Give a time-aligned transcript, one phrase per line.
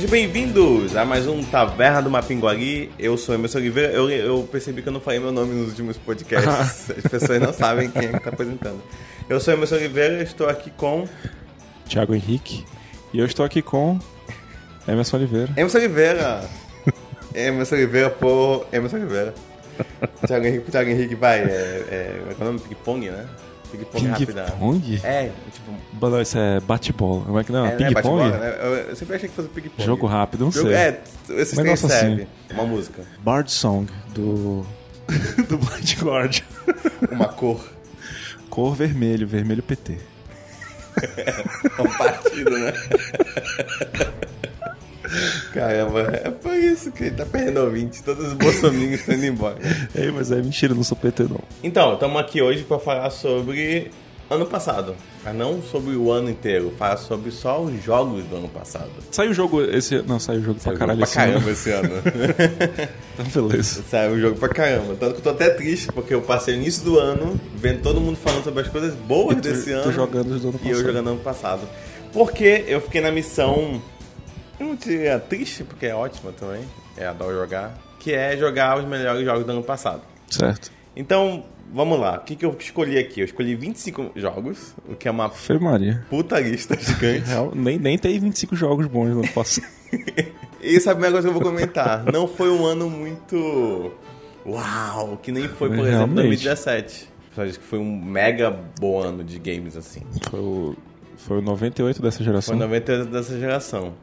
[0.00, 2.90] Sejam bem-vindos a mais um Taverna do Mapinguari.
[2.98, 3.92] Eu sou Emerson Oliveira.
[3.92, 6.90] Eu, eu percebi que eu não falei meu nome nos últimos podcasts.
[6.96, 8.82] As pessoas não sabem quem é que tá apresentando.
[9.28, 11.06] Eu sou Emerson Oliveira, estou aqui com...
[11.86, 12.64] Thiago Henrique.
[13.12, 13.98] E eu estou aqui com
[14.88, 15.52] Emerson Oliveira.
[15.54, 16.48] Emerson Oliveira.
[17.34, 19.34] Emerson Oliveira por Emerson Oliveira.
[20.26, 21.40] Thiago Henrique, Thiago Henrique vai.
[21.40, 22.58] É, é, é o nome?
[22.58, 23.26] Ping-pong, né?
[23.70, 24.44] Ping-pong rápida.
[24.44, 25.00] Ping-pong?
[25.04, 26.20] É, tipo.
[26.20, 27.24] Isso é bate-bola.
[27.24, 27.66] Como é que não?
[27.66, 27.94] É, Ping-pong?
[27.94, 28.86] bate-bola, né?
[28.90, 29.84] eu, sempre achei que fosse ping-pong.
[29.84, 30.76] Jogo rápido, não Jogo- sei.
[30.76, 32.22] É, esse tem serve.
[32.22, 32.26] assim.
[32.54, 33.02] Uma música.
[33.22, 34.64] Bard Song, do...
[35.48, 36.44] do Blind Guardian.
[37.10, 37.64] Uma cor.
[38.48, 39.98] Cor vermelho, vermelho PT.
[41.78, 42.72] Um partido, né?
[45.52, 48.02] Caramba, é por isso que ele tá perdendo ouvinte.
[48.02, 49.56] Todos os bolsominions estão indo embora.
[49.94, 51.40] Ei, mas é mentira, não sou PT não.
[51.62, 53.90] Então, estamos aqui hoje para falar sobre
[54.28, 54.94] ano passado.
[55.24, 56.72] Mas não sobre o ano inteiro.
[56.78, 58.88] Falar sobre só os jogos do ano passado.
[59.10, 60.00] Saiu o jogo esse...
[60.02, 61.32] Não, saiu o jogo pra Saiu caralho pra esse ano.
[61.32, 61.90] caramba esse ano.
[63.18, 63.82] Então, beleza.
[63.90, 64.94] Saiu um jogo pra caramba.
[64.98, 68.00] Tanto que eu tô até triste, porque eu passei o início do ano vendo todo
[68.00, 69.92] mundo falando sobre as coisas boas tu- desse tu ano.
[69.92, 70.86] jogando do ano E eu passado.
[70.86, 71.68] jogando ano passado.
[72.12, 73.82] Porque eu fiquei na missão.
[74.60, 76.62] Eu não diria triste, porque é ótima também.
[76.96, 77.76] É adoro jogar.
[77.98, 80.02] Que é jogar os melhores jogos do ano passado.
[80.28, 80.70] Certo.
[80.94, 82.16] Então, vamos lá.
[82.16, 83.20] O que, que eu escolhi aqui?
[83.20, 86.04] Eu escolhi 25 jogos, o que é uma Foi Maria.
[86.10, 87.26] puta lista gigante.
[87.28, 89.66] Real, nem, nem tem 25 jogos bons no ano passado.
[90.60, 92.04] E sabe uma coisa que eu vou comentar?
[92.12, 93.92] Não foi um ano muito.
[94.46, 95.18] Uau!
[95.22, 96.26] Que nem foi, por exemplo, Realmente.
[96.26, 97.04] 2017.
[97.04, 100.02] O pessoal diz que foi um mega bom ano de games, assim.
[100.28, 100.76] Foi o,
[101.16, 102.56] foi o 98 dessa geração.
[102.56, 103.94] Foi 90 dessa geração.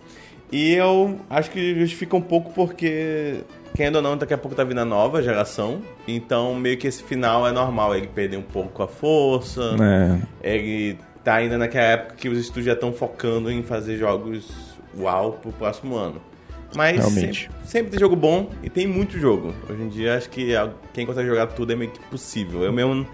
[0.51, 3.41] E eu acho que justifica um pouco porque,
[3.75, 5.81] querendo ou não, daqui a pouco tá vindo a nova geração.
[6.07, 7.95] Então, meio que esse final é normal.
[7.95, 9.75] Ele perder um pouco a força.
[10.41, 14.49] É, Ele tá ainda naquela época que os estúdios já estão focando em fazer jogos
[14.97, 16.21] uau pro próximo ano.
[16.75, 19.53] Mas sempre, sempre tem jogo bom e tem muito jogo.
[19.69, 20.51] Hoje em dia, acho que
[20.93, 22.63] quem consegue jogar tudo é meio que possível.
[22.63, 23.05] Eu mesmo.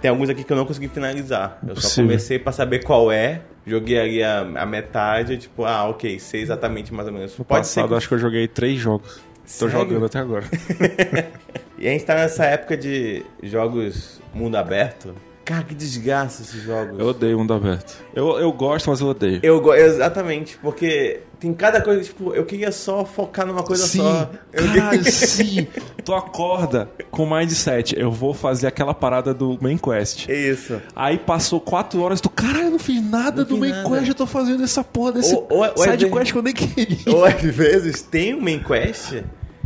[0.00, 1.58] Tem alguns aqui que eu não consegui finalizar.
[1.62, 2.04] Eu só Possível.
[2.06, 6.92] comecei pra saber qual é, joguei ali a, a metade, tipo, ah, ok, sei exatamente
[6.92, 7.38] mais ou menos.
[7.38, 9.16] no Pode ser passado que acho que eu joguei três jogos.
[9.42, 9.70] Tô Sério?
[9.78, 10.44] jogando até agora.
[11.82, 15.16] E a gente tá nessa época de jogos mundo aberto.
[15.44, 16.98] Cara, que desgraça esses jogos.
[16.98, 17.96] Eu odeio mundo aberto.
[18.14, 19.40] Eu, eu gosto, mas eu odeio.
[19.42, 23.98] Eu go- exatamente, porque tem cada coisa, tipo, eu queria só focar numa coisa sim,
[23.98, 24.30] só.
[24.52, 25.66] Eu caralho, sim.
[26.04, 27.98] Tu acorda com o mindset.
[27.98, 30.28] Eu vou fazer aquela parada do main quest.
[30.28, 30.80] É isso.
[30.94, 33.88] Aí passou quatro horas, tu, caralho, eu não fiz nada Não do fiz main nada.
[33.90, 36.38] quest, eu tô fazendo essa porra desse Ou- ou- ou é side ver- quest que
[36.38, 36.98] eu nem queria.
[37.16, 39.22] Ou às vezes tem um main quest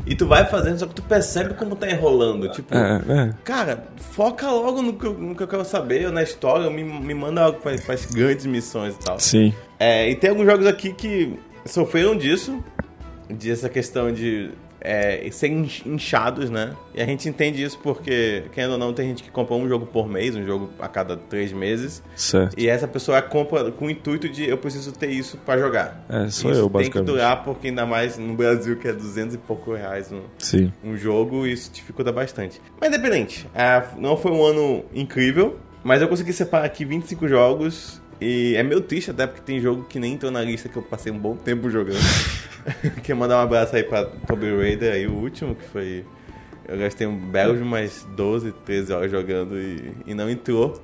[0.07, 2.49] e tu vai fazendo, só que tu percebe como tá enrolando.
[2.51, 3.35] Tipo, É, é.
[3.43, 6.85] cara, foca logo no que, eu, no que eu quero saber, ou na história, me,
[6.85, 9.19] me manda algo para as grandes missões e tal.
[9.19, 9.53] Sim.
[9.79, 12.63] É, e tem alguns jogos aqui que sofreram disso,
[13.29, 14.51] dessa questão de
[14.87, 16.75] é, inch- inchados, né?
[16.95, 19.85] E a gente entende isso porque, querendo ou não, tem gente que compra um jogo
[19.87, 22.03] por mês, um jogo a cada três meses.
[22.15, 22.59] Certo.
[22.59, 26.05] E essa pessoa compra com o intuito de eu preciso ter isso pra jogar.
[26.09, 27.07] É, sou isso eu, tem que basicamente.
[27.07, 30.73] durar, porque ainda mais no Brasil, que é 200 e pouco reais um, Sim.
[30.85, 32.61] um jogo, isso dificulta bastante.
[32.81, 38.01] Mas independente, é, não foi um ano incrível, mas eu consegui separar aqui 25 jogos.
[38.21, 40.83] E é meio triste até porque tem jogo que nem entrou na lista que eu
[40.83, 41.99] passei um bom tempo jogando.
[43.03, 46.05] Queria mandar um abraço aí pra Tomb Raider, aí o último, que foi.
[46.69, 50.83] Eu gastei um belo de umas 12, 13 horas jogando e, e não entrou.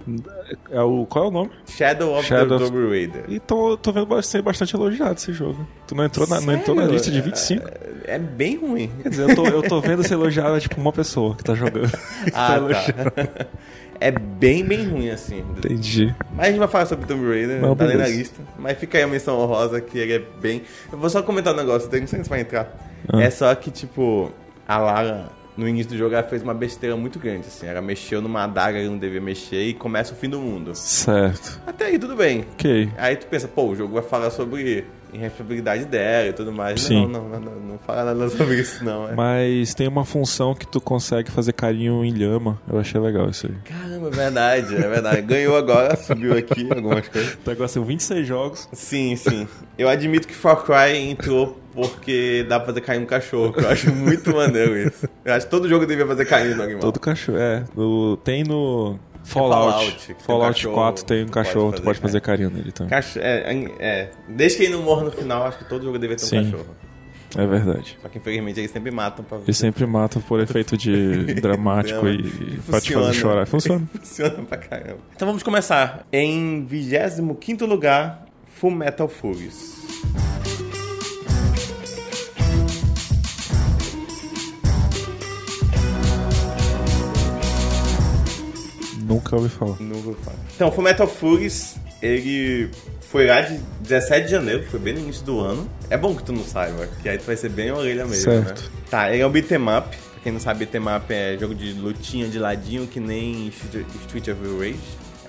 [0.71, 1.51] É o, qual é o nome?
[1.67, 3.25] Shadow of Shadow the of- Tomb Raider.
[3.29, 5.67] Então eu tô vendo ser bastante elogiado esse jogo.
[5.89, 7.69] Tu não entrou na, não entrou na lista de 25?
[8.05, 8.93] É bem ruim.
[9.03, 11.91] Quer dizer, eu tô, eu tô vendo ser elogiado tipo uma pessoa que tá jogando.
[12.33, 13.11] Ah, elogiando.
[13.11, 13.47] tá.
[14.03, 15.39] É bem, bem ruim assim.
[15.57, 16.15] Entendi.
[16.35, 18.41] Mas a gente vai falar sobre Tomb Raider, Não, tá ali na lista.
[18.59, 20.63] Mas fica aí a menção honrosa que ele é bem.
[20.91, 22.77] Eu vou só comentar um negócio, não sei se vai entrar.
[23.09, 23.23] Ah.
[23.23, 24.31] É só que, tipo,
[24.67, 27.67] a Lara, no início do jogo, ela fez uma besteira muito grande, assim.
[27.67, 30.75] Ela mexeu numa adaga que não devia mexer e começa o fim do mundo.
[30.75, 31.61] Certo.
[31.67, 32.45] Até aí, tudo bem.
[32.55, 32.91] Ok.
[32.97, 36.81] Aí tu pensa, pô, o jogo vai falar sobre irresponsabilidade dela e tudo mais.
[36.81, 37.07] Sim.
[37.07, 39.09] Não, não, não, não, fala nada sobre isso, não.
[39.09, 39.15] É.
[39.15, 42.61] Mas tem uma função que tu consegue fazer carinho em lhama.
[42.71, 43.55] Eu achei legal isso aí.
[43.65, 45.23] Caramba, é verdade, é verdade.
[45.23, 47.35] Ganhou agora, subiu aqui algumas coisas.
[47.45, 48.69] O negócio são 26 jogos.
[48.73, 49.47] Sim, sim.
[49.79, 53.91] Eu admito que Far Cry entrou porque dá pra fazer carinho no cachorro, eu acho
[53.95, 55.09] muito maneiro isso.
[55.25, 56.81] Eu acho que todo jogo devia fazer carinho no animal.
[56.81, 57.39] Todo cachorro.
[57.39, 57.65] É.
[57.75, 59.73] No- tem no Fallout.
[59.73, 62.73] Fallout, um Fallout cachorro, 4 tem um tu pode cachorro, tu pode fazer carinho nele
[62.73, 62.91] também.
[62.91, 66.17] Cacho- é, é, desde que ele não morra no final, acho que todo jogo deveria
[66.17, 66.51] ter um Sim.
[66.51, 66.77] cachorro.
[67.35, 67.99] É verdade.
[68.03, 72.59] Só que infelizmente eles sempre matam pra E sempre mata por efeito de dramático e
[72.67, 73.47] pra te fazer chorar.
[73.47, 73.89] Funciona.
[73.99, 74.99] Funciona pra caramba.
[75.17, 76.07] Então vamos começar.
[76.13, 78.27] Em 25 lugar,
[78.57, 79.81] Full Metal Furious.
[89.15, 89.77] Nunca ouvi falar.
[89.81, 90.37] Nunca ouvi falar.
[90.55, 92.71] Então, o Metal Furies, ele
[93.01, 95.69] foi lá de 17 de janeiro, foi bem no início do ano.
[95.91, 98.25] É bom que tu não saiba, que aí tu vai ser bem a orelha mesmo,
[98.33, 98.63] Certo.
[98.63, 98.69] né?
[98.91, 99.89] Tá, ele é um beat'em up.
[99.89, 104.29] Pra quem não sabe, beat'em up é jogo de lutinha de ladinho, que nem Street
[104.29, 104.77] of Rage.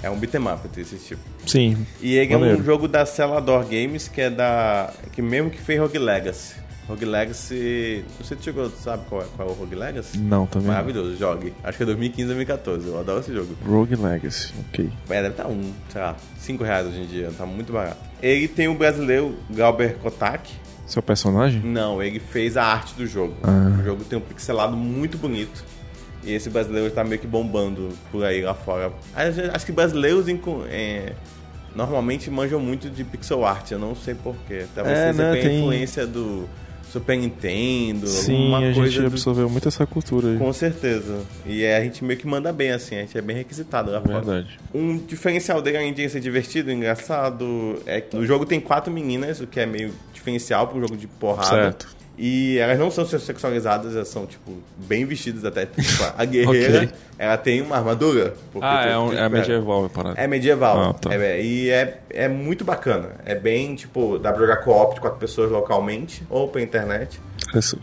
[0.01, 1.21] É um beat'em up desse tipo.
[1.45, 1.85] Sim.
[2.01, 2.59] E ele é Maneiro.
[2.59, 4.91] um jogo da Celador Games, que é da...
[5.13, 6.55] que mesmo que fez Rogue Legacy.
[6.87, 8.03] Rogue Legacy...
[8.19, 10.17] Não tu chegou, sabe qual é, qual é o Rogue Legacy?
[10.17, 10.67] Não, também.
[10.67, 10.73] não.
[10.73, 11.53] Maravilhoso, jogue.
[11.63, 12.87] Acho que é 2015, 2014.
[12.87, 13.55] Eu adoro esse jogo.
[13.65, 14.89] Rogue Legacy, ok.
[15.09, 17.97] É, deve estar um, sei lá, 5 reais hoje em dia, tá muito barato.
[18.21, 20.49] Ele tem o brasileiro Galber Kotak.
[20.85, 21.61] Seu personagem?
[21.61, 23.33] Não, ele fez a arte do jogo.
[23.43, 23.77] Ah.
[23.79, 25.63] O jogo tem um pixelado muito bonito.
[26.25, 28.91] E esse brasileiro tá meio que bombando por aí lá fora.
[29.53, 30.25] Acho que brasileiros
[30.69, 31.13] é,
[31.75, 34.65] normalmente manjam muito de pixel art, eu não sei porquê.
[34.71, 36.47] Até você, É, você né, tem a tem- influência do
[36.93, 40.37] Super Nintendo, Sim, a gente do- absorveu muito essa cultura aí.
[40.37, 41.21] Com certeza.
[41.45, 43.99] E é, a gente meio que manda bem, assim, a gente é bem requisitado lá
[43.99, 44.21] fora.
[44.21, 44.59] Verdade.
[44.73, 49.41] Um diferencial dele, além de ser divertido, engraçado, é que no jogo tem quatro meninas,
[49.41, 51.49] o que é meio diferencial pro jogo de porrada.
[51.49, 51.87] Certo.
[52.15, 55.65] E elas não são sexualizadas, elas são, tipo, bem vestidas até.
[55.65, 56.89] Tipo, a guerreira, Ok.
[57.17, 58.35] ela tem uma armadura.
[58.61, 60.21] Ah, é, um, é medieval parada.
[60.21, 60.79] É medieval.
[60.79, 61.13] Ah, tá.
[61.13, 63.11] É, e é, é muito bacana.
[63.25, 67.19] É bem, tipo, dá pra jogar co-op de quatro pessoas localmente ou pela internet.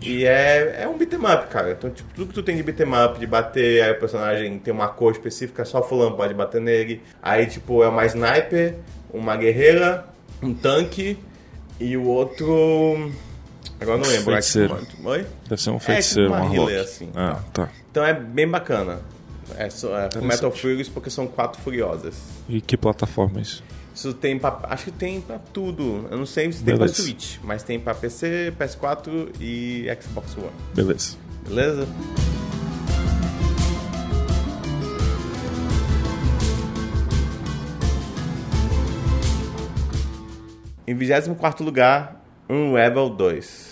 [0.01, 1.73] E é, é um beat'em up, cara.
[1.73, 4.73] Então, tipo, tudo que tu tem de beat'em up, de bater, aí o personagem tem
[4.73, 7.03] uma cor específica, só fulano pode bater nele.
[7.21, 8.77] Aí, tipo, é uma sniper,
[9.13, 10.05] uma guerreira,
[10.41, 11.19] um tanque
[11.81, 13.11] e o outro...
[13.81, 14.31] Agora não lembro.
[14.33, 14.77] é Feiticeiro.
[14.85, 15.27] tipo- Oi?
[15.49, 16.81] Deve ser um tipo feiticeiro, uma um healer, Harlock.
[16.81, 17.69] assim, Ah, tá.
[17.91, 19.01] Então é bem bacana.
[19.57, 20.09] É, só, é.
[20.23, 22.15] Metal Furious porque são quatro furiosas.
[22.49, 23.65] E que plataforma é isso?
[23.93, 26.07] Isso tem pra, acho que tem pra tudo.
[26.11, 27.03] Eu não sei se tem pra Beleza.
[27.03, 30.51] Switch, mas tem pra PC, PS4 e Xbox One.
[30.75, 31.17] Beleza.
[31.49, 31.89] Beleza?
[40.87, 43.70] Em 24 lugar, um Rebel 2.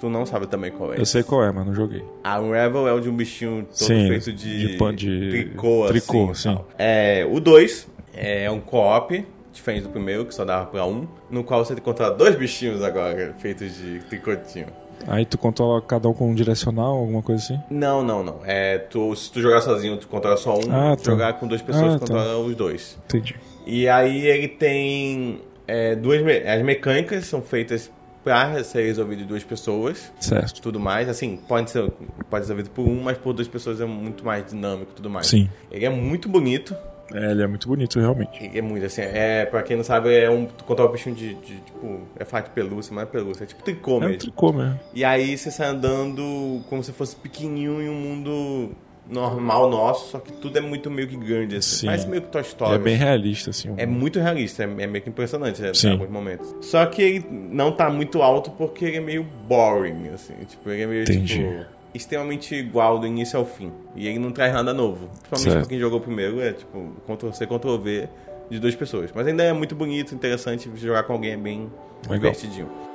[0.00, 0.98] Tu não sabe também qual é.
[0.98, 2.02] Eu sei qual é, mas não joguei.
[2.24, 5.86] A Unravel é o de um bichinho todo Sim, feito de, de pan- de tricô,
[5.88, 6.58] tricô, assim, sim.
[6.78, 11.44] É, o 2 é um co-op, diferente do primeiro, que só dava pra um, no
[11.44, 14.68] qual você controla dois bichinhos agora, feitos de tricotinho.
[15.06, 17.58] Aí tu controla cada um com um direcional, alguma coisa assim?
[17.70, 18.40] Não, não, não.
[18.44, 20.62] É, tu, se tu jogar sozinho, tu controla só um.
[20.70, 21.10] Ah, se tá.
[21.10, 22.14] jogar com duas pessoas, Ah, tu tá.
[22.14, 22.98] controla os dois.
[23.06, 23.34] Entendi.
[23.66, 26.22] E aí ele tem é, duas...
[26.22, 27.90] me- As mecânicas são feitas
[28.22, 30.12] pra ser resolvido de duas pessoas.
[30.20, 30.60] Certo.
[30.60, 31.08] tudo mais.
[31.08, 31.90] Assim, pode ser,
[32.28, 35.10] pode ser resolvido por um, mas por duas pessoas é muito mais dinâmico e tudo
[35.10, 35.26] mais.
[35.26, 35.48] Sim.
[35.70, 36.74] Ele é muito bonito.
[37.12, 38.44] É, ele é muito bonito, realmente.
[38.44, 40.46] Ele é muito, assim, é, pra quem não sabe, é um.
[40.64, 42.02] Controla o bichinho de, de, tipo.
[42.16, 44.18] É fato de pelúcia, mas é pelúcia, é tipo tricô É um mesmo.
[44.18, 44.78] tricô mesmo.
[44.94, 48.76] E aí você sai andando como se fosse pequenininho em um mundo
[49.10, 51.86] normal nosso, só que tudo é muito meio que grande, assim.
[51.86, 52.74] Parece meio que Toy Story.
[52.74, 53.74] É bem realista, assim.
[53.76, 56.54] É muito realista, é, é meio que impressionante né, em alguns momentos.
[56.60, 60.34] Só que ele não tá muito alto porque ele é meio boring, assim.
[60.46, 61.38] Tipo, ele é meio, Entendi.
[61.38, 63.72] tipo, extremamente igual do início ao fim.
[63.96, 65.08] E ele não traz nada novo.
[65.08, 65.58] Principalmente Certo.
[65.58, 68.08] pra quem jogou primeiro, é tipo, Ctrl-C, Ctrl-V
[68.48, 69.10] de duas pessoas.
[69.14, 71.70] Mas ainda é muito bonito, interessante, jogar com alguém é bem
[72.08, 72.32] Legal.
[72.32, 72.89] divertidinho.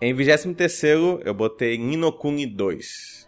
[0.00, 0.82] Em 23
[1.24, 3.27] eu botei Ninokuni 2.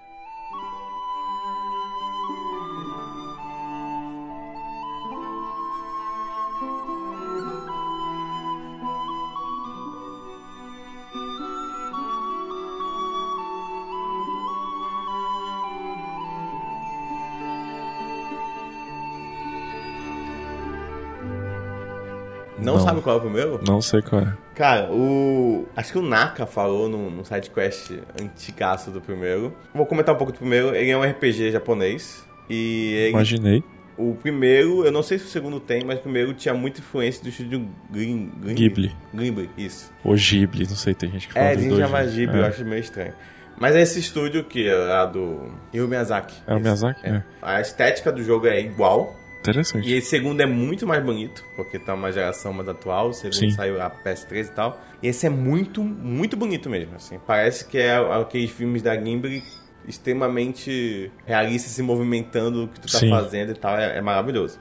[22.72, 22.84] Não, Não.
[22.84, 23.60] sabe qual é o primeiro?
[23.66, 24.32] Não sei qual é.
[24.54, 25.66] Cara, o.
[25.76, 29.54] Acho que o Naka falou no, no sidequest antigaço do primeiro.
[29.74, 30.74] Vou comentar um pouco do primeiro.
[30.74, 32.24] Ele é um RPG japonês.
[32.48, 33.64] E ele- Imaginei.
[33.96, 37.22] o primeiro, eu não sei se o segundo tem, mas o primeiro tinha muita influência
[37.22, 38.96] do estúdio Grim, Grim- Ghibli.
[39.14, 39.90] Ghibli, isso.
[40.04, 41.84] Ou Ghibli, não sei, tem gente que fala É, dos a gente dois.
[41.86, 42.10] chama né?
[42.10, 42.40] Ghibli, é.
[42.42, 43.12] eu acho meio estranho.
[43.58, 46.34] Mas é esse estúdio que é a do Hiro Miyazaki.
[46.46, 47.00] É o Miyazaki?
[47.06, 47.10] é.
[47.10, 47.22] É.
[47.42, 49.14] A estética do jogo é igual.
[49.40, 49.88] Interessante.
[49.88, 53.34] E esse segundo é muito mais bonito, porque tá uma geração mais atual, o segundo
[53.34, 53.50] Sim.
[53.50, 54.80] saiu a PS3 e tal.
[55.02, 57.18] E esse é muito, muito bonito mesmo, assim.
[57.26, 59.42] Parece que é aqueles filmes da Ghibli
[59.88, 63.08] extremamente realistas se movimentando o que tu tá Sim.
[63.08, 64.58] fazendo e tal, é, é maravilhoso.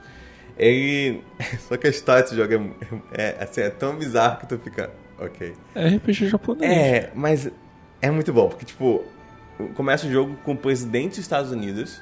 [0.58, 1.22] Ele.
[1.68, 2.54] Só que a história desse jogo
[3.12, 4.90] é, é, assim, é tão bizarro que tu fica.
[5.20, 5.54] Ok.
[5.76, 6.72] É RPG japonês.
[6.72, 7.52] É, mas
[8.02, 9.04] é muito bom, porque, tipo,
[9.76, 12.02] começa o jogo com o presidente dos Estados Unidos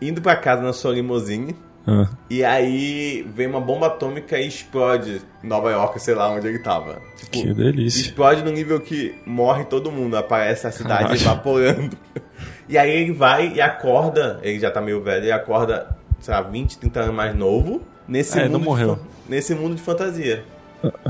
[0.00, 1.56] indo pra casa na sua limousine.
[1.86, 6.60] Ah, E aí vem uma bomba atômica e explode Nova York, sei lá onde ele
[6.60, 7.00] tava.
[7.16, 8.00] Tipo, que delícia.
[8.00, 11.20] explode no nível que morre todo mundo, aparece a cidade Caralho.
[11.20, 11.96] evaporando.
[12.68, 16.40] E aí ele vai e acorda, ele já tá meio velho, ele acorda, sei lá,
[16.40, 18.96] 20, 30 anos mais novo, nesse É, mundo não de morreu.
[18.96, 20.44] fan- nesse mundo de fantasia.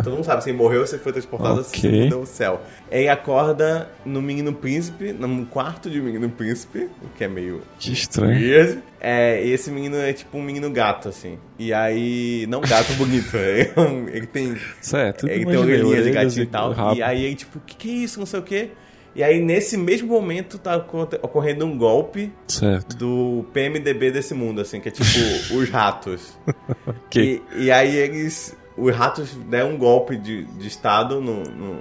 [0.02, 2.60] Todo mundo sabe, se ele morreu, você foi transportado assim, mundo ao céu.
[2.90, 7.92] Ele acorda no Menino Príncipe, num quarto de Menino Príncipe, o que é meio Que
[7.92, 8.32] estranho.
[8.38, 8.78] weird.
[9.00, 11.38] É, e esse menino é tipo um menino gato, assim.
[11.58, 13.70] E aí, não gato bonito, ele,
[14.12, 15.26] é ele tem Certo.
[15.28, 16.72] ele tem orelhinha de gatinho e tal.
[16.72, 16.94] rabo.
[16.96, 18.18] E aí, ele, tipo, o que, que é isso?
[18.20, 18.70] Não sei o quê.
[19.14, 22.96] E aí, nesse mesmo momento, tá ocorre- ocorrendo um golpe Certo.
[22.96, 25.04] do PMDB desse mundo, assim, que é tipo
[25.54, 26.38] os ratos.
[26.86, 27.42] Ok.
[27.56, 28.56] E, e aí eles.
[28.76, 31.42] Os ratos deram um golpe de, de Estado no.
[31.42, 31.76] no,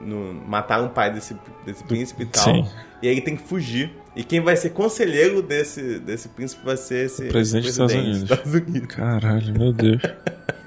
[0.00, 2.44] no- mataram o pai desse, desse príncipe e tal.
[2.44, 2.66] Sim.
[3.02, 3.92] E aí ele tem que fugir.
[4.16, 7.26] E quem vai ser conselheiro desse, desse príncipe vai ser esse.
[7.26, 8.28] presidente dos Estados presidente Unidos.
[8.28, 8.94] dos Estados Unidos.
[8.96, 10.02] Caralho, meu Deus.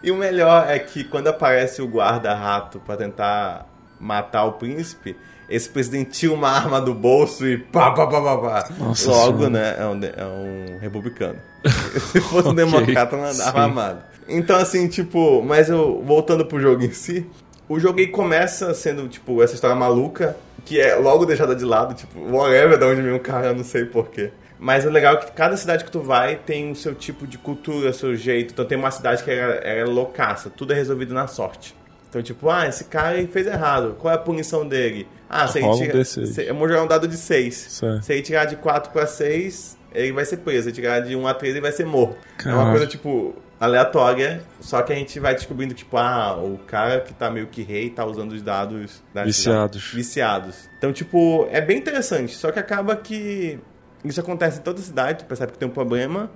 [0.04, 3.68] E o melhor é que quando aparece o guarda-rato pra tentar
[4.00, 5.16] matar o príncipe,
[5.48, 8.70] esse presidente tira uma arma do bolso e pá, pá, pá, pá, pá.
[8.80, 9.50] Nossa Logo, Senhora.
[9.52, 11.38] né, é um, é um republicano.
[12.12, 14.02] Se fosse um democrata, não andava armado.
[14.38, 17.26] Então, assim, tipo, mas eu, voltando pro jogo em si,
[17.70, 20.36] o jogo aí começa sendo, tipo, essa história maluca,
[20.66, 23.64] que é logo deixada de lado, tipo, whatever, de onde vem o cara, eu não
[23.64, 24.32] sei porquê.
[24.60, 27.38] Mas o legal é que cada cidade que tu vai tem o seu tipo de
[27.40, 28.52] cultura, seu jeito.
[28.54, 31.76] Então tem uma cidade que era, era loucaça, tudo é resolvido na sorte.
[32.08, 33.96] Então, tipo, ah, esse cara fez errado.
[33.98, 35.08] Qual é a punição dele?
[35.30, 35.94] Ah, se ele Rola tira.
[36.00, 36.26] D6.
[36.28, 37.56] se- eu vou jogar um dado de 6.
[37.56, 38.04] Certo.
[38.04, 40.64] Se ele tirar de 4 pra 6, ele vai ser preso.
[40.64, 42.18] Se ele tirar de 1 a 3, ele vai ser morto.
[42.46, 44.44] É uma coisa, tipo, aleatória.
[44.60, 47.90] Só que a gente vai descobrindo, tipo, ah, o cara que tá meio que rei
[47.92, 49.82] tá usando os dados da Viciados.
[49.84, 49.96] cidade.
[49.96, 50.70] Viciados.
[50.78, 52.36] Então, tipo, é bem interessante.
[52.36, 53.60] Só que acaba que
[54.04, 56.30] isso acontece em toda cidade, tu percebe que tem um problema.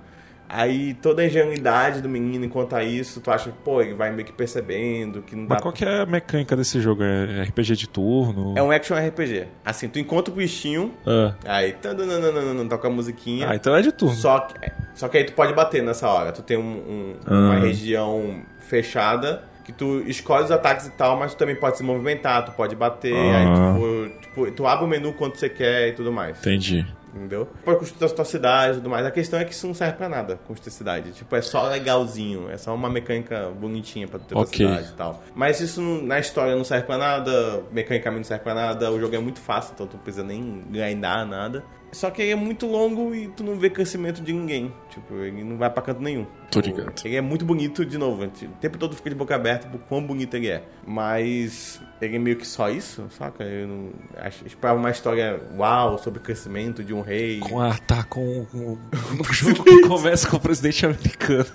[0.48, 4.10] Aí toda a ingenuidade do menino enquanto a isso, tu acha que, pô, ele vai
[4.12, 7.02] meio que percebendo que não dá Mas qual que é a mecânica desse jogo?
[7.02, 8.54] É RPG de turno?
[8.56, 9.46] É um action RPG.
[9.64, 11.34] Assim, tu encontra o bichinho, Ah.
[11.44, 13.48] aí tandanana, toca a musiquinha.
[13.50, 14.14] Ah, então é de turno.
[14.14, 14.54] Só que,
[14.94, 16.30] só que aí tu pode bater nessa hora.
[16.32, 17.58] Tu tem um- um- uma Ah.
[17.60, 22.44] região fechada que tu escolhe os ataques e tal, mas tu também pode se movimentar,
[22.44, 23.38] tu pode bater, Ah.
[23.38, 26.38] aí tu, for- tipo, tu abre o menu quanto você quer e tudo mais.
[26.38, 26.86] Entendi.
[27.16, 27.48] Entendeu?
[27.64, 29.06] Pode construir a tua cidade e tudo mais.
[29.06, 31.12] A questão é que isso não serve pra nada, construir cidade.
[31.12, 32.50] Tipo, é só legalzinho.
[32.50, 34.66] É só uma mecânica bonitinha pra ter tua Ok.
[34.66, 35.22] cidade e tal.
[35.34, 38.90] Mas isso na história não serve pra nada, mecanicamente não serve pra nada.
[38.92, 41.64] O jogo é muito fácil, então tu não precisa nem grindar nada.
[41.96, 44.70] Só que ele é muito longo e tu não vê crescimento de ninguém.
[44.90, 46.26] Tipo, ele não vai pra canto nenhum.
[46.50, 46.92] Tô ligado.
[47.02, 48.22] Ele é muito bonito, de novo.
[48.22, 48.28] O
[48.60, 50.62] tempo todo fica de boca aberta por quão bonito ele é.
[50.86, 53.42] Mas ele é meio que só isso, saca?
[53.44, 57.40] Eu não acho, esperava uma história uau sobre o crescimento de um rei.
[57.40, 61.46] Com a, tá com, com um jogo que começa com o presidente americano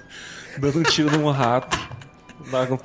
[0.57, 1.77] dando um tiro num rato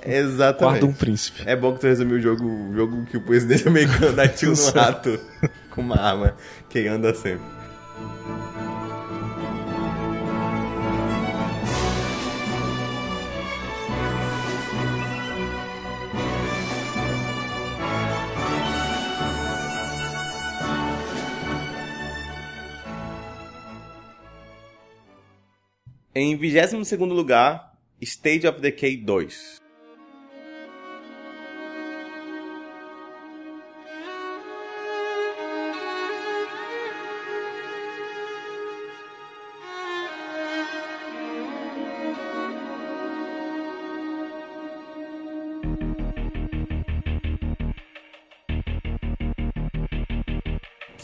[0.04, 0.80] Exatamente.
[0.80, 1.42] de um príncipe.
[1.46, 4.52] É bom que tu resumiu o jogo, o jogo que o presidente americano dá tiro
[4.52, 5.18] no rato
[5.76, 6.34] com uma arma
[6.70, 7.44] que anda sempre.
[26.14, 29.65] Em 22º lugar, State of Decay 2.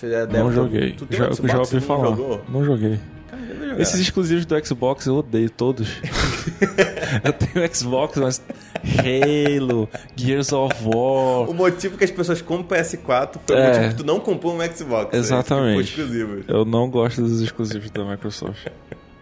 [0.03, 0.93] Deve Não joguei.
[0.93, 2.05] Tu tem Já, um Xbox já ouvi não falar.
[2.09, 2.41] jogou?
[2.49, 2.99] Não joguei.
[3.31, 3.81] Cara, jogar.
[3.81, 5.89] Esses exclusivos do Xbox eu odeio todos.
[7.25, 8.43] eu tenho Xbox, mas
[8.99, 11.49] Halo, Gears of War.
[11.51, 13.69] O motivo que as pessoas compram PS4 foi o É.
[13.69, 15.13] motivo que tu não comprou um Xbox.
[15.13, 15.19] né?
[15.19, 15.81] Exatamente.
[15.91, 16.45] Exclusivo.
[16.49, 18.67] Eu não gosto dos exclusivos da Microsoft.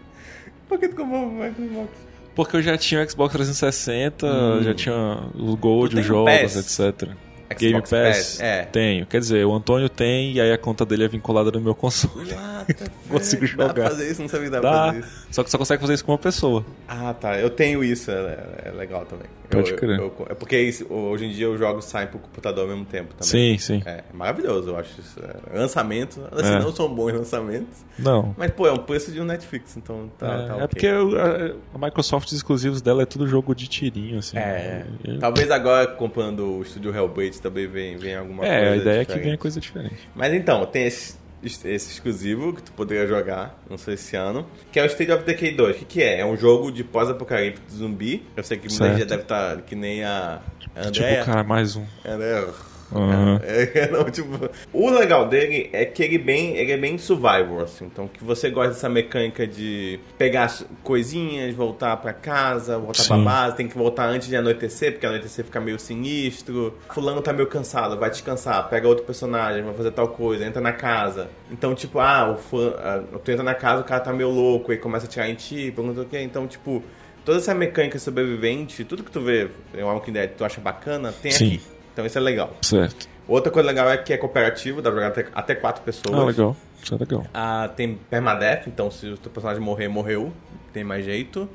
[0.67, 1.89] Por que tu comprou um Xbox?
[2.33, 4.95] Porque eu já tinha o Xbox 360, já tinha
[5.35, 6.79] o Tu Gold, os o jogos, PES?
[6.79, 7.09] etc.
[7.53, 8.39] Game Xbox Pass?
[8.39, 8.63] É.
[8.65, 9.05] Tenho.
[9.05, 12.31] Quer dizer, o Antônio tem e aí a conta dele é vinculada no meu console.
[12.33, 13.57] What the Consigo fuck?
[13.57, 13.89] Dá pra jogar.
[13.91, 14.21] fazer isso?
[14.21, 14.85] Não sabia que pra Dá.
[14.87, 15.27] fazer isso.
[15.31, 16.65] Só que só consegue fazer isso com uma pessoa.
[16.87, 17.39] Ah, tá.
[17.39, 18.11] Eu tenho isso.
[18.11, 19.25] É, é legal também.
[19.49, 19.99] Pode Eu- crer.
[19.99, 22.85] eu- eu- é porque isso- hoje em dia os jogos saem pro computador ao mesmo
[22.85, 23.57] tempo também.
[23.57, 23.83] Sim, sim.
[23.85, 25.19] É, é maravilhoso, eu acho isso.
[25.53, 26.59] É, lançamento, assim, É.
[26.59, 27.83] não são bons lançamentos.
[27.99, 28.33] Não.
[28.37, 31.75] Mas, pô, é um preço de um Netflix, então tá, é, tá é porque a,
[31.75, 34.37] a Microsoft os exclusivos dela é tudo jogo de tirinho, assim.
[34.37, 38.75] É, E- talvez agora comprando o estúdio Hellblade também venha, venha alguma coisa É, a
[38.75, 39.23] ideia é que diferente.
[39.25, 40.09] venha coisa diferente.
[40.15, 44.79] Mas então, tem esse, esse exclusivo que tu poderia jogar, não sei esse ano, que
[44.79, 45.75] é o State of Decay 2.
[45.75, 46.19] O que, que é?
[46.19, 48.25] É um jogo de pós-apocalipse zumbi.
[48.37, 51.25] Eu sei que muita gente deve estar que nem a Tipo, Andrea.
[51.25, 51.85] cara, mais um.
[52.05, 52.47] Andrea.
[52.93, 53.39] Aham.
[53.43, 57.85] É, não, tipo, o legal dele é que ele, bem, ele é bem survival, assim.
[57.85, 63.17] Então, que você gosta dessa mecânica de pegar as coisinhas, voltar pra casa, voltar pra
[63.17, 63.23] Sim.
[63.23, 66.77] base, tem que voltar antes de anoitecer, porque anoitecer fica meio sinistro.
[66.89, 70.73] Fulano tá meio cansado, vai descansar, pega outro personagem, vai fazer tal coisa, entra na
[70.73, 71.29] casa.
[71.49, 74.71] Então, tipo, ah, o fulano, ah, tu entra na casa, o cara tá meio louco,
[74.71, 76.19] aí começa a tirar em ti, pergunta o quê.
[76.19, 76.83] Então, tipo,
[77.23, 81.31] toda essa mecânica sobrevivente, tudo que tu vê em Walking Dead, tu acha bacana, tem
[81.31, 81.45] Sim.
[81.45, 81.61] aqui.
[82.01, 82.55] Então, isso é legal.
[82.63, 83.07] Certo.
[83.27, 86.19] Outra coisa legal é que é cooperativo, dá pra jogar até, até quatro pessoas.
[86.19, 86.57] Ah, legal.
[86.81, 87.25] Isso é legal.
[87.33, 90.33] Ah, tem permadeath, então se o teu personagem morrer, morreu.
[90.73, 91.47] Tem mais jeito.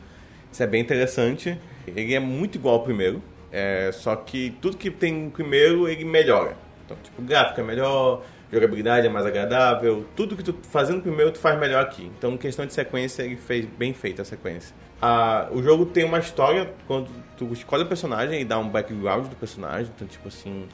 [0.53, 1.59] Isso é bem interessante.
[1.87, 3.21] Ele é muito igual ao primeiro.
[3.53, 6.57] é, só que tudo que tem no primeiro, ele melhora.
[6.85, 8.23] Então, tipo, o gráfico é melhor,
[8.53, 10.07] jogabilidade é mais agradável.
[10.15, 12.11] Tudo que tu fazendo primeiro, tu faz melhor aqui.
[12.17, 14.75] Então, questão de sequência, ele fez bem feita a sequência.
[15.01, 19.27] Ah, o jogo tem uma história quando tu escolhe o personagem e dá um background
[19.27, 19.91] do personagem.
[19.95, 20.67] Então, tipo assim,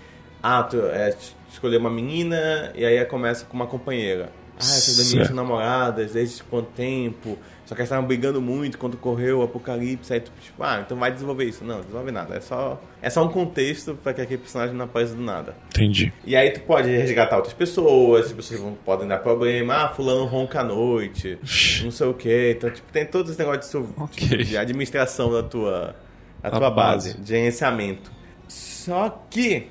[0.43, 1.15] ah, tu é,
[1.51, 4.31] escolher uma menina e aí começa com uma companheira.
[4.57, 7.39] Ah, essas duas meninas são namoradas desde quanto tempo?
[7.73, 10.13] Só que elas estavam brigando muito quando correu o apocalipse.
[10.13, 11.65] Aí tu, tipo, ah, então vai desenvolver isso.
[11.65, 12.35] Não, desenvolve nada.
[12.35, 15.57] É só, é só um contexto pra que aquele personagem não apareça do nada.
[15.71, 16.13] Entendi.
[16.27, 19.75] E aí tu pode resgatar outras pessoas, as pessoas vão- podem dar problema.
[19.75, 21.39] Ah, fulano ronca à noite,
[21.83, 22.51] não sei o que.
[22.59, 24.29] Então, tipo, tem todos os negócios de, su- Ok.
[24.29, 25.97] tipo, de administração da tua,
[26.43, 27.23] da tua base, base.
[27.23, 28.13] de gerenciamento.
[28.49, 29.69] Só que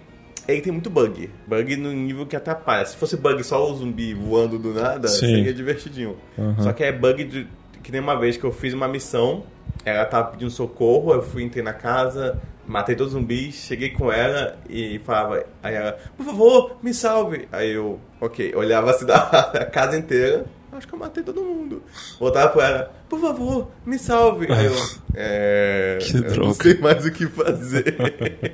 [0.47, 1.29] ele tem muito bug.
[1.45, 2.83] Bug no nível que atrapalha.
[2.85, 5.19] Se fosse bug só o zumbi voando do nada, Sim.
[5.27, 6.17] seria divertidinho.
[6.35, 6.55] Uhum.
[6.63, 7.47] Só que é bug de,
[7.91, 9.43] que nem uma vez que eu fiz uma missão,
[9.83, 14.09] ela tava pedindo socorro, eu fui, entrei na casa, matei todos os zumbis, cheguei com
[14.09, 17.49] ela e falava, aí ela, por favor, me salve.
[17.51, 21.83] Aí eu, ok, olhava assim da a casa inteira, acho que eu matei todo mundo.
[22.17, 24.49] Voltava pra ela, por favor, me salve.
[24.49, 24.75] Aí eu,
[25.13, 25.97] é.
[26.01, 26.53] Que eu não droga.
[26.53, 27.97] sei mais o que fazer.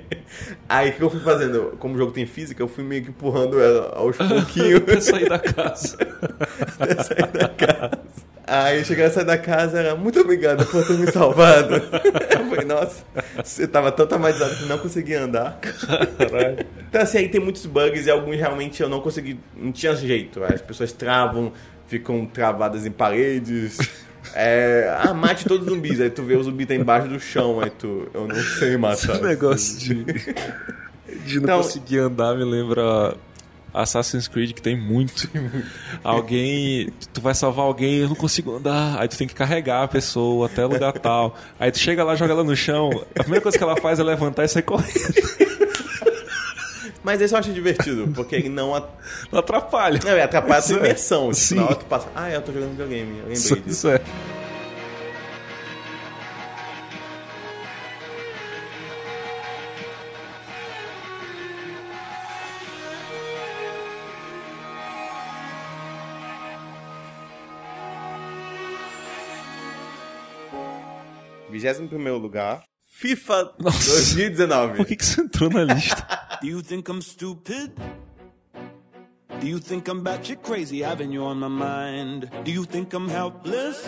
[0.67, 1.77] Aí o que eu fui fazendo?
[1.77, 4.79] Como o jogo tem física, eu fui meio que empurrando ela aos pouquinhos.
[4.79, 5.95] Pra sair da casa.
[6.79, 8.26] até sair da casa.
[8.49, 11.75] Aí cheguei a sair da casa, ela, muito obrigado por ter me salvado.
[12.31, 13.03] Eu falei, nossa,
[13.43, 15.59] você tava tão traumatizado que não conseguia andar.
[15.59, 16.65] Caralho.
[16.87, 20.41] Então assim, aí tem muitos bugs e alguns realmente eu não consegui, não tinha jeito.
[20.45, 21.51] As pessoas travam,
[21.87, 23.77] ficam travadas em paredes.
[24.35, 26.01] É, ah, mate todos os zumbis.
[26.01, 29.13] Aí tu vê o zumbi tá embaixo do chão, aí tu, eu não sei matar.
[29.15, 33.15] Esse negócio de, de não Então- conseguir andar me lembra
[33.81, 35.29] Assassin's Creed, que tem muito.
[36.03, 36.89] Alguém.
[37.13, 38.99] Tu vai salvar alguém, eu não consigo andar.
[38.99, 41.35] Aí tu tem que carregar a pessoa até lugar tal.
[41.59, 42.89] Aí tu chega lá, joga ela no chão.
[43.15, 45.37] A primeira coisa que ela faz é levantar e sair correndo.
[47.03, 48.89] Mas esse eu acho divertido, porque ele não, at-
[49.31, 49.99] Não atrapalha.
[50.03, 51.33] não ele atrapalha a é- imersão.
[51.33, 51.55] Sim.
[51.55, 53.69] na hora que passa, ah, eu tô jogando videogame, eu lembrei Isso, disso.
[53.69, 54.01] isso é.
[71.57, 73.89] Vigésimo primeiro lugar, FIFA Nossa.
[73.89, 74.77] 2019.
[74.77, 76.05] Por que, que você entrou na lista?
[76.39, 77.71] Do you think I'm stupid?
[79.39, 82.29] Do you think I'm batshit crazy having you on my mind?
[82.43, 83.83] Do you think I'm helpless?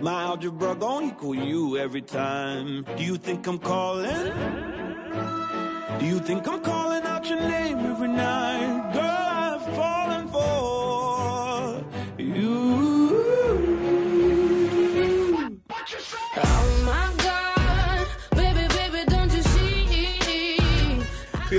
[0.00, 2.86] My algebra gon' equal you every time.
[2.96, 4.32] Do you think I'm calling?
[5.98, 7.84] Do you think I'm calling out your name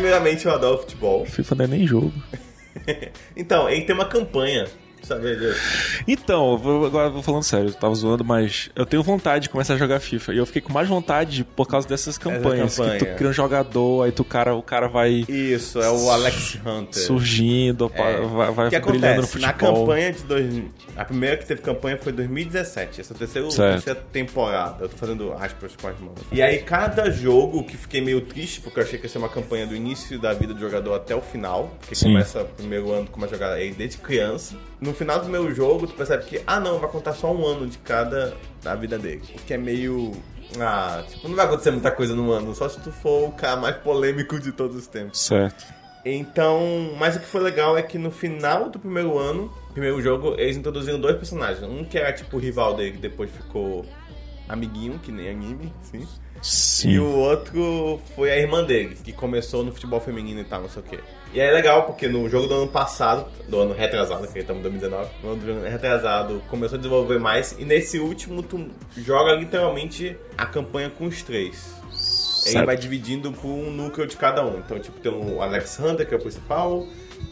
[0.09, 1.23] Primeiramente, eu adoro futebol.
[1.23, 2.11] FIFA não é nem jogo.
[3.35, 4.65] Então, ele tem uma campanha
[5.09, 5.59] saber disso.
[6.07, 9.49] Então, vou- agora eu vou falando sério, eu tava zoando, mas eu tenho vontade de
[9.49, 10.33] começar a jogar FIFA.
[10.33, 12.75] E eu fiquei com mais vontade por causa dessas campanhas.
[12.77, 12.97] campanha.
[12.99, 16.57] Que tu cria um jogador, aí tu cara, o cara vai Isso, é o Alex
[16.65, 17.01] Hunter.
[17.03, 18.21] surgindo, É.
[18.21, 19.39] vai, vai que brilhando no acontece?
[19.39, 19.85] Na futebol.
[19.85, 20.63] campanha de dois...
[20.95, 23.01] A primeira que teve campanha foi 2017.
[23.01, 24.83] Essa é a terceira, terceira temporada.
[24.83, 26.15] Eu tô fazendo aspas com as mãos.
[26.31, 29.29] E aí, cada jogo que fiquei meio triste, porque eu achei que ia ser uma
[29.29, 31.73] campanha do início da vida do jogador até o final.
[31.87, 34.55] Que começa o primeiro ano, começa a jogar aí desde criança.
[34.81, 37.67] No final do meu jogo, tu percebe que, ah não, vai contar só um ano
[37.67, 39.21] de cada da vida dele.
[39.35, 40.13] O que é meio.
[40.59, 43.57] Ah, tipo, não vai acontecer muita coisa no ano, só se tu for o cara
[43.57, 45.19] mais polêmico de todos os tempos.
[45.19, 45.65] Certo.
[46.05, 50.33] Então, mas o que foi legal é que no final do primeiro ano, primeiro jogo,
[50.37, 51.61] eles introduziram dois personagens.
[51.61, 53.85] Um que era tipo o rival dele, que depois ficou
[54.47, 56.07] amiguinho, que nem anime, sim.
[56.41, 56.91] Sim.
[56.91, 60.69] E o outro foi a irmã dele, que começou no futebol feminino e tal, não
[60.69, 60.99] sei o quê.
[61.33, 64.63] E é legal porque no jogo do ano passado, do ano retrasado, que estamos em
[64.63, 69.33] 2019, no ano do ano retrasado começou a desenvolver mais, e nesse último tu joga
[69.33, 71.77] literalmente a campanha com os três.
[72.45, 72.65] Ele Certo.
[72.65, 74.59] vai dividindo por um núcleo de cada um.
[74.59, 76.87] Então, tipo, tem o Alex Hunter, que é o principal.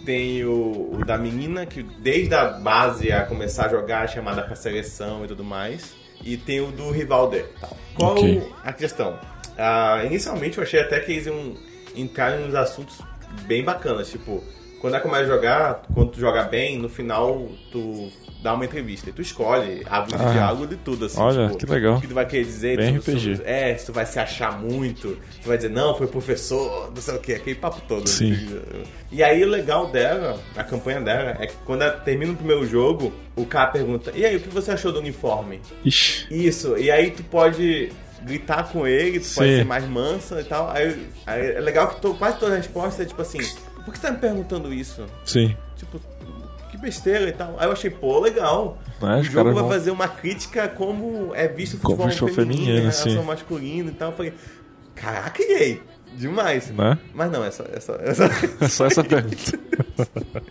[0.06, 4.54] Tem o, o da menina, que desde a base a começar a jogar, chamada pra
[4.54, 5.96] seleção e tudo mais.
[6.24, 7.48] E tem o do rival dele.
[7.60, 7.78] Tal.
[7.96, 8.44] Qual Ok.
[8.64, 9.20] a questão?
[9.58, 11.56] Ah, inicialmente eu achei até que eles iam
[11.96, 13.00] entrar nos assuntos
[13.48, 14.10] bem bacanas.
[14.10, 14.44] Tipo,
[14.82, 19.10] quando é começa a jogar, quando tu joga bem, no final tu dá uma entrevista.
[19.10, 20.32] E tu escolhe, abre Ah.
[20.32, 21.20] diálogo de tudo, assim.
[21.20, 21.98] Olha, tipo, que legal.
[21.98, 22.78] O que tu vai querer dizer.
[22.78, 23.38] Bem tu- RPG.
[23.38, 27.02] tu- é, se tu vai se achar muito, tu vai dizer, não, foi professor, não
[27.02, 28.08] sei o que, aquele papo todo.
[28.08, 28.60] Sim.
[29.12, 32.66] E aí o legal dela, a campanha dela, é que quando ela termina o primeiro
[32.68, 35.60] jogo, o cara pergunta, e aí, o que você achou do uniforme?
[35.84, 36.28] Ixi.
[36.30, 37.92] Isso, e aí tu pode
[38.24, 40.70] gritar com ele, tu pode ser mais mansa e tal.
[40.72, 43.38] Aí, aí é legal que tu, quase toda a resposta é tipo assim,
[43.86, 45.06] por que você tá me perguntando isso?
[45.24, 45.56] Sim.
[45.78, 46.00] Tipo,
[46.78, 47.56] que besteira e tal.
[47.60, 48.78] Aí eu achei, pô, legal.
[49.02, 52.72] Né, o jogo vai vão- fazer uma crítica como é visto o futebol feminino, feminino,
[52.78, 53.18] em relação sim.
[53.18, 54.12] ao masculino e tal.
[54.12, 54.34] Eu falei,
[54.96, 55.82] caraca, gay.
[56.16, 56.72] Demais.
[56.72, 56.98] Né?
[57.14, 58.26] Mas não, essa, essa, essa...
[58.60, 59.60] É só essa pergunta.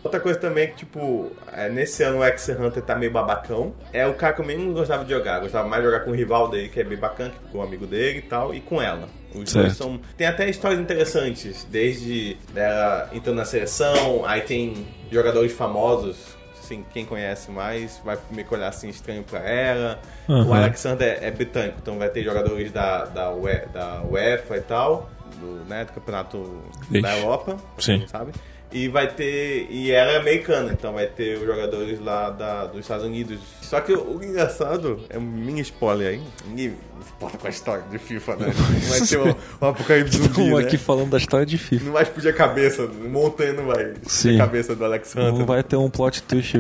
[0.05, 3.75] Outra coisa também é que, tipo, é, nesse ano o X-Hunter tá meio babacão.
[3.93, 5.41] É o cara que eu menos gostava de jogar.
[5.41, 7.87] Gostava mais de jogar com o rival dele, que é bem bacana, que ficou amigo
[7.87, 9.09] dele e tal, e com ela.
[9.43, 9.65] Os Certo.
[9.67, 10.01] dois são.
[10.17, 16.37] Tem até histórias interessantes, desde ela entrando na seleção, aí tem jogadores famosos.
[16.59, 20.01] Assim, quem conhece mais vai meio que olhar assim estranho pra ela.
[20.29, 20.47] Aham.
[20.49, 24.61] O Alexander é, é britânico, então vai ter jogadores da, da, UE, da UEFA e
[24.63, 25.09] tal,
[25.41, 27.21] do, né, do campeonato da Ixi.
[27.21, 28.05] Europa, Sim.
[28.09, 28.33] sabe?
[28.77, 29.69] E vai ter.
[29.71, 33.41] E ela é americana, então vai ter os jogadores lá da, dos Estados Unidos.
[33.63, 36.23] Só que o, o engraçado, é um mini spoiler aí.
[36.47, 38.47] Ninguém se importa com a história de FIFA, né?
[38.47, 40.67] Não vai ter o, o apocalipse zumbi, Estamos né?
[40.67, 41.85] aqui falando da história de FIFA.
[41.87, 44.35] Não vai explodir a cabeça, montanha não vai explodir Sim.
[44.35, 45.33] a cabeça do Alex Hunter.
[45.33, 46.57] Não vai ter um plot twist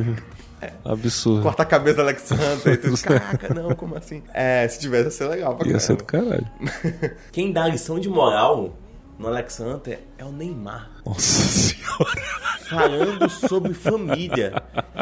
[0.86, 1.42] absurdo.
[1.42, 2.96] Corta a cabeça do Alex Hunter e tudo.
[3.02, 4.22] Caraca, não, como assim?
[4.32, 6.30] É, se tivesse ia ser legal pra Ia ser do caramba.
[6.30, 7.16] caralho.
[7.30, 8.74] Quem dá lição de moral
[9.18, 10.95] no Alex Hunter é o Neymar.
[11.06, 12.22] Nossa senhora.
[12.68, 14.52] falando sobre família.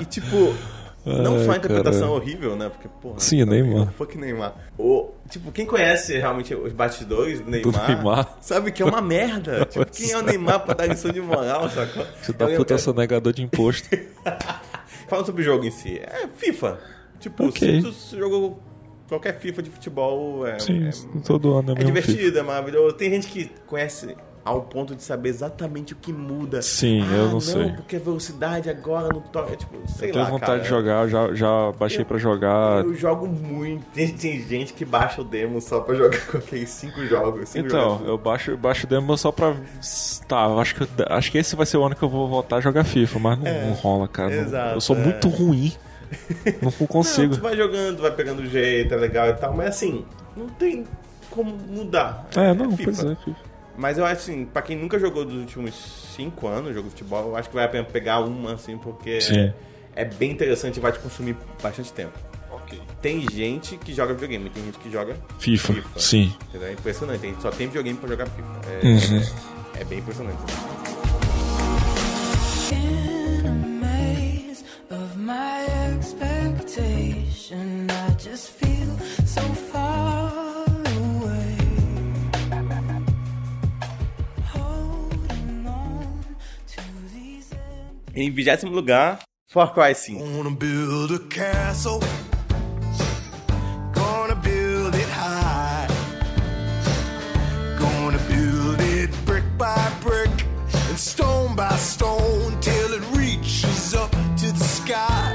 [0.00, 0.54] E tipo,
[1.06, 2.14] não Ai, só a interpretação caralho.
[2.14, 2.68] horrível, né?
[2.68, 3.20] Porque, porra.
[3.20, 3.92] Sim, o Neymar.
[3.92, 4.54] Fuck Neymar.
[4.78, 8.38] O, tipo, quem conhece realmente os bastidores do Neymar, Neymar.
[8.40, 9.64] sabe que é uma merda.
[9.70, 12.06] tipo, quem é o Neymar pra dar lição de moral, sacou?
[12.22, 13.88] Você Eu- puta eu- sonegador de imposto.
[15.08, 16.78] Falando sobre o jogo em si, é FIFA.
[17.20, 17.82] Tipo, Ok.
[17.82, 18.58] se tu jogou
[19.08, 20.90] qualquer FIFA de futebol, é, Sim, é,
[21.20, 22.94] todo ano é é divertido, é maravilhoso.
[22.96, 26.60] Tem gente que conhece ao ponto de saber exatamente o que muda.
[26.60, 27.72] Sim, ah, eu não sei.
[27.72, 30.62] porque a velocidade agora não toca, tipo, sei Tenho lá, vontade cara.
[30.62, 32.84] de jogar, já, já baixei pra jogar.
[32.84, 33.82] Eu jogo muito.
[33.94, 37.48] Tem, tem gente que baixa o demo só pra jogar com aqueles cinco jogos.
[37.48, 38.08] Cinco Então, jogos.
[38.08, 39.54] eu baixo, baixo o demo só pra.
[40.28, 42.56] Tá, eu acho que, acho que esse vai ser o ano que eu vou voltar
[42.56, 44.28] a jogar FIFA, mas não, não rola, cara.
[44.28, 44.98] Não- É, exato, eu sou é.
[44.98, 45.72] muito ruim.
[46.60, 47.28] Não consigo.
[47.32, 50.04] Não, tu vai jogando, vai pegando o jeito, é legal e tal, mas assim,
[50.36, 50.84] não tem
[51.30, 52.28] como mudar.
[52.36, 52.84] É, não, FIFA.
[52.84, 53.53] pois é, FIFA.
[53.76, 55.74] Mas eu acho assim, pra quem nunca jogou dos últimos
[56.16, 59.20] cinco anos jogo de futebol, eu acho que vale a pena pegar uma, assim, porque
[59.20, 59.38] Sim.
[59.38, 59.54] é,
[59.96, 62.16] é bem interessante e vai te consumir bastante tempo.
[62.50, 62.80] Ok.
[63.02, 65.98] Tem gente que joga videogame, tem gente que joga FIFA, FIFA.
[65.98, 66.32] sim.
[66.48, 66.68] entendeu?
[66.68, 68.48] É impressionante, tem gente que só tem videogame pra jogar FIFA.
[68.70, 69.22] É, Uhum.
[69.76, 70.38] é, é bem impressionante.
[74.90, 75.64] Of my
[75.98, 79.40] expectation, I just feel so
[79.72, 79.93] far
[88.16, 90.22] Em vigésimo lugar, Far Cry 5.
[90.22, 91.98] Wanna build a castle.
[93.92, 95.88] Gonna build it high.
[97.76, 100.30] Gonna build it brick by brick
[100.88, 105.34] and stone by stone till it reaches up to the sky.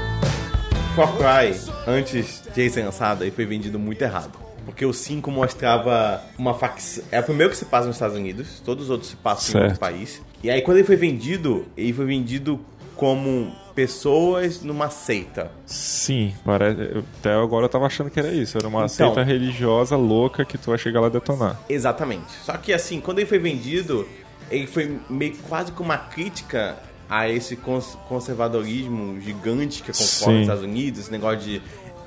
[0.96, 1.52] Far Cry,
[1.86, 4.49] antes de ser lançado, ele foi vendido muito errado.
[4.70, 7.02] Porque o 5 mostrava uma facção.
[7.10, 9.64] É o primeiro que se passa nos Estados Unidos, todos os outros se passam em
[9.64, 9.80] outro Certo.
[9.80, 10.22] país.
[10.42, 12.60] E aí, quando ele foi vendido, ele foi vendido
[12.96, 15.50] como pessoas numa seita.
[15.66, 16.80] Sim, parece.
[17.18, 18.56] Até agora eu tava achando que era isso.
[18.58, 18.88] Era uma Então.
[18.88, 21.58] seita religiosa louca que tu vai chegar lá e detonar.
[21.68, 22.30] Exatamente.
[22.44, 24.06] Só que assim, quando ele foi vendido,
[24.50, 26.76] ele foi meio quase que uma crítica
[27.08, 30.34] a esse cons- conservadorismo gigante que conforme Sim.
[30.36, 31.60] os Estados Unidos, esse negócio de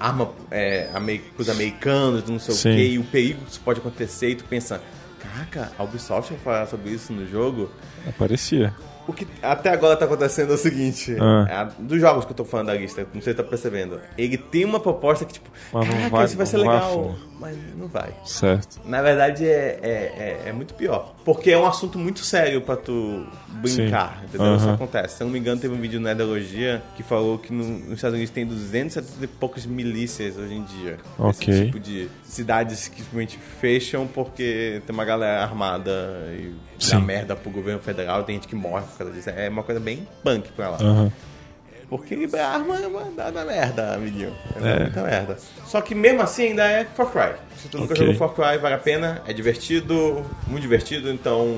[0.07, 0.89] arma é,
[1.35, 2.71] pros americanos, não sei Sim.
[2.71, 4.81] o que, e o perigo que isso pode acontecer, e tu pensa,
[5.19, 7.71] caraca, a Ubisoft vai falar sobre isso no jogo?
[8.07, 8.73] Aparecia.
[9.07, 11.69] O que até agora tá acontecendo é o seguinte: Ah.
[11.77, 13.99] é dos jogos que eu tô falando da lista, não sei se tá percebendo.
[14.17, 17.15] Ele tem uma proposta que, tipo, Mas caraca, vai- isso vai ser vai legal, fundo.
[17.39, 18.13] mas não vai.
[18.25, 18.79] Certo.
[18.85, 21.13] Na verdade, é, é, é, é muito pior.
[21.25, 24.25] Porque é um assunto muito sério pra tu brincar, Sim.
[24.27, 24.55] entendeu?
[24.55, 24.73] Isso Aham.
[24.75, 25.17] acontece.
[25.17, 27.93] Se eu não me engano, teve um vídeo na Nerdologia que falou que no- nos
[27.95, 30.97] Estados Unidos tem 270 e poucas milícias hoje em dia.
[31.17, 31.53] Ok.
[31.53, 35.91] Esse tipo de cidades que simplesmente fecham porque tem uma galera armada
[36.31, 36.53] e
[36.89, 39.29] dá merda pro governo federal tem gente que morre por causa disso.
[39.29, 40.77] É uma coisa bem punk pra lá.
[40.81, 41.11] Aham.
[41.89, 44.33] Porque liberar arma é uma dá na merda, amiguinho.
[44.61, 44.79] É, É.
[44.79, 45.37] muita merda.
[45.65, 47.35] Só que mesmo assim ainda é Far Cry.
[47.57, 48.05] Se tu nunca Ok.
[48.07, 49.21] jogou Far Cry, vale a pena.
[49.27, 51.55] É divertido, muito divertido, então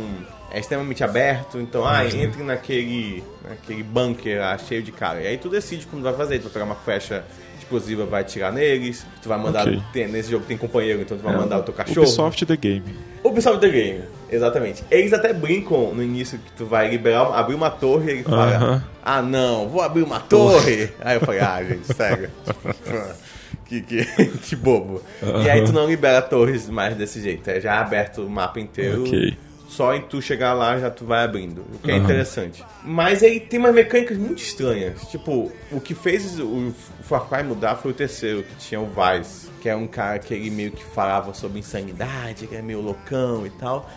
[0.52, 1.58] é extremamente aberto.
[1.58, 5.22] Então, ah, entre naquele, naquele bunker lá, cheio de cara.
[5.22, 6.40] E aí tu decide como vai fazer.
[6.40, 7.24] Tu vai pegar uma flecha
[7.65, 9.06] explosiva, vai atirar neles.
[9.21, 9.67] Tu vai mandar.
[9.67, 9.82] Ok.
[9.91, 12.01] tem- nesse jogo tem companheiro, então tu vai mandar o teu cachorro.
[12.06, 12.84] Ubisoft The Game.
[13.23, 14.84] Ubisoft The Game, exatamente.
[14.91, 18.56] Eles até brincam no início que tu vai liberar, abrir uma torre e ele fala:
[18.56, 18.84] Aham.
[19.04, 20.89] Ah, não, vou abrir uma torre.
[21.01, 22.30] Aí eu falei: Ah, gente, sério.
[23.65, 24.06] que, que,
[24.43, 25.01] que bobo.
[25.43, 27.49] E aí tu não libera torres mais desse jeito.
[27.49, 29.04] É já aberto o mapa inteiro.
[29.04, 29.36] Ok.
[29.76, 31.66] Só em tu chegar lá já tu vai abrindo.
[31.74, 32.64] O que é interessante.
[32.84, 35.02] Mas aí tem umas mecânicas muito estranhas.
[35.10, 39.50] Tipo, o que fez o Far Cry mudar foi o terceiro, que tinha o Vice.
[39.62, 43.46] Que é um cara que ele meio que falava sobre insanidade, que é meio loucão
[43.46, 43.90] e tal.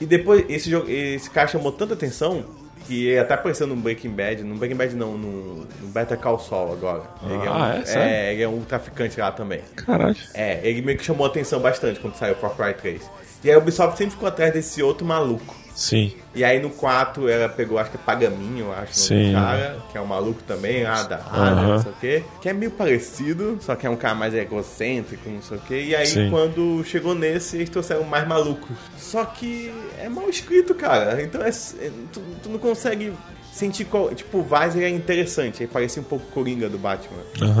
[0.00, 2.44] E depois, esse, jogo, esse cara chamou tanta atenção
[2.86, 4.42] que ele até apareceu no Breaking Bad.
[4.44, 7.02] No Breaking Bad não, no, no Better Call Saul agora.
[7.24, 7.84] Ele é, um, Ah, é?
[7.84, 8.02] Sério?
[8.14, 9.62] é, ele é um traficante lá também.
[9.76, 10.16] Caralho.
[10.34, 13.02] É, ele meio que chamou atenção bastante quando saiu Far Cry 3.
[13.44, 15.54] E aí a Ubisoft sempre ficou atrás desse outro maluco.
[15.74, 16.12] Sim.
[16.34, 19.32] E aí no 4 ela pegou, acho que é Pagaminho, acho, Sim.
[19.32, 21.54] cara, que é um maluco também, lá da Aham.
[21.74, 22.22] não sei o quê.
[22.40, 25.82] Que é meio parecido, só que é um cara mais egocêntrico, não sei o quê.
[25.88, 26.30] E aí Sim.
[26.30, 28.70] quando chegou nesse, eles trouxeram mais malucos.
[28.96, 31.20] Só que é mal escrito, cara.
[31.20, 33.12] Então é, é- tu, tu não consegue
[33.52, 34.14] sentir qual.
[34.14, 37.18] Tipo, o Vaz é interessante, ele parecia um pouco Coringa do Batman.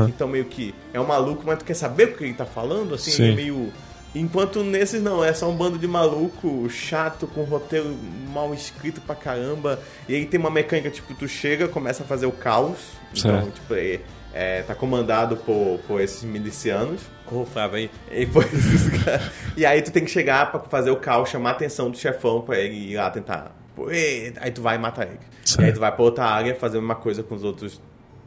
[0.08, 2.94] Então meio que é um maluco, mas tu quer saber o que ele tá falando?
[2.94, 3.22] Assim, Sim.
[3.24, 3.72] ele é meio.
[4.14, 7.96] Enquanto nesses não, é só um bando de maluco chato, com roteiro
[8.32, 9.80] mal escrito pra caramba.
[10.08, 12.78] E aí tem uma mecânica, tipo, tu chega, começa a fazer o caos.
[13.16, 13.54] Então, Certo.
[13.54, 14.00] tipo, é,
[14.32, 17.00] é, tá comandado por, por esses milicianos.
[17.30, 17.90] Ô, Flávio aí.
[18.12, 19.30] E, por esses caras.
[19.56, 22.40] e aí tu tem que chegar pra fazer o caos, chamar a atenção do chefão
[22.40, 23.50] pra ele ir lá tentar.
[24.40, 25.18] Aí tu vai e mata ele.
[25.44, 25.60] Certo.
[25.60, 27.80] E aí tu vai pra outra área fazer a mesma coisa com os outros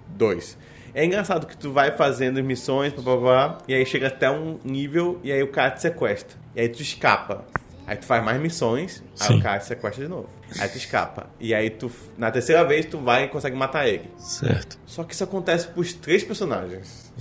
[0.10, 0.58] dois.
[0.94, 4.60] É engraçado que tu vai fazendo missões, blá, blá, blá, e aí chega até um
[4.64, 6.38] nível e aí o cara te sequestra.
[6.56, 7.46] E aí tu escapa.
[7.86, 9.40] Aí tu faz mais missões, aí Sim.
[9.40, 10.28] o cara te sequestra de novo.
[10.60, 11.28] Aí tu escapa.
[11.40, 14.10] E aí tu, na terceira vez, tu vai e consegue matar ele.
[14.18, 14.78] Certo.
[14.86, 17.14] Só que isso acontece pros três personagens.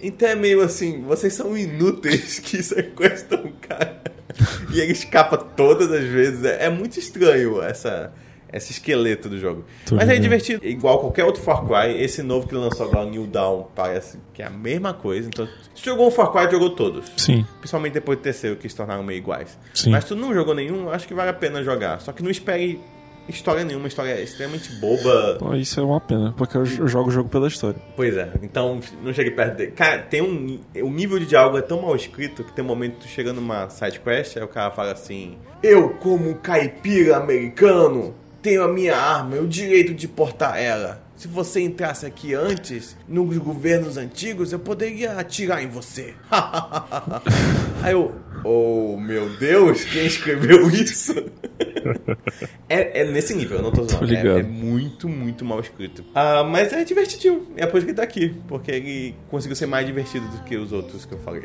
[0.00, 4.02] Então é meio assim, vocês são inúteis que sequestram o cara.
[4.72, 6.42] E ele escapa todas as vezes.
[6.44, 8.10] É, é muito estranho essa,
[8.52, 9.64] esse esqueleto do jogo.
[9.86, 10.22] Tô Mas é ligado.
[10.22, 10.66] divertido.
[10.66, 14.46] Igual qualquer outro Far Cry, esse novo que lançou agora, New Dawn, parece que é
[14.46, 15.28] a mesma coisa.
[15.28, 17.10] Então, se jogou um Far Cry, jogou todos.
[17.16, 17.46] Sim.
[17.58, 19.58] Principalmente depois do terceiro, que se tornaram meio iguais.
[19.72, 19.90] Sim.
[19.90, 22.00] Mas tu não jogou nenhum, acho que vale a pena jogar.
[22.00, 22.80] Só que não espere
[23.28, 25.36] história nenhuma, história extremamente boba.
[25.38, 27.80] Pô, isso é uma pena, porque eu, jogo o jogo pela história.
[27.96, 29.72] Pois é, então não chegue perto dele.
[29.72, 30.60] Cara, tem um.
[30.82, 33.32] O nível de diálogo é tão mal escrito que tem um momento que tu chega
[33.32, 38.68] numa side quest, aí o cara fala assim: Eu, como um caipira americano, tenho a
[38.68, 41.00] minha arma e o direito de portar ela.
[41.16, 46.14] Se você entrasse aqui antes, nos governos antigos, eu poderia atirar em você.
[47.80, 51.14] Aí eu, oh meu Deus, quem escreveu isso?
[52.68, 54.12] é, é nesse nível, eu não tô zoando.
[54.12, 56.04] É, é muito, muito mal escrito.
[56.12, 57.46] Ah, mas é divertidinho.
[57.56, 58.34] É por isso que ele tá aqui.
[58.48, 61.42] Porque ele conseguiu ser mais divertido do que os outros que eu falei.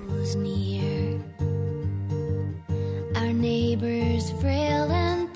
[3.16, 5.27] Our neighbors, frail and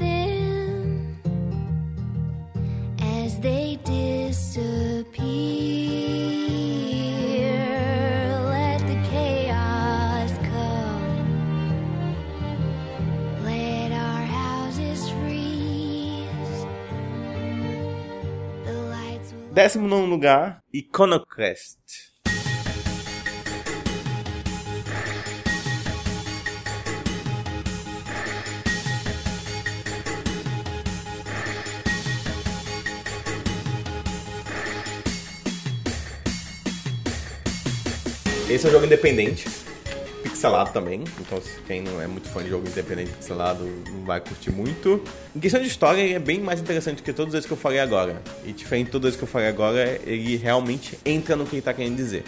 [3.23, 5.13] as they disappear,
[8.49, 11.05] let the chaos come.
[13.43, 15.01] Let our houses.
[18.65, 19.33] The lights.
[19.53, 22.10] Décimo nono lugar, Iconoclast.
[38.51, 39.47] Esse é um jogo independente,
[40.21, 41.05] pixelado também.
[41.21, 45.01] Então, quem não é muito fã de jogo independente pixelado não vai curtir muito.
[45.33, 47.79] Em questão de história, ele é bem mais interessante que todos esses que eu falei
[47.79, 48.21] agora.
[48.45, 51.61] E diferente de todos esses que eu falei agora, ele realmente entra no que ele
[51.61, 52.25] tá querendo dizer.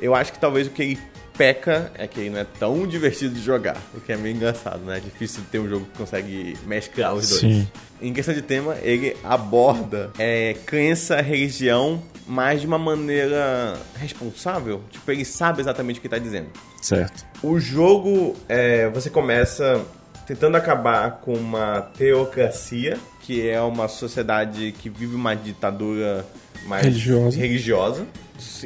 [0.00, 0.98] Eu acho que talvez o que ele
[1.40, 4.84] peca é que ele não é tão divertido de jogar, o que é meio engraçado,
[4.84, 4.98] né?
[4.98, 7.40] É difícil ter um jogo que consegue mesclar os dois.
[7.40, 7.66] Sim.
[8.02, 14.82] Em questão de tema, ele aborda é, crença, religião, mas de uma maneira responsável.
[14.90, 16.48] Tipo, ele sabe exatamente o que está dizendo.
[16.82, 17.24] Certo.
[17.42, 19.82] O jogo, é, você começa
[20.26, 26.26] tentando acabar com uma teocracia, que é uma sociedade que vive uma ditadura
[26.66, 27.38] mais Religiosa.
[27.38, 28.06] religiosa.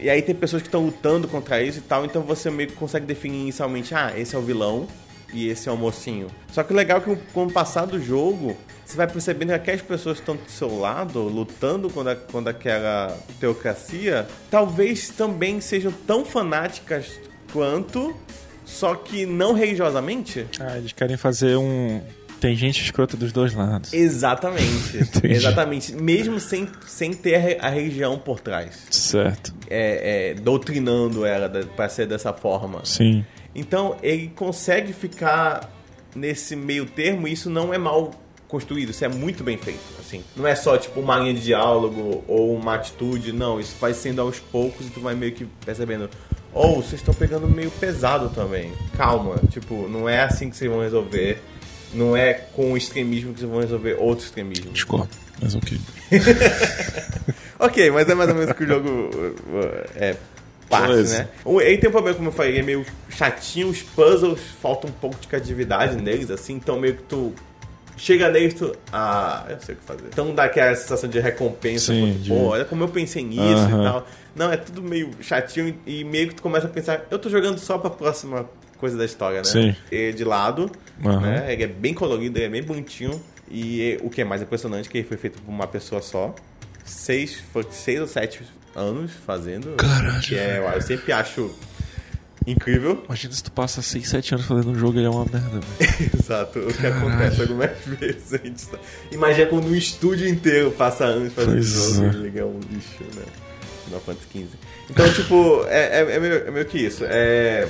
[0.01, 2.77] E aí tem pessoas que estão lutando contra isso e tal, então você meio que
[2.77, 4.87] consegue definir inicialmente, ah, esse é o vilão
[5.33, 6.29] e esse é o mocinho.
[6.53, 9.55] Só que o legal é que com o passar do jogo, você vai percebendo que
[9.55, 15.93] aquelas pessoas que estão do seu lado, lutando contra, contra aquela teocracia, talvez também sejam
[16.07, 17.19] tão fanáticas
[17.53, 18.17] quanto,
[18.65, 20.47] só que não religiosamente.
[20.61, 22.01] Ah, eles querem fazer um.
[22.45, 23.91] Tem gente escrota dos dois lados.
[23.95, 24.99] Exatamente.
[25.25, 25.95] Exatamente.
[25.95, 28.87] Mesmo sem, sem ter a re- a religião por trás.
[28.91, 29.55] Certo.
[29.71, 32.81] É, é, doutrinando ela pra ser dessa forma.
[32.85, 33.25] Sim.
[33.55, 35.71] Então ele consegue ficar
[36.15, 38.11] nesse meio termo e isso não é mal
[38.47, 39.81] construído, isso é muito bem feito.
[39.99, 43.95] Assim, não é só tipo uma linha de diálogo ou uma atitude, não, isso vai
[43.95, 46.11] sendo aos poucos e tu vai meio que percebendo.
[46.53, 48.71] Ou vocês estão pegando meio pesado também.
[48.97, 51.43] Calma, tipo, não é assim que vocês vão resolver.
[51.95, 54.73] Não é com o extremismo que vocês vão resolver outro extremismo.
[54.73, 55.09] Discordo.
[55.41, 55.79] Mas ok.
[57.59, 60.17] Ok, mas é mais ou menos que o jogo uh, é
[60.69, 61.29] parte, né?
[61.47, 65.17] Ele tem um problema, como eu falei, é meio chatinho, os puzzles faltam um pouco
[65.21, 67.33] de criatividade neles, assim, então meio que tu
[67.97, 68.75] chega neles, tu.
[68.93, 70.03] Ah, eu sei o que fazer.
[70.09, 73.43] Então dá aquela sensação de recompensa, Sim, tipo, de- pô, olha como eu pensei nisso
[73.63, 73.81] Aham.
[73.81, 74.09] e tal.
[74.35, 77.59] Não, é tudo meio chatinho e meio que tu começa a pensar, eu tô jogando
[77.59, 78.47] só pra próxima
[78.85, 79.45] coisa da história, né?
[79.45, 79.75] Sim.
[79.91, 80.71] É de lado,
[81.03, 81.21] Aham.
[81.21, 81.51] né?
[81.51, 83.19] Ele é bem colorido, ele é bem bonitinho.
[83.51, 86.35] E o que é mais impressionante é que ele foi feito por uma pessoa só.
[86.85, 88.43] Seis, foi seis ou sete
[88.77, 89.75] anos fazendo.
[89.77, 91.51] Caralho, Que é, eu sempre acho
[92.47, 93.03] incrível.
[93.07, 95.61] Imagina se tu passa 6, 7 anos fazendo um jogo e ele é uma merda.
[96.21, 98.35] Exato, o que acontece algumas vezes.
[98.35, 98.79] A gente tá...
[99.11, 102.29] Imagina quando um estúdio inteiro passa anos fazendo Pois jogo é.
[102.29, 103.25] e é um lixo, né?
[103.87, 104.47] Final Fantasy XV.
[104.91, 107.03] Então, tipo, é, é, é meio, é meio que isso.
[107.07, 107.67] É...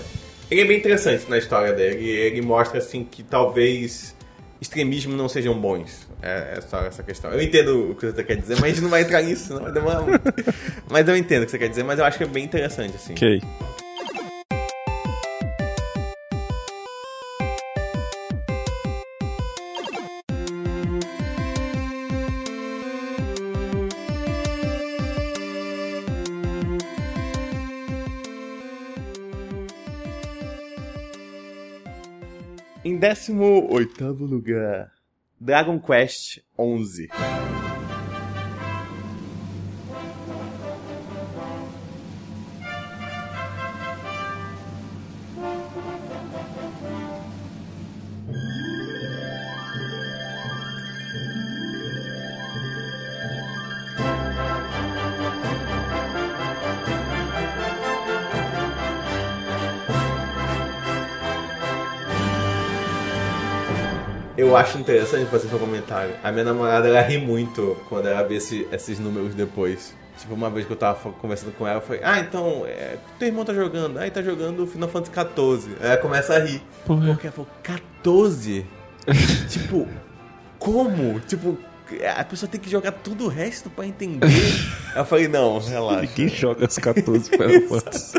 [0.51, 2.09] Ele é bem interessante na história dele.
[2.09, 4.15] Ele mostra, assim, que talvez
[4.61, 6.09] extremismo não sejam bons.
[6.23, 7.31] É, é só essa questão.
[7.31, 9.63] Eu entendo o que você quer dizer, mas a gente não vai entrar nisso, não
[9.63, 10.23] vai demorar muito.
[10.91, 12.95] mas eu entendo o que você quer dizer, mas eu acho que é bem interessante,
[12.97, 13.13] assim.
[13.13, 13.43] Ok.
[33.05, 34.91] 18 lugar,
[35.39, 37.11] Dragon Quest 11.
[64.55, 66.15] Eu acho interessante fazer seu comentário.
[66.23, 69.95] A minha namorada, ela ri muito quando ela vê esse- esses números depois.
[70.19, 73.27] Tipo, uma vez que eu tava conversando com ela, eu falei, ah, então, é, teu
[73.29, 73.99] irmão tá jogando?
[73.99, 75.77] Ah, ele tá jogando Final Fantasy XIV.
[75.81, 76.63] Aí ela começa a rir.
[76.87, 77.07] Por quê?
[77.09, 78.65] Porque ela falou, 14?
[79.51, 79.89] tipo,
[80.59, 81.19] como?
[81.21, 81.59] Tipo,
[82.17, 84.27] a pessoa tem que jogar todo o resto pra entender.
[84.95, 86.03] Aí eu falei, não, relaxa.
[86.03, 88.19] Ninguém joga as 14 Final Fantasy.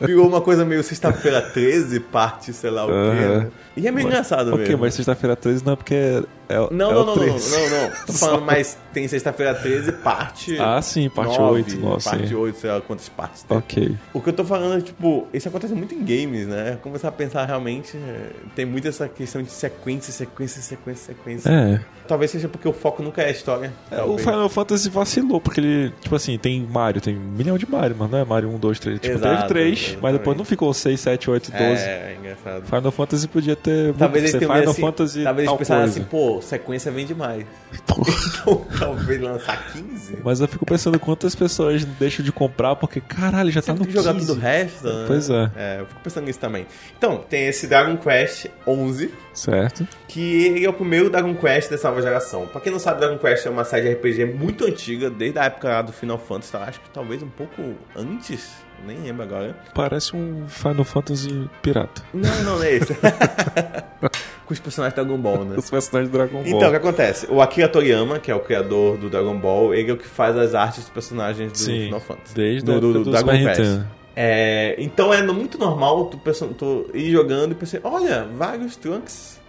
[0.00, 2.92] Virou uma coisa meio sexta-feira 13, parte, sei lá o quê.
[2.92, 3.48] Né?
[3.76, 4.78] E é meio engraçado Ok, mesmo.
[4.78, 7.50] mas sexta-feira 13 não é porque é, Não, é não, não, não, 13.
[7.50, 10.58] não, não, Tô falando, mas tem sexta-feira 13, parte.
[10.60, 12.34] Ah, sim, parte 9, 8, nossa, Parte sim.
[12.34, 13.56] 8, sei lá quantas partes tem.
[13.56, 13.96] Ok.
[14.12, 16.78] O que eu tô falando é, tipo, isso acontece muito em games, né?
[16.82, 21.48] Começar a pensar realmente, é, tem muito essa questão de sequência, sequência, sequência, sequência.
[21.50, 21.80] É.
[22.06, 23.72] Talvez seja porque o foco nunca é a história.
[23.90, 24.16] É, O.
[24.16, 28.10] Final Fantasy vacilou, porque ele, tipo assim, tem Mario, tem um milhão de Mario, mas
[28.10, 29.00] não é Mario 1, 2, 3.
[29.00, 30.18] Tipo, Exato, teve 3, mas exatamente.
[30.18, 31.62] depois não ficou 6, 7, 8, 12.
[31.64, 32.64] É, é engraçado.
[32.64, 33.92] Final Fantasy podia ter.
[33.94, 35.22] Talvez eles Final assim, Fantasy.
[35.24, 36.00] talvez eles pensaram coisa.
[36.00, 37.44] assim, pô, sequência vem demais.
[37.86, 38.06] Porra.
[38.46, 40.18] Então, talvez lançar 15.
[40.22, 43.78] Mas eu fico pensando quantas pessoas deixam de comprar porque, caralho, já tá Você no
[43.78, 44.26] tem que jogar 15.
[44.26, 45.04] tudo o resto, né?
[45.06, 45.50] Pois é.
[45.56, 46.64] É, eu fico pensando nisso também.
[46.96, 49.86] Então, tem esse Dragon Quest 11, Certo.
[50.06, 52.46] que é o primeiro Dragon Quest dessa nova geração.
[52.46, 55.44] Pra quem não sabe, Dragon Quest é uma série de RPG muito antiga, desde a
[55.46, 56.62] época do Final Fantasy, tá?
[56.64, 58.50] acho que talvez um pouco antes.
[58.84, 59.56] Nem lembro agora.
[59.74, 62.02] Parece um Final Fantasy pirata.
[62.12, 62.94] Não, não, não é esse.
[64.46, 65.56] Com os personagens do Dragon Ball, né?
[65.56, 66.46] Os personagens do Dragon Ball.
[66.46, 67.26] Então, o que acontece?
[67.28, 70.36] O Akira Toriyama, que é o criador do Dragon Ball, ele é o que faz
[70.36, 72.34] as artes dos personagens do Sim, Final Fantasy.
[72.34, 73.32] desde do, do, do do Dragon.
[73.32, 73.86] Nintendo.
[74.14, 76.16] É, então é muito normal tu,
[76.56, 79.40] tu ir jogando e pensar, olha, vários Trunks.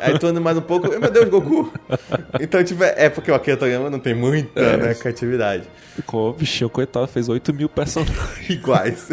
[0.00, 1.72] Aí tu anda mais um pouco, meu Deus, Goku!
[2.40, 4.76] Então, tipo, é porque o Akira Toriyama não tem muita É.
[4.76, 5.64] né, criatividade.
[5.94, 8.16] Ficou, bichinho, coitado, fez 8 mil personagens.
[8.50, 9.08] iguais.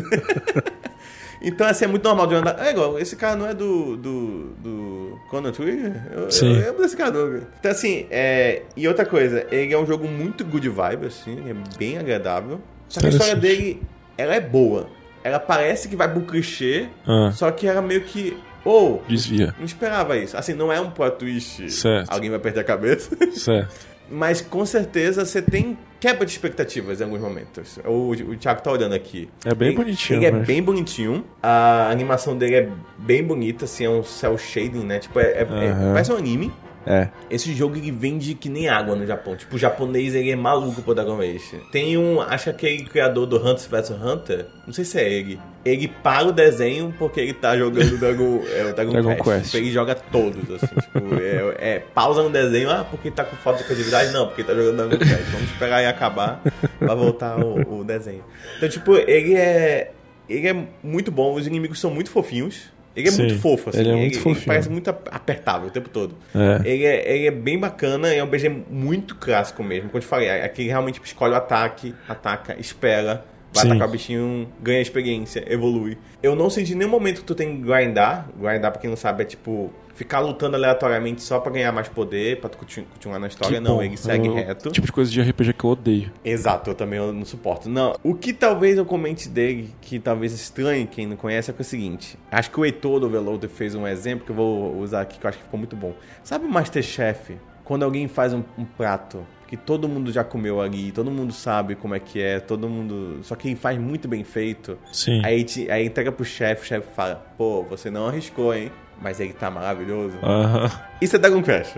[1.42, 2.58] então, assim, é muito normal de andar.
[2.66, 3.98] É igual, esse cara não é do.
[3.98, 4.50] do.
[4.64, 5.20] do.
[5.30, 5.94] Chrono Trigger?
[6.12, 6.54] Eu, Sim.
[6.54, 7.12] eu lembro desse cara.
[7.12, 7.42] não.
[7.60, 8.64] Então, assim, é.
[8.78, 12.60] E outra coisa, ele é um jogo muito good vibe, assim, é bem agradável.
[12.88, 13.82] Só que a história dele,
[14.18, 14.88] ela é boa.
[15.24, 17.32] Ela parece que vai pro clichê, Ah.
[17.34, 18.38] só que ela meio que.
[18.66, 19.04] Ou.
[19.08, 19.54] Desvia.
[19.58, 20.38] não esperava isso.
[20.38, 21.70] Assim, não é um plot twist.
[21.72, 22.10] Certo.
[22.12, 23.16] Alguém vai perder a cabeça.
[23.36, 23.94] Certo.
[24.10, 27.80] Mas com certeza você tem quebra de expectativas em alguns momentos.
[27.86, 29.30] O, o Thiago tá olhando aqui.
[29.46, 31.26] É bem Ele- bonitinho, Ele é mas- bem bonitinho.
[31.42, 35.00] A animação dele é bem bonita, assim, é um cel shading, né?
[35.00, 35.94] Tipo, é, é- é- Aham.
[35.94, 36.52] parece um anime.
[36.86, 37.10] É.
[37.30, 39.36] Esse jogo ele vende que nem água no Japão.
[39.36, 41.62] Tipo, o japonês ele é maluco por Dragon Age.
[41.72, 45.40] Tem um, acho que aquele criador do Hunter vs Hunter, não sei se é ele.
[45.66, 49.24] Ele para o desenho porque ele tá jogando Dragon, é, o Dragon, Dragon Quest.
[49.24, 49.46] Quest.
[49.46, 53.36] Tipo, ele joga todos, assim, tipo, é, é, pausa no desenho, ah, porque tá com
[53.38, 54.12] falta de criatividade?
[54.12, 55.32] Não, porque tá jogando Dragon Quest.
[55.32, 56.42] Vamos esperar ele acabar
[56.80, 58.24] pra voltar o, o desenho.
[58.58, 59.92] Então, tipo, ele é.
[60.30, 62.73] Ele é muito bom, os inimigos são muito fofinhos.
[62.96, 63.80] Ele é Sim, muito fofo, assim.
[63.80, 64.46] ele é muito fofinho.
[64.46, 66.16] parece muito ap- apertável o tempo todo.
[66.36, 66.62] É.
[66.70, 69.90] Ele, é, ele é bem bacana, é um BG muito clássico mesmo.
[69.90, 73.70] Como eu te falei, aqui realmente escolhe o ataque, ataca, espera, vai Sim.
[73.72, 75.98] atacar o bichinho, ganha experiência, evolui.
[76.22, 78.28] Eu não senti em nenhum momento que tu tem que grindar.
[78.40, 82.40] Grindar, pra quem não sabe, é tipo ficar lutando aleatoriamente só pra ganhar mais poder,
[82.40, 83.58] pra tu continu- continuar na história.
[83.58, 83.84] Que não, bom.
[83.84, 84.72] ele segue É o reto.
[84.72, 86.12] Tipo de coisa de RPG que eu odeio.
[86.24, 87.70] Exato, eu também não suporto.
[87.70, 91.62] Não, o que talvez eu comente dele, que talvez estranhe quem não conhece, é, que
[91.62, 92.18] é o seguinte.
[92.32, 95.26] Acho que o Heitor do Overloader fez um exemplo que eu vou usar aqui, que
[95.26, 95.94] eu acho que ficou muito bom.
[96.24, 97.38] Sabe o Masterchef?
[97.64, 101.76] Quando alguém faz um, um prato que todo mundo já comeu ali, todo mundo sabe
[101.76, 103.20] como é que é, todo mundo...
[103.22, 104.78] Só que faz muito bem feito.
[104.92, 105.22] Sim.
[105.24, 108.72] Aí, te, aí entrega pro chefe, o chefe fala, pô, você não arriscou, hein?
[109.04, 110.16] Mas ele tá maravilhoso.
[110.24, 110.72] Aham.
[111.02, 111.76] Isso é Dragon Crash.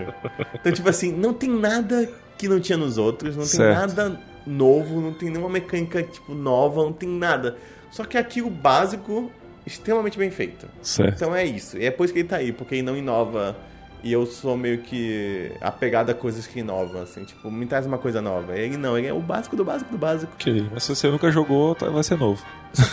[0.54, 2.08] Então, tipo assim, não tem nada
[2.38, 3.78] que não tinha nos outros, não tem Certo.
[3.96, 7.56] nada novo, não tem nenhuma mecânica, tipo, nova, não tem nada.
[7.90, 9.30] Só que aquilo básico,
[9.66, 10.68] extremamente bem feito.
[10.82, 11.16] Certo.
[11.16, 11.76] Então é isso.
[11.76, 13.56] E é por isso que ele tá aí, porque ele não inova.
[14.04, 17.98] E eu sou meio que apegado a coisas que inovam, assim, tipo, me traz uma
[17.98, 18.56] coisa nova.
[18.56, 20.30] Ele não, ele é o básico do básico do básico.
[20.34, 22.40] Ok, mas se você nunca jogou, tá- vai ser novo.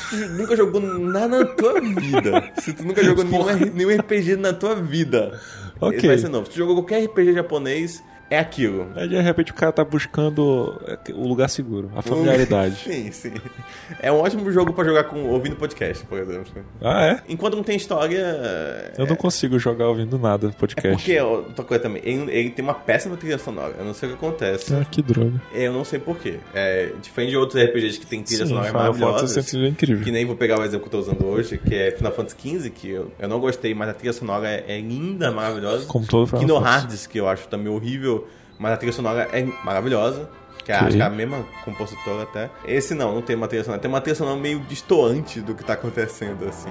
[0.10, 2.52] Tu nunca jogou nada na tua vida.
[2.62, 5.40] Se tu nunca jogou nenhum, nenhum RPG na tua vida,
[5.80, 6.08] Ok.
[6.08, 6.46] vai ser novo.
[6.46, 8.04] Se tu jogou qualquer RPG japonês,
[8.34, 8.88] é aquilo.
[8.96, 12.76] Aí de repente o cara tá buscando é, o lugar seguro, a familiaridade.
[12.84, 13.34] sim, sim.
[14.00, 16.52] É um ótimo jogo pra jogar com ouvindo podcast, por exemplo.
[16.82, 17.22] ah, é?
[17.30, 18.92] Enquanto não tem história.
[18.98, 20.96] Eu não consigo jogar ouvindo nada É podcast.
[20.98, 23.76] porque, ó, outra coisa também, ele, ele tem uma péssima trilha sonora.
[23.78, 24.74] Eu não sei o que acontece.
[24.74, 25.42] Ah, que droga.
[25.54, 26.40] Eu não sei porquê.
[26.54, 29.42] É, diferente de outros RPGs que tem trilha Sim, sonora Final maravilhosa.
[29.42, 30.04] sempre é incrível.
[30.04, 32.36] Que nem vou pegar o exemplo que eu tô usando hoje, que é Final Fantasy
[32.40, 35.86] XV, que eu, eu não gostei, mas a trilha sonora é, é linda, maravilhosa.
[35.86, 36.78] Como todo Final Kingdom Fantasy.
[36.86, 38.22] Hearts, que eu acho também horrível,
[38.58, 40.30] mas a trilha sonora é maravilhosa.
[40.64, 42.49] Que é, acho que é a mesma compositora até.
[42.66, 43.82] Esse não, não tem uma trilha sonora.
[43.82, 46.70] Tem uma trilha sonora meio distoante do que tá acontecendo, assim.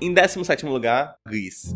[0.00, 1.74] Em 17 lugar, Gris.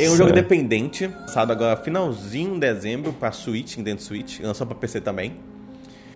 [0.00, 4.76] É um jogo independente, lançado agora finalzinho de dezembro pra Switch, Nintendo Switch, lançou pra
[4.76, 5.32] PC também.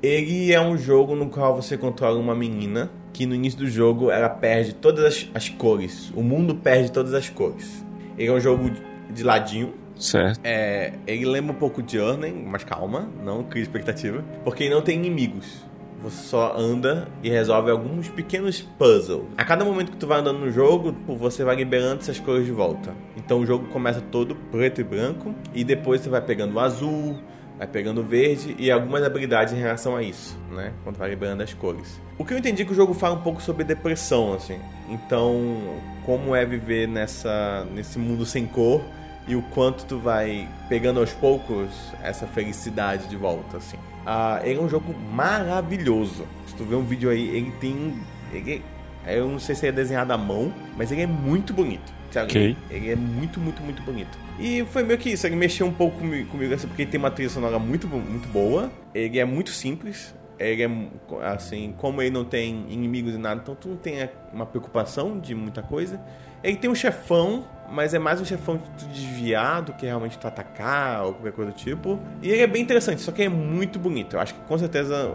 [0.01, 4.11] Ele é um jogo no qual você controla uma menina que no início do jogo
[4.11, 6.13] ela perde todas as, as cores.
[6.15, 7.85] O mundo perde todas as cores.
[8.17, 8.71] Ele é um jogo
[9.11, 9.75] de ladinho.
[9.97, 10.41] Certo.
[10.45, 14.25] É, ele lembra um pouco de Journey, mas calma, não cria expectativa.
[14.45, 15.65] Porque ele não tem inimigos.
[16.03, 19.25] Você só anda e resolve alguns pequenos puzzles.
[19.37, 22.45] A cada momento que tu vai andando no jogo, pô, você vai liberando essas cores
[22.45, 22.93] de volta.
[23.17, 27.19] Então o jogo começa todo preto e branco e depois você vai pegando o azul,
[27.57, 30.73] vai pegando verde e algumas habilidades em relação a isso, né?
[30.83, 32.01] Quando vai liberando as cores.
[32.19, 34.59] O que eu entendi é que o jogo fala um pouco sobre depressão, assim.
[34.89, 35.57] Então,
[36.05, 38.83] como é viver nessa nesse mundo sem cor
[39.29, 41.71] e o quanto tu vai pegando aos poucos
[42.03, 43.79] essa felicidade de volta, assim.
[44.07, 46.27] Ah, ele é um jogo maravilhoso.
[46.47, 47.95] Se tu ver um vídeo aí, ele tem.
[48.33, 48.63] Ele,
[49.07, 51.93] eu não sei se é desenhado à mão, mas ele é muito bonito.
[52.11, 52.27] Sabe?
[52.27, 52.57] Ok.
[52.71, 54.19] Ele é muito, muito, muito bonito.
[54.39, 56.99] E foi meio que isso, ele mexeu um pouco comigo, comigo assim, porque ele tem
[56.99, 58.71] uma trilha sonora muito, muito boa.
[58.95, 60.15] Ele é muito simples.
[60.45, 64.47] Ele é, assim, como ele não tem inimigos e nada, então tu não tem uma
[64.47, 66.01] preocupação de muita coisa.
[66.43, 70.19] Ele tem um chefão, mas é mais um chefão de tu desviar do que realmente
[70.19, 72.01] tu atacar ou qualquer coisa do tipo.
[72.21, 74.17] E ele é bem interessante, só que é muito bonito.
[74.17, 75.15] Eu acho que com certeza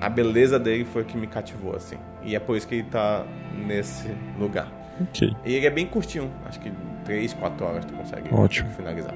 [0.00, 1.96] a beleza dele foi o que me cativou, assim.
[2.22, 3.26] E é por isso que ele tá
[3.66, 4.68] nesse lugar.
[5.00, 5.34] Ok.
[5.44, 6.72] E ele é bem curtinho, acho que
[7.04, 8.70] 3, 4 horas tu consegue Ótimo.
[8.70, 9.14] finalizar.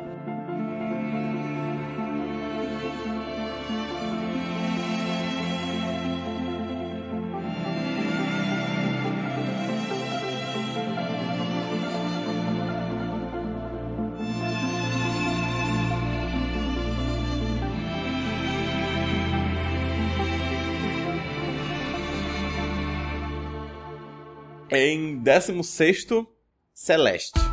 [24.79, 26.07] Em 16
[26.74, 27.45] Celeste.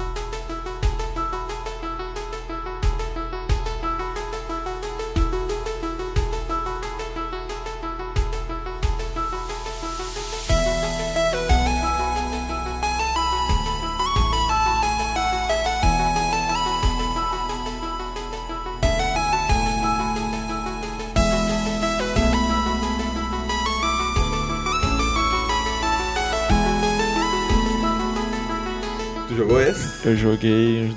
[30.13, 30.95] Eu joguei uns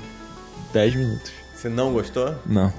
[0.71, 1.31] 10 minutos.
[1.55, 2.35] Você não gostou?
[2.45, 2.71] Não.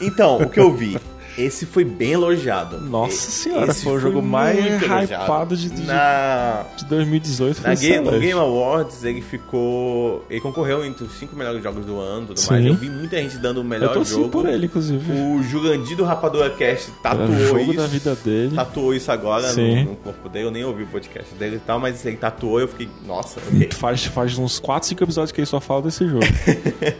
[0.00, 0.98] Então, o que eu vi?
[1.38, 2.80] Esse foi bem elogiado.
[2.80, 8.04] Nossa senhora, esse foi o jogo mais hypado de- de- Na, De 2018 na Game,
[8.04, 8.18] no.
[8.18, 10.24] Game Awards, ele ficou...
[10.28, 12.66] Ele concorreu entre os cinco melhores jogos do ano tudo mais.
[12.66, 14.28] Eu vi muita gente dando o Eu melhor torci jogo.
[14.30, 15.12] por ele, inclusive.
[15.12, 17.74] O Jurandir do Rapadura Cast Era tatuou o jogo isso.
[17.76, 18.54] da vida dele.
[18.56, 20.46] Tatuou isso agora no, no corpo dele.
[20.46, 22.88] Eu nem ouvi o podcast dele e tal, mas ele tatuou e eu fiquei...
[23.06, 23.68] Nossa, ok.
[23.72, 26.20] Faz, faz uns 4, 5 episódios que ele só fala desse jogo.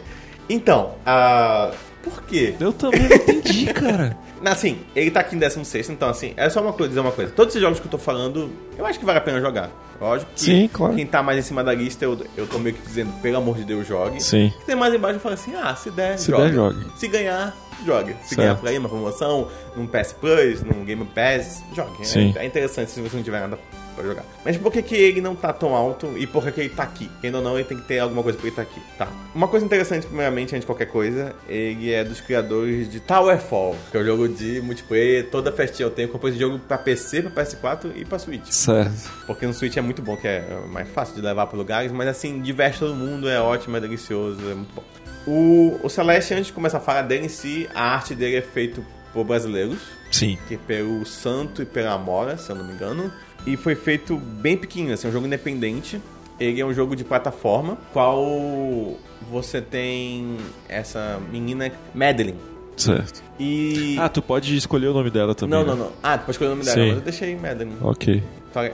[0.51, 1.71] Então, ah,
[2.03, 2.55] por quê?
[2.59, 4.17] eu também não entendi, cara.
[4.45, 7.31] Assim, ele tá aqui em 16, então assim, é só uma coisa, dizer uma coisa.
[7.31, 9.69] Todos esses jogos que eu tô falando, eu acho que vale a pena jogar.
[9.99, 10.95] Lógico que Sim, claro.
[10.95, 13.57] quem tá mais em cima da lista, eu, eu tô meio que dizendo, pelo amor
[13.57, 14.23] de Deus, jogue.
[14.23, 14.49] Sim.
[14.57, 16.43] Quem tem mais embaixo, eu falo assim, ah, se der, Se jogue.
[16.43, 16.85] der, jogue.
[16.97, 17.53] Se ganhar,
[17.85, 18.13] jogue.
[18.23, 18.37] Se Certo.
[18.39, 21.63] ganhar por aí uma promoção, num PS Plus, num Game Pass.
[22.03, 22.33] Sim.
[22.35, 23.57] É, é interessante se você não tiver nada
[23.95, 24.23] pra jogar.
[24.45, 26.83] Mas por que, que ele não tá tão alto e por que, que ele tá
[26.83, 27.09] aqui?
[27.19, 28.79] Quem ou não, ele tem que ter alguma coisa pra ele tá aqui.
[28.97, 29.07] Tá.
[29.35, 33.97] Uma coisa interessante, primeiramente, antes de qualquer coisa, ele é dos criadores de Towerfall, que
[33.97, 36.07] é o jogo de multiplayer, toda festinha eu tenho.
[36.07, 38.47] Comprei esse jogo pra PC, pra PS4 e pra Switch.
[38.49, 39.11] Certo.
[39.27, 42.07] Porque no Switch é muito bom, que é mais fácil de levar para lugares, mas
[42.07, 44.83] assim, diverte todo mundo, é ótimo, é delicioso, é muito bom.
[45.27, 48.41] O, o Celeste, antes de começar a falar dele em si, a arte dele é
[48.41, 48.81] feita
[49.13, 49.79] por brasileiros,
[50.11, 50.37] Sim.
[50.47, 53.11] que é pelo Santo e pela Amora, se eu não me engano.
[53.45, 56.01] E foi feito bem pequenininho, assim, é um jogo independente.
[56.39, 58.97] Ele é um jogo de plataforma, qual
[59.29, 62.39] você tem essa menina Madeline.
[62.77, 63.21] Certo.
[63.37, 63.97] E.
[63.99, 65.59] Ah, tu pode escolher o nome dela também.
[65.59, 65.83] não, não, né?
[65.83, 65.91] não.
[66.01, 66.87] Ah, tu pode escolher o nome dela, Sim.
[66.87, 67.75] mas eu deixei Madeline.
[67.81, 68.23] Ok.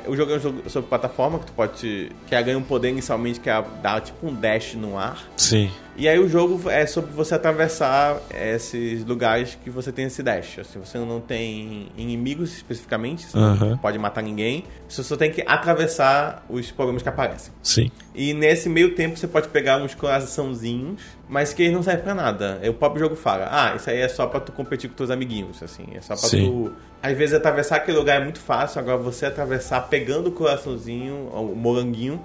[0.07, 2.11] O jogo é um jogo sobre plataforma que tu pode.
[2.28, 5.28] que é ganha um poder inicialmente que é dar tipo um dash no ar.
[5.38, 5.69] Sim.
[5.97, 10.59] E aí o jogo é sobre você atravessar esses lugares que você tem esse dash.
[10.59, 14.65] Assim, você não tem inimigos especificamente, você não pode matar ninguém.
[14.89, 17.53] Você só tem que atravessar os problemas que aparecem.
[17.63, 17.89] Sim.
[18.13, 22.13] E nesse meio tempo você pode pegar uns coraçãozinhos, mas que eles não servem pra
[22.13, 22.59] nada.
[22.67, 25.63] O próprio jogo fala, ah, isso aí é só pra tu competir com teus amiguinhos,
[25.63, 25.86] assim.
[25.93, 26.45] É só pra Sim.
[26.45, 26.73] tu...
[27.06, 31.56] Às vezes atravessar aquele lugar é muito fácil, agora você atravessar pegando o coraçãozinho, o
[31.56, 32.20] moranguinho,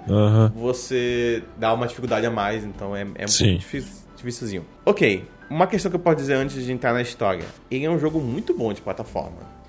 [0.55, 3.43] você dá uma dificuldade a mais, então é, é um Sim.
[3.43, 4.65] pouco difícil, dificilzinho.
[4.83, 7.45] Ok, uma questão que eu posso dizer antes de entrar na história.
[7.69, 9.60] Ele é um jogo muito bom de plataforma.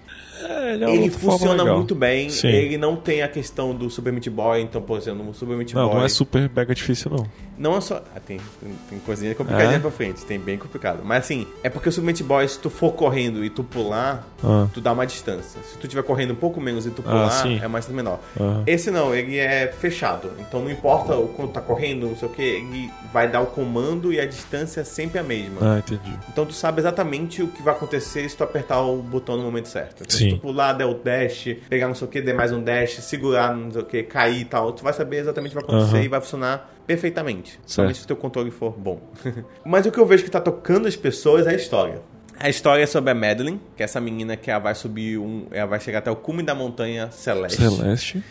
[0.42, 2.48] É, ele é ele funciona muito bem, Sim.
[2.48, 5.74] ele não tem a questão do Super Meat Boy, então, por exemplo, no Super Meat
[5.74, 5.96] Não, Boy...
[5.98, 7.26] não é super mega difícil, não.
[7.58, 8.02] Não é só.
[8.16, 9.78] Ah, tem, tem, tem coisinha complicadinha É?
[9.78, 11.00] pra frente, tem bem complicado.
[11.04, 14.26] Mas assim, é porque o Super Meat Boy, se tu for correndo e tu pular,
[14.42, 14.66] Ah.
[14.72, 15.60] tu dá uma distância.
[15.62, 17.60] Se tu estiver correndo um pouco menos e tu Ah, pular, sim.
[17.62, 18.18] é mais menor.
[18.40, 18.64] Aham.
[18.66, 20.30] Esse não, ele é fechado.
[20.40, 23.46] Então não importa o quanto tá correndo, não sei o que, ele vai dar o
[23.46, 25.58] comando e a distância é sempre a mesma.
[25.60, 26.16] Ah, entendi.
[26.32, 29.68] Então tu sabe exatamente o que vai acontecer se tu apertar o botão no momento
[29.68, 30.02] certo.
[30.08, 30.31] Sim.
[30.34, 33.54] Tu pular, der o dash, pegar não sei o que, der mais um dash, segurar
[33.54, 35.96] não sei o que, cair e tal, tu vai saber exatamente o que vai acontecer
[35.96, 36.04] Aham.
[36.04, 37.58] e vai funcionar perfeitamente.
[37.66, 39.00] Somente se o teu controle for bom.
[39.64, 42.00] Mas o que eu vejo que tá tocando as pessoas é a história.
[42.38, 45.46] A história é sobre a Madeline, que é essa menina que ela vai subir um.
[45.52, 47.62] Ela vai chegar até o cume da montanha celeste.
[47.62, 48.22] Celeste.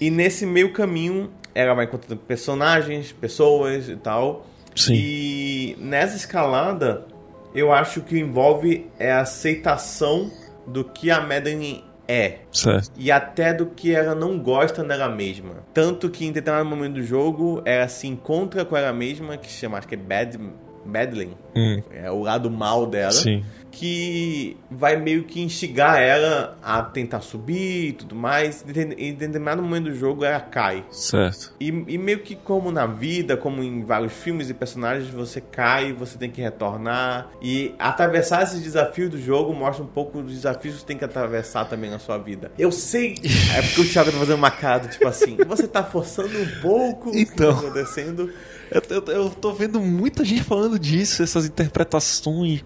[0.00, 4.46] E nesse meio caminho, ela vai encontrando personagens, pessoas e tal.
[4.74, 4.92] Sim.
[4.94, 7.06] E nessa escalada,
[7.54, 10.30] eu acho que envolve é a aceitação
[10.66, 12.38] do que a Madeline é.
[12.52, 12.92] Certo.
[12.96, 15.54] E até do que ela não gosta nela mesma.
[15.74, 19.58] Tanto que em determinado momento do jogo, ela se encontra com ela mesma, que se
[19.58, 20.38] chama, acho que é Bad,
[20.84, 21.36] Madeline.
[21.54, 21.82] Hum.
[21.92, 23.44] É o lado mal dela Sim.
[23.76, 28.64] Que vai meio que instigar ela a tentar subir e tudo mais.
[28.66, 30.82] E em determinado momento do jogo ela cai.
[30.90, 31.52] Certo.
[31.60, 35.92] E, e meio que como na vida, como em vários filmes e personagens, você cai,
[35.92, 37.28] você tem que retornar.
[37.42, 41.04] E atravessar esses desafios do jogo mostra um pouco dos desafios que você tem que
[41.04, 42.50] atravessar também na sua vida.
[42.58, 43.14] Eu sei,
[43.54, 47.10] é porque o Thiago tá fazendo uma cara tipo assim, você tá forçando um pouco
[47.14, 47.50] Então.
[47.50, 48.32] o que tá acontecendo.
[48.70, 52.64] Eu, eu, eu tô vendo muita gente falando disso, essas interpretações.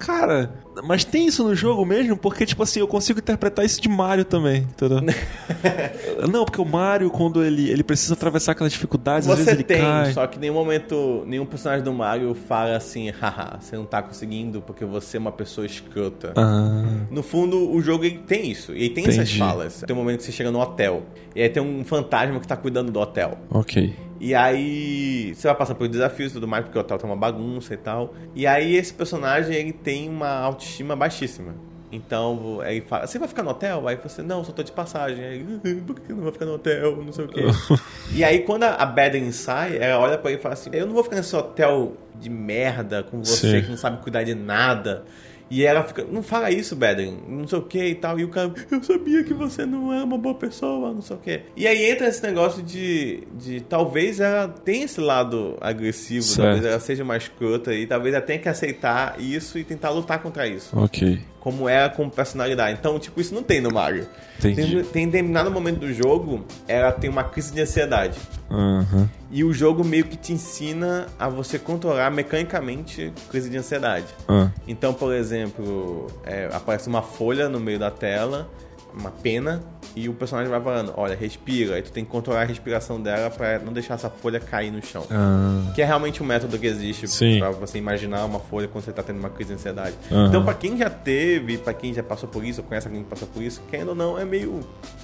[0.00, 0.50] Cara,
[0.84, 2.16] mas tem isso no jogo mesmo?
[2.16, 5.00] Porque, tipo assim, eu consigo interpretar isso de Mario também, entendeu?
[6.30, 9.62] Não, porque o Mario, quando ele, ele precisa atravessar aquelas dificuldades, às Você vezes ele
[9.64, 10.12] tem, cai.
[10.12, 14.60] só que nenhum momento, nenhum personagem do Mario fala assim, haha, você não tá conseguindo
[14.60, 16.32] porque você é uma pessoa escrota.
[16.36, 18.74] Ah, No fundo, o jogo tem isso.
[18.74, 19.38] E tem essas Entendi.
[19.38, 19.82] falas.
[19.86, 21.02] Tem um momento que você chega no hotel.
[21.34, 23.38] E aí tem um fantasma que tá cuidando do hotel.
[23.50, 23.94] ok.
[24.20, 27.16] E aí você vai passar por desafios e tudo mais, porque o hotel tá uma
[27.16, 28.14] bagunça e tal.
[28.34, 31.54] E aí esse personagem ele tem uma autoestima baixíssima.
[31.90, 33.88] Então ele fala, você vai ficar no hotel?
[33.88, 35.24] Aí você, não, só tô de passagem.
[35.24, 35.44] Aí,
[35.86, 37.02] por que eu não vou ficar no hotel?
[37.02, 37.42] Não sei o quê.
[38.14, 40.92] e aí quando a Beden sai, ela olha pra ele e fala assim, eu não
[40.92, 43.62] vou ficar nesse hotel de merda com você Sim.
[43.62, 45.04] que não sabe cuidar de nada.
[45.50, 48.18] E ela fica, não fala isso, Beden, não sei o que e tal.
[48.20, 51.18] E o cara, eu sabia que você não é uma boa pessoa, não sei o
[51.18, 51.40] que.
[51.56, 56.46] E aí entra esse negócio de, de talvez ela tenha esse lado agressivo, Certo.
[56.46, 60.22] talvez ela seja mais escrota e talvez ela tenha que aceitar isso e tentar lutar
[60.22, 60.78] contra isso.
[60.78, 61.20] Ok.
[61.40, 62.78] Como ela como personalidade.
[62.78, 64.06] Então, tipo, isso não tem no Mario.
[64.38, 64.76] Entendi.
[64.76, 68.18] Tem, tem determinado momento do jogo, ela tem uma crise de ansiedade.
[68.50, 69.08] Aham.
[69.30, 74.06] E o jogo meio que te ensina a você controlar mecanicamente crise de ansiedade.
[74.28, 74.50] Ah.
[74.66, 78.50] Então, por exemplo, é, aparece uma folha no meio da tela,
[78.94, 79.62] uma pena,
[79.96, 83.28] e o personagem vai falando, olha, respira, aí tu tem que controlar a respiração dela
[83.30, 85.04] pra não deixar essa folha cair no chão.
[85.10, 85.72] Ah.
[85.74, 87.38] Que é realmente um método que existe Sim.
[87.38, 89.94] pra você imaginar uma folha quando você tá tendo uma crise de ansiedade.
[90.10, 90.26] Aham.
[90.28, 93.08] Então, pra quem já teve, pra quem já passou por isso, ou conhece alguém que
[93.10, 94.60] passou por isso, querendo ou não, é meio.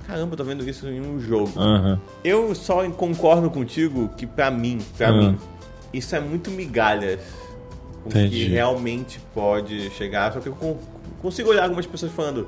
[0.07, 1.53] Caramba, eu tô vendo isso em um jogo.
[1.59, 2.01] Aham.
[2.22, 5.12] Eu só concordo contigo que pra mim, pra Ah.
[5.12, 5.39] mim,
[5.93, 7.20] isso é muito migalhas.
[8.05, 10.32] O que realmente pode chegar.
[10.32, 10.76] Só que eu con-
[11.20, 12.47] consigo olhar algumas pessoas falando,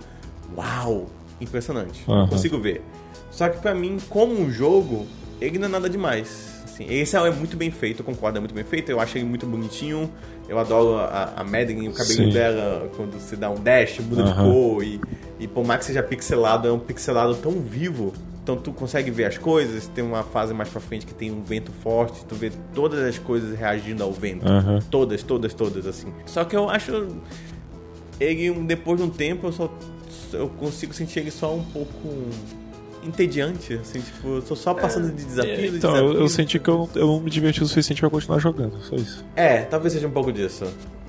[0.56, 1.06] uau,
[1.40, 2.04] impressionante.
[2.06, 2.28] Eu Aham.
[2.28, 2.82] Consigo ver.
[3.30, 5.06] Só que pra mim, como um jogo,
[5.40, 6.62] ele não é nada demais.
[6.64, 8.90] Assim, esse é muito bem feito, eu concordo, é muito bem feito.
[8.90, 10.10] Eu achei ele muito bonitinho.
[10.48, 12.32] Eu adoro a, a Madeline, o cabelinho Sim.
[12.32, 14.44] dela, quando você dá um dash, muda de Aham.
[14.44, 14.82] cor.
[14.84, 15.00] E,
[15.38, 18.12] e por mais que seja pixelado, é um pixelado tão vivo.
[18.42, 21.42] Então tu consegue ver as coisas, tem uma fase mais pra frente que tem um
[21.42, 24.48] vento forte, tu vê todas as coisas reagindo ao vento.
[24.48, 24.78] Aham.
[24.90, 26.10] Todas, todas, todas, assim.
[26.24, 27.06] Só que eu acho
[28.18, 29.70] ele, depois de um tempo, eu só
[30.32, 32.08] eu consigo sentir ele só um pouco
[33.02, 36.20] entediante, assim, tipo, eu tô só passando de desafio, de Então, eu, desafio.
[36.20, 38.80] eu senti que eu, eu não me diverti o suficiente pra continuar jogando.
[38.82, 39.24] Só isso.
[39.36, 40.64] É, talvez seja um pouco disso.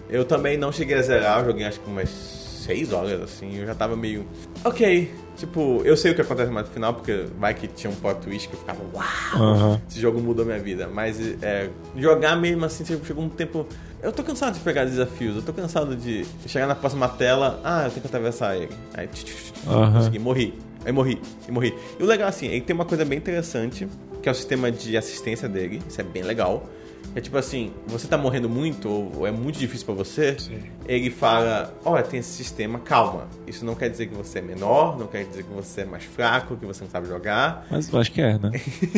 [0.10, 3.66] Eu também não cheguei a zerar, eu joguei acho que umas 6 horas, assim, eu
[3.66, 4.26] já tava meio.
[4.64, 5.12] Ok.
[5.36, 8.20] Tipo, eu sei o que acontece mais no final, porque vai que tinha um plot
[8.22, 9.80] twist que eu ficava, uau!
[9.90, 10.88] Esse jogo mudou minha vida.
[10.94, 13.66] Mas é, jogar mesmo assim, tipo, chegou um tempo.
[14.02, 17.84] Eu tô cansado de pegar desafios, eu tô cansado de chegar na próxima tela, ah,
[17.86, 18.70] eu tenho que atravessar ele.
[18.94, 19.92] Aí, tch, tch, tch, Aham.
[19.94, 20.54] consegui, morri.
[20.86, 21.74] Aí morri, e morri.
[22.00, 23.88] E o legal assim, ele tem uma coisa bem interessante,
[24.24, 26.64] que é o sistema de assistência dele, isso é bem legal.
[27.16, 28.88] É tipo assim, você tá morrendo muito,
[29.18, 30.38] ou é muito difícil pra você,
[30.88, 33.28] ele fala, olha, tem esse sistema, calma.
[33.48, 36.04] Isso não quer dizer que você é menor, não quer dizer que você é mais
[36.06, 37.66] fraco, que você não sabe jogar.
[37.70, 38.52] Mas eu acho que é, né?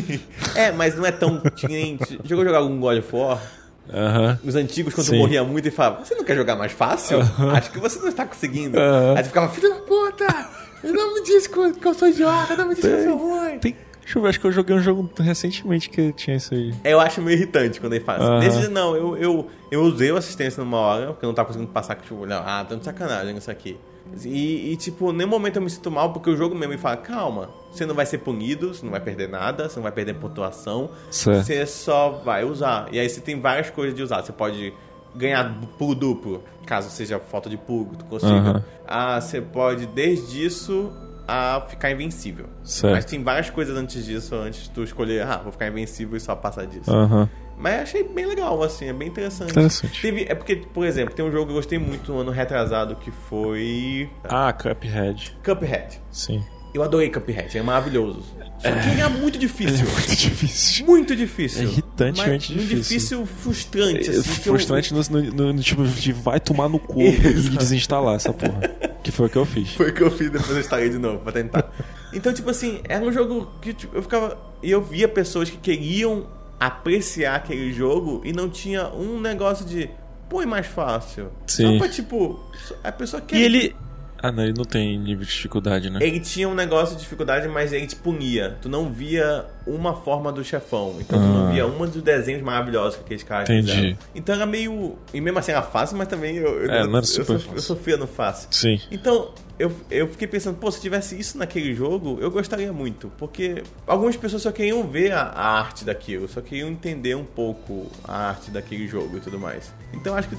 [0.55, 1.41] É, mas não é tão.
[1.67, 3.41] nem- Jogou jogar algum God of War?
[3.89, 4.39] Aham.
[4.43, 5.17] Os antigos, quando Sim.
[5.17, 7.19] morria muito e falava, você não quer jogar mais fácil?
[7.53, 8.79] Acho que você não está conseguindo.
[8.79, 9.15] Aham.
[9.17, 10.49] Aí tu ficava, filho da puta!
[10.84, 13.59] Não me diz que eu sou idiota, não me diz que eu sou ruim.
[13.59, 13.75] Tem.
[14.01, 16.73] Deixa eu ver, acho que eu joguei um jogo recentemente que tinha isso aí.
[16.84, 18.21] Eu acho meio irritante quando ele faz.
[18.39, 21.71] Nesse não, eu, eu, eu usei o assistência numa hora, porque eu não tava conseguindo
[21.71, 23.77] passar, tipo, não, ah, tá de sacanagem isso aqui.
[24.26, 26.97] E, e, tipo, nenhum momento eu me sinto mal, porque o jogo mesmo me fala,
[26.97, 30.16] calma, você não vai ser punido, você não vai perder nada, você não vai perder
[30.16, 31.45] pontuação, Certo.
[31.45, 32.88] você só vai usar.
[32.91, 34.22] E aí você tem várias coisas de usar.
[34.22, 34.74] Você pode
[35.16, 38.32] ganhar pulo duplo, caso seja falta de pulo, tu consiga.
[38.34, 38.64] Aham.
[38.88, 40.91] Ah, você pode, desde isso,
[41.28, 42.47] a ficar invencível.
[42.64, 42.93] Certo.
[42.93, 46.20] Mas tem várias coisas antes disso, antes de tu escolher, ah, vou ficar invencível e
[46.20, 46.91] só passar disso.
[46.91, 47.30] Aham.
[47.57, 49.51] Mas achei bem legal, assim, é bem interessante.
[49.51, 50.01] Interessante.
[50.01, 52.95] Teve, é porque, por exemplo, tem um jogo que eu gostei muito no ano retrasado
[52.95, 54.09] que foi.
[54.23, 55.37] Ah, Cuphead.
[55.43, 56.01] Cuphead.
[56.09, 56.43] Sim.
[56.73, 58.23] Eu adorei Cuphead, é maravilhoso.
[58.57, 59.85] Só que ele é muito difícil.
[59.87, 60.85] Muito difícil.
[60.85, 61.61] Muito difícil.
[61.61, 62.77] É irritantemente Mas um difícil.
[62.97, 64.21] difícil frustrante, assim.
[64.41, 65.01] que eu- Frustrante no,
[65.33, 67.11] no- no tipo de vai tomar no cu e
[67.57, 68.59] desinstalar essa porra.
[69.03, 69.73] Que foi o que eu fiz.
[69.73, 71.71] Foi o que eu fiz, depois eu instalei de novo pra tentar.
[72.13, 74.37] Então, tipo assim, era um jogo que tipo, eu ficava.
[74.61, 76.27] E eu via pessoas que queriam
[76.66, 79.89] apreciar aquele jogo e não tinha um negócio de.
[80.30, 81.30] Põe mais fácil.
[81.47, 81.74] Sim.
[81.74, 82.39] Só pra, tipo.
[82.84, 83.36] A pessoa quer.
[83.38, 83.76] E ele.
[84.24, 85.97] Ah, não, ele não tem nível de dificuldade, né?
[85.99, 88.55] Ele tinha um negócio de dificuldade, mas ele te punia.
[88.62, 90.95] Tu não via uma forma do chefão.
[90.99, 91.51] Então tu não Ah.
[91.51, 93.72] via uma dos desenhos maravilhosos que aqueles caras Entendi.
[93.72, 93.97] fizeram.
[94.14, 94.95] Então era meio.
[95.12, 96.64] E mesmo assim era fácil, mas também eu.
[96.66, 97.55] eu, É, não era eu, super fácil.
[97.55, 98.47] eu sofria no fácil.
[98.51, 98.80] Sim.
[98.91, 103.11] Então, eu, eu fiquei pensando, pô, se tivesse isso naquele jogo, eu gostaria muito.
[103.17, 107.87] Porque algumas pessoas só queriam ver a, a arte daquilo, só queriam entender um pouco
[108.03, 109.71] a arte daquele jogo e tudo mais.
[109.93, 110.37] Então acho que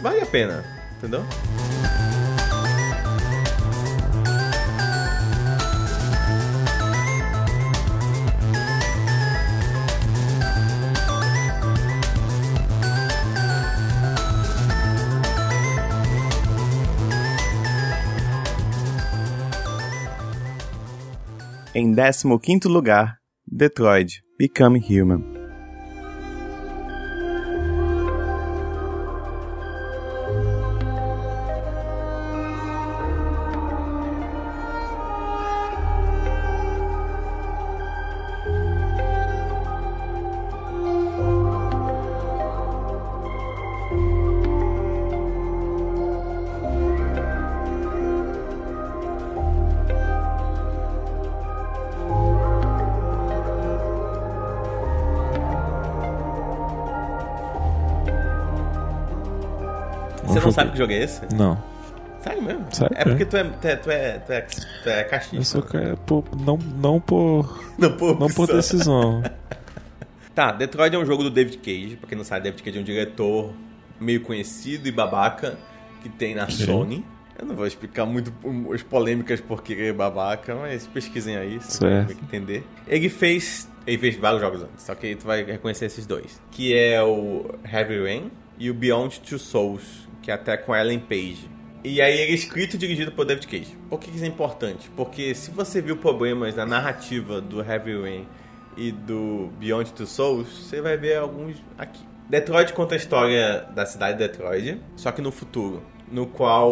[0.00, 0.64] vale a pena,
[0.98, 1.24] entendeu?
[21.72, 25.29] Em 15º lugar, Detroit, Become Human.
[60.60, 61.34] Sabe que jogo é esse?
[61.34, 61.62] Não.
[62.22, 62.66] Sério mesmo?
[62.70, 64.40] Sério É porque tu é, tu é, tu é, tu é,
[64.82, 65.20] tu é.
[65.32, 67.64] Eu sou ca- por, não, não por.
[67.78, 69.22] Não, por Não por decisão.
[70.34, 71.96] Tá, Detroit é um jogo do David Cage.
[71.96, 73.52] Pra quem não sabe, David Cage é um diretor
[74.00, 75.58] meio conhecido e babaca
[76.02, 77.04] que tem na Sony.
[77.38, 78.32] Eu não vou explicar muito
[78.72, 82.64] as polêmicas porque ele é babaca, mas pesquisem aí, você vai entender.
[82.86, 83.68] Ele fez.
[83.86, 86.40] Ele fez vários jogos antes, só que tu vai reconhecer esses dois.
[86.52, 88.30] Que é o Heavy Rain
[88.60, 91.48] e o Beyond Two Souls, que é até com Ellen Page.
[91.82, 93.76] E aí ele é escrito e dirigido por David Cage.
[93.88, 94.90] Por que isso é importante?
[94.94, 98.28] Porque se você viu problemas na narrativa do Heavy Rain
[98.76, 102.04] e do Beyond Two Souls, você vai ver alguns aqui.
[102.28, 105.82] Detroit conta a história da cidade de Detroit, só que no futuro,
[106.12, 106.70] no qual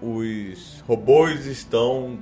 [0.00, 2.18] os robôs estão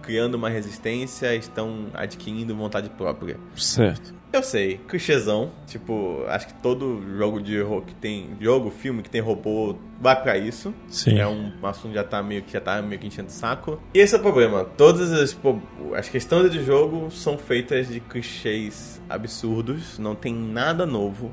[0.00, 3.38] criando uma resistência, estão adquirindo vontade própria.
[3.54, 4.14] Certo.
[4.34, 5.52] Eu sei, clichêzão.
[5.64, 7.54] Tipo, acho que todo jogo de
[7.86, 8.30] que tem.
[8.40, 10.74] Jogo, filme que tem robô vai pra isso.
[10.88, 11.20] Sim.
[11.20, 13.80] É um assunto que já tá meio que já tá meio que enchendo o saco.
[13.94, 14.64] E esse é o problema.
[14.64, 15.62] Todas as, po-
[15.94, 20.00] as questões de jogo são feitas de clichês absurdos.
[20.00, 21.30] Não tem nada novo.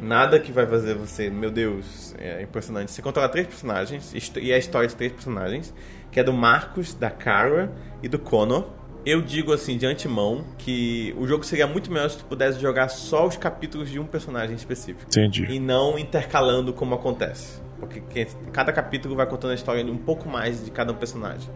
[0.00, 2.90] Nada que vai fazer você, meu Deus, é impressionante.
[2.90, 5.72] Você controla três personagens, e a história de três personagens,
[6.10, 7.72] que é do Marcos, da Kara
[8.02, 8.66] e do Connor.
[9.04, 12.88] Eu digo assim de antemão que o jogo seria muito melhor se tu pudesse jogar
[12.88, 15.06] só os capítulos de um personagem específico.
[15.06, 15.44] Entendi.
[15.50, 17.60] E não intercalando como acontece.
[17.80, 21.50] Porque que- cada capítulo vai contando a história de um pouco mais de cada personagem.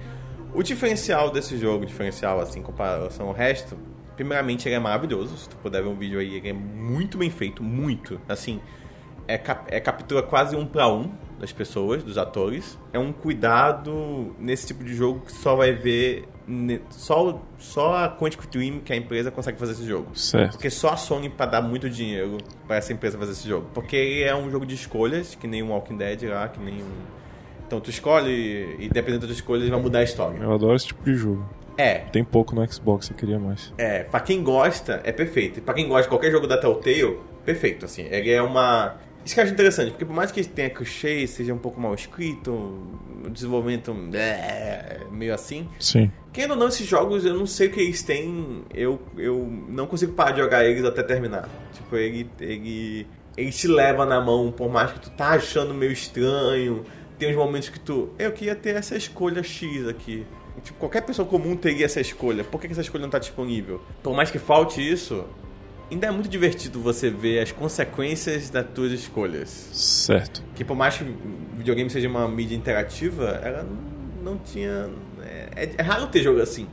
[0.53, 3.79] O diferencial desse jogo, diferencial assim, em comparação ao resto,
[4.17, 5.37] primeiramente ele é maravilhoso.
[5.37, 8.21] Se tu puder ver um vídeo aí, ele é muito bem feito, muito.
[8.29, 8.61] Assim,
[9.29, 12.79] é, cap é captura quase um pra um das pessoas, dos atores.
[12.93, 16.27] É um cuidado nesse tipo de jogo que só vai ver.
[16.91, 20.17] Só, só a Quantic Dream, que é a empresa, consegue fazer esse jogo.
[20.17, 20.53] Certo.
[20.53, 23.67] Porque só a Sony pra dar muito dinheiro pra essa empresa fazer esse jogo.
[23.75, 27.17] Porque é um jogo de escolhas, que nem um Walking Dead lá, que nem um.
[27.67, 30.39] Então tu escolhe e dependendo da tua escolha, ele vai mudar a história.
[30.39, 31.45] Eu adoro esse tipo de jogo.
[31.77, 33.71] É, Tem pouco no Xbox, eu queria mais.
[33.77, 35.59] é, pra quem gosta, é perfeito.
[35.59, 38.03] E pra quem gosta de qualquer jogo da Telltale, perfeito, assim.
[38.09, 38.95] Ele é uma...
[39.27, 41.93] Isso que eu acho interessante, porque por mais que tenha clichê, seja um pouco mal
[41.93, 42.53] escrito,
[43.25, 46.13] o desenvolvimento é, meio assim, Sim.
[46.33, 49.87] Querendo ou não, esses jogos, eu não sei o que eles têm, eu, eu não
[49.87, 51.49] consigo parar de jogar eles até terminar.
[51.73, 53.07] Tipo, ele, ele,
[53.37, 56.85] ele te leva na mão, por mais que tu tá achando meio estranho,
[57.19, 60.25] tem uns momentos que tu, eu queria ter essa escolha X aqui.
[60.63, 63.81] Tipo, qualquer pessoa comum teria essa escolha, por que que essa escolha não tá disponível?
[64.03, 65.25] Por mais que falte isso,
[65.91, 69.49] ainda é muito divertido você ver as consequências das tuas escolhas.
[69.49, 70.43] Certo.
[70.55, 74.89] Que por mais que o videogame seja uma mídia interativa, ela não, não tinha.
[75.55, 76.67] É, é raro ter jogo assim,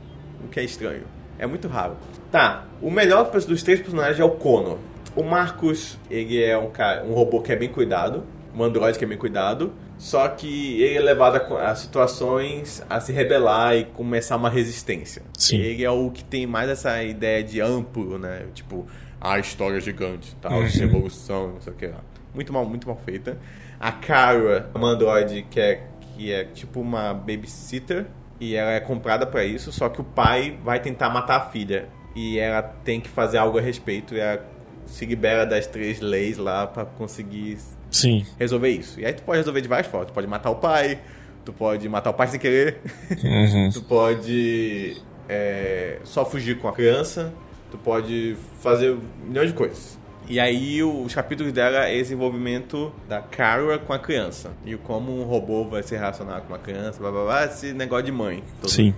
[0.44, 1.04] o que é estranho.
[1.38, 1.96] É muito raro.
[2.30, 4.78] Tá, o melhor dos três personagens é o Connor.
[5.16, 9.04] O Marcos, ele é um, cara, um robô que é bem cuidado, um androide que
[9.04, 13.84] é bem cuidado, só que ele é levado a, a situações a se rebelar e
[13.84, 15.22] começar uma resistência.
[15.36, 15.58] Sim.
[15.58, 18.46] Ele é o que tem mais essa ideia de amplo, né?
[18.54, 18.86] Tipo,
[19.24, 20.66] a história gigante, tal, Uhum.
[20.66, 21.90] de evolução, não sei o que.
[22.34, 23.38] Muito mal, muito mal feita.
[23.80, 25.82] A Kara, uma androide que é,
[26.16, 28.06] que é tipo uma babysitter,
[28.40, 31.88] e ela é comprada pra isso, só que o pai vai tentar matar a filha.
[32.14, 34.44] E ela tem que fazer algo a respeito, e ela
[34.86, 37.58] se libera das três leis lá pra conseguir
[37.90, 38.26] Sim.
[38.38, 39.00] resolver isso.
[39.00, 40.08] E aí tu pode resolver de várias formas.
[40.08, 41.00] Tu pode matar o pai,
[41.44, 42.80] tu pode matar o pai sem querer,
[43.22, 43.70] Uhum.
[43.72, 44.96] tu pode
[45.28, 47.32] é, só fugir com a criança,
[47.74, 49.98] tu pode fazer um milhão de coisas.
[50.28, 54.52] E aí os capítulos dela é esse envolvimento da Kara com a criança.
[54.64, 58.06] E como um robô vai se relacionar com uma criança, blá blá blá, esse negócio
[58.06, 58.42] de mãe.
[58.60, 58.70] todo.
[58.70, 58.94] Sim.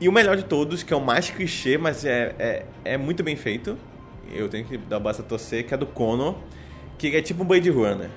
[0.00, 3.22] E o melhor de todos, que é o mais clichê, mas é, é, é muito
[3.22, 3.76] bem feito.
[4.32, 6.36] Eu tenho que dar basta torcer, que é do Connor,
[6.96, 8.08] que ele é tipo um Blade Runner.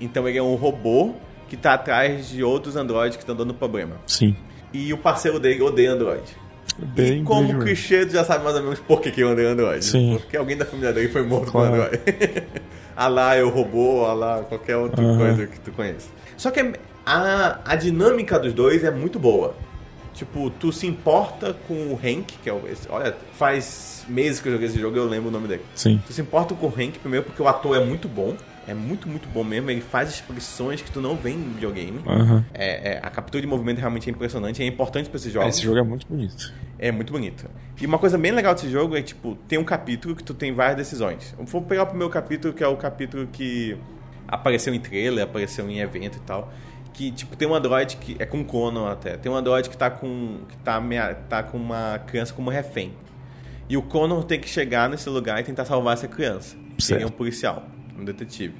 [0.00, 1.12] Então ele é um robô
[1.48, 3.96] que tá atrás de outros androides que estão dando problema.
[4.06, 4.34] Sim.
[4.72, 6.41] E o parceiro dele odeia android.
[6.78, 9.84] Bem e como clichê, tu já sabe mais ou menos por que, que odeia android.
[9.84, 10.16] Sim.
[10.18, 11.70] Porque alguém da família dele foi morto Claro.
[11.70, 12.02] por android.
[12.96, 15.18] a lá é o robô, a lá qualquer outra Aham.
[15.18, 16.08] coisa que tu conhece.
[16.36, 16.60] Só que
[17.04, 19.54] a, a dinâmica dos dois é muito boa.
[20.14, 22.62] Tipo, tu se importa com o Hank, que é o.
[22.70, 25.62] esse- olha, faz meses que eu joguei esse jogo e eu lembro o nome dele.
[25.74, 26.00] Sim.
[26.06, 28.34] Tu se importa com o Hank primeiro porque o ator é muito bom.
[28.66, 29.70] É muito, muito bom mesmo.
[29.70, 32.00] Ele faz expressões que tu não vê em videogame.
[32.06, 32.44] Aham.
[32.54, 34.62] É, é, a captura de movimento realmente é impressionante.
[34.62, 35.48] É importante pra esses jogos.
[35.56, 36.52] Esse jogo é muito bonito.
[36.78, 37.48] É muito bonito.
[37.80, 40.52] E uma coisa bem legal desse jogo é, tipo, tem um capítulo que tu tem
[40.54, 41.34] várias decisões.
[41.38, 43.76] Vou pegar o primeiro capítulo, que é o capítulo que
[44.28, 46.52] apareceu em trailer, apareceu em evento e tal.
[46.92, 48.16] Que, tipo, tem um android que...
[48.18, 49.16] É com o Conan até.
[49.16, 50.40] Tem um android que tá com...
[50.48, 52.92] Que tá, mea- tá com uma criança como refém.
[53.68, 56.54] E o Connor tem que chegar nesse lugar e tentar salvar essa criança.
[56.56, 57.06] Ele é Certo.
[57.06, 57.64] um policial,
[58.02, 58.54] um detetive.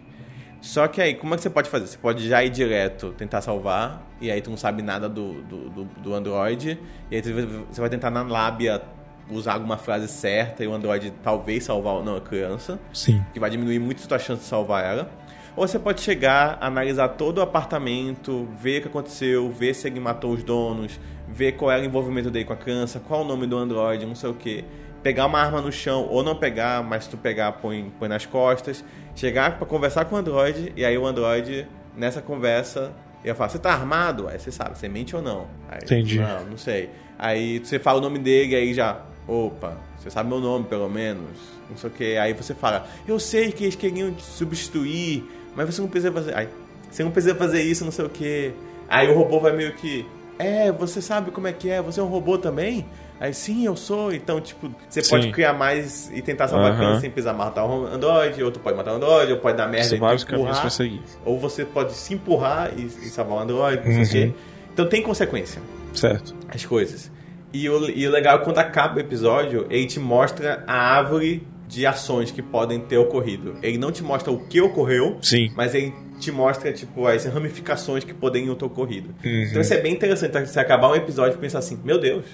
[0.61, 1.89] Só que aí, como é que você pode fazer?
[1.89, 5.71] Você pode já ir direto, tentar salvar, e aí tu não sabe nada do, do,
[5.71, 6.79] do, do Android,
[7.11, 8.81] e aí você vai tentar na lábia
[9.29, 13.25] usar alguma frase certa, e o Android talvez salvar ou não a criança, Sim.
[13.33, 15.11] que vai diminuir muito a tua chance de salvar ela.
[15.57, 20.01] Ou você pode chegar, analisar todo o apartamento, ver o que aconteceu, ver se ele
[20.01, 23.47] matou os donos, ver qual era o envolvimento dele com a criança, qual o nome
[23.47, 24.65] do Android, não sei o que.
[25.03, 28.85] Pegar uma arma no chão, ou não pegar, mas tu pegar, põe, põe nas costas.
[29.17, 32.93] Chegar pra conversar com o Android, e aí o Android, nessa conversa,
[33.25, 34.29] ia falar, você tá armado?
[34.29, 35.47] Aí você sabe, você mente ou não.
[35.69, 36.19] Aí, Entendi.
[36.19, 36.91] Não, não sei.
[37.19, 41.39] Aí você fala o nome dele, aí já, opa, você sabe meu nome pelo menos,
[41.69, 42.17] não sei o que.
[42.17, 45.25] Aí você fala, eu sei que eles queriam te substituir,
[45.55, 46.37] mas você não precisa fazer.
[46.37, 46.49] Aí,
[46.91, 48.53] você não precisa fazer isso, não sei o que.
[48.89, 50.07] Aí o robô vai meio que,
[50.39, 52.87] é, você sabe como é que é, você é um robô também?
[53.23, 54.13] Aí sim, eu sou.
[54.13, 55.11] Então, tipo, você Sim.
[55.11, 58.95] pode criar mais e tentar salvar criança sem precisar matar um Android, outro pode matar
[58.95, 60.61] um Android, ou pode dar merda São e vários caminhos empurrar.
[60.63, 61.01] pra seguir.
[61.25, 64.25] Ou você pode se empurrar e, e salvar o Android, não sei o quê.
[64.33, 64.43] Uhum.
[64.73, 65.63] Então tem consequência
[65.95, 66.35] Certo.
[66.49, 67.13] as coisas.
[67.53, 70.75] E o, e o legal é que quando acaba o episódio, ele te mostra a
[70.75, 73.55] árvore de ações que podem ter ocorrido.
[73.63, 75.49] Ele não te mostra o que ocorreu, Sim.
[75.55, 79.15] mas ele te mostra, tipo, as ramificações que poderiam ter ocorrido.
[79.25, 79.43] Uhum.
[79.49, 82.25] Então isso é bem interessante, você acabar um episódio e pensar assim, meu Deus,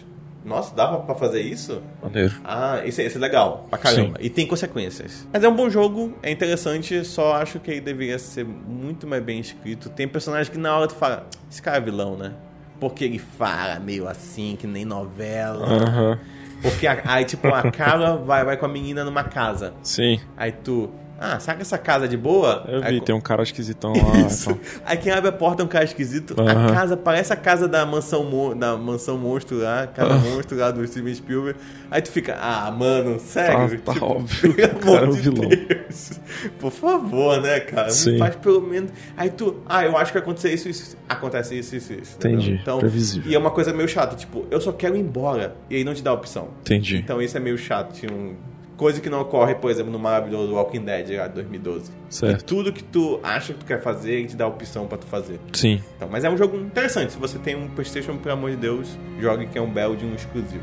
[0.49, 1.81] nossa, dava pra fazer isso?
[2.03, 2.35] Maneiro.
[2.45, 4.19] Ah, isso, é- isso é legal, pra caramba.
[4.21, 5.27] E tem consequências.
[5.33, 9.23] Mas é um bom jogo, é interessante, só acho que ele deveria ser muito mais
[9.23, 9.89] bem escrito.
[9.91, 12.33] Tem personagens que na hora tu fala, esse cara é vilão, né?
[12.81, 15.67] Porque ele fala meio assim, que nem novela.
[15.67, 16.19] Aham.
[16.63, 19.75] Porque a- aí, tipo, a cara vai, vai com a menina numa casa.
[19.83, 20.19] Sim.
[20.37, 20.91] Aí tu,
[21.21, 22.65] ah, que essa casa é de boa?
[22.69, 24.19] Eu Aí, vi, tem um cara esquisitão lá.
[24.25, 24.51] isso.
[24.51, 24.61] então.
[24.87, 26.37] Aí quem abre a porta é um cara esquisito.
[26.41, 30.87] A casa parece a casa da mansão, da mansão monstro lá, casa monstro lá do
[30.87, 31.59] Steven Spielberg.
[31.91, 33.81] Aí tu fica, ah, mano, sério?
[33.81, 35.49] Tá- tá óbvio pelo cara é um vilão.
[35.49, 36.21] Deus.
[36.61, 37.91] Por favor, né, cara?
[37.91, 38.13] Sim.
[38.13, 38.93] Me faz pelo menos.
[39.17, 40.97] Aí tu, ah, eu acho que vai acontecer isso, isso.
[41.09, 42.17] Acontece isso, isso, isso.
[42.17, 42.61] Entendi.
[42.63, 43.31] Então, Previsível.
[43.31, 45.57] E é uma coisa meio chata, tipo, eu só quero ir embora.
[45.69, 46.51] E aí não te dá opção.
[46.61, 46.97] Entendi.
[46.97, 47.93] Então isso é meio chato.
[47.93, 48.35] Tinha um...
[48.79, 51.91] Coisa que não ocorre, por exemplo, no maravilhoso Walking Dead lá de 2012.
[52.09, 52.41] Certo.
[52.41, 54.97] E tudo que tu acha que tu quer fazer, ele te dá a opção pra
[54.97, 55.41] tu fazer.
[55.53, 55.83] Sim.
[55.97, 57.13] Então, mas é um jogo interessante.
[57.13, 60.07] Se você tem um PlayStation, pelo amor de Deus, jogue que é um belo de
[60.07, 60.63] um exclusivo.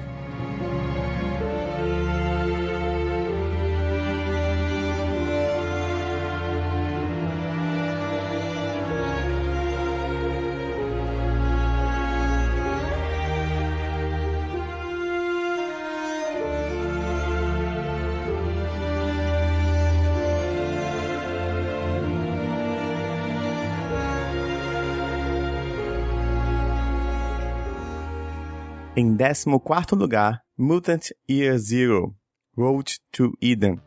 [29.16, 32.13] Em 14 lugar, Mutant Year Zero,
[32.57, 33.80] Road to Eden.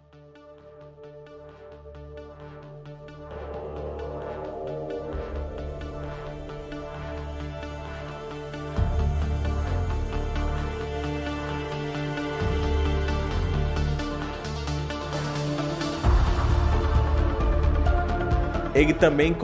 [18.74, 19.36] Ele também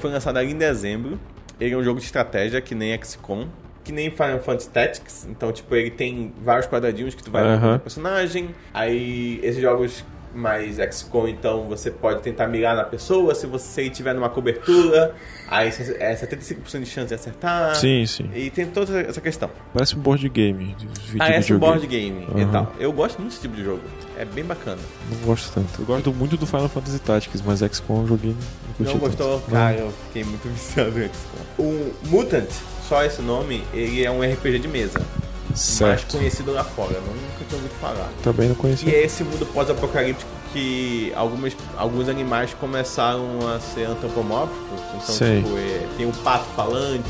[0.00, 1.20] foi lançado ali em dezembro.
[1.60, 3.48] Ele é um jogo de estratégia que nem XCOM,
[3.88, 5.26] que nem Final Fantasy Tactics.
[5.30, 7.76] Então, tipo, ele tem vários quadradinhos que tu vai uhum.
[7.76, 8.54] o personagem.
[8.74, 13.34] Aí, esses jogos mais XCOM, então, você pode tentar mirar na pessoa.
[13.34, 15.14] Se você estiver numa cobertura,
[15.48, 15.68] aí
[15.98, 17.74] é 75% de chance de acertar.
[17.76, 18.28] Sim, sim.
[18.34, 19.50] E tem toda essa questão.
[19.72, 20.74] Parece um board game.
[20.78, 22.52] de vídeo Ah, é um board game e Aham.
[22.52, 22.72] tal.
[22.78, 23.80] Eu gosto muito desse tipo de jogo.
[24.18, 24.82] É bem bacana.
[25.10, 25.80] Não gosto tanto.
[25.80, 28.36] Eu gosto muito do Final Fantasy Tactics, mas XCOM eu joguei
[28.78, 29.40] não Não gostou?
[29.40, 29.50] tanto.
[29.50, 31.64] Cara, eu fiquei muito viciado em XCOM.
[31.64, 32.50] O Mutant,
[32.88, 35.00] só esse nome, ele é um RPG de mesa.
[35.48, 36.16] Mais Certo.
[36.18, 36.94] conhecido lá fora.
[37.00, 38.08] Nunca tinha ouvido falar.
[38.22, 38.88] Também não conhecia.
[38.90, 44.80] E é esse mundo pós-apocalíptico que algumas, alguns animais começaram a ser antropomórficos.
[44.94, 45.42] Então, Sei.
[45.42, 47.08] tipo, é, tem um pato falante,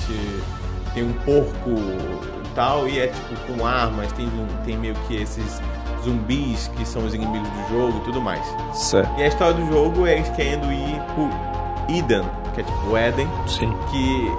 [0.95, 4.29] tem um porco e tal, e é tipo com armas, tem,
[4.64, 5.61] tem meio que esses
[6.05, 8.45] zumbis que são os inimigos do jogo e tudo mais.
[8.72, 9.11] Certo.
[9.18, 12.24] E a história do jogo é eles querendo ir pro Eden,
[12.55, 13.72] que é tipo Éden, Sim.
[13.91, 14.33] que,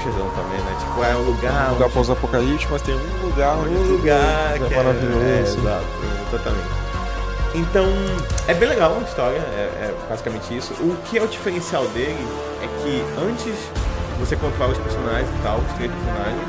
[0.00, 0.76] clichêzão também, né?
[0.78, 1.68] Tipo, é um lugar.
[1.68, 5.20] Um lugar onde- pós-apocalíptico, mas tem um lugar onde um tudo lugar é que maravilhoso.
[5.24, 5.84] É, exato,
[6.28, 6.80] exatamente.
[7.54, 7.84] Então,
[8.46, 10.72] é bem legal a história, é, é basicamente isso.
[10.74, 12.16] O que é o diferencial dele
[12.62, 13.54] é que antes
[14.20, 16.48] você controla os personagens e tal, os três personagens,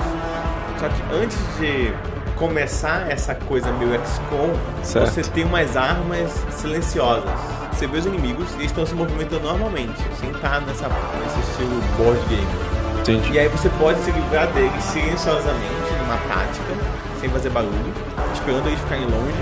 [0.79, 1.93] só que antes de
[2.37, 7.29] começar essa coisa meio XCOM, você tem umas armas silenciosas.
[7.71, 11.81] Você vê os inimigos e eles estão se movimentando normalmente, sem estar nessa, nesse estilo
[11.97, 12.70] board game.
[13.01, 13.33] Entendi.
[13.33, 16.73] E aí você pode se livrar deles silenciosamente, numa tática,
[17.19, 17.93] sem fazer barulho,
[18.33, 19.33] esperando eles ficarem longe.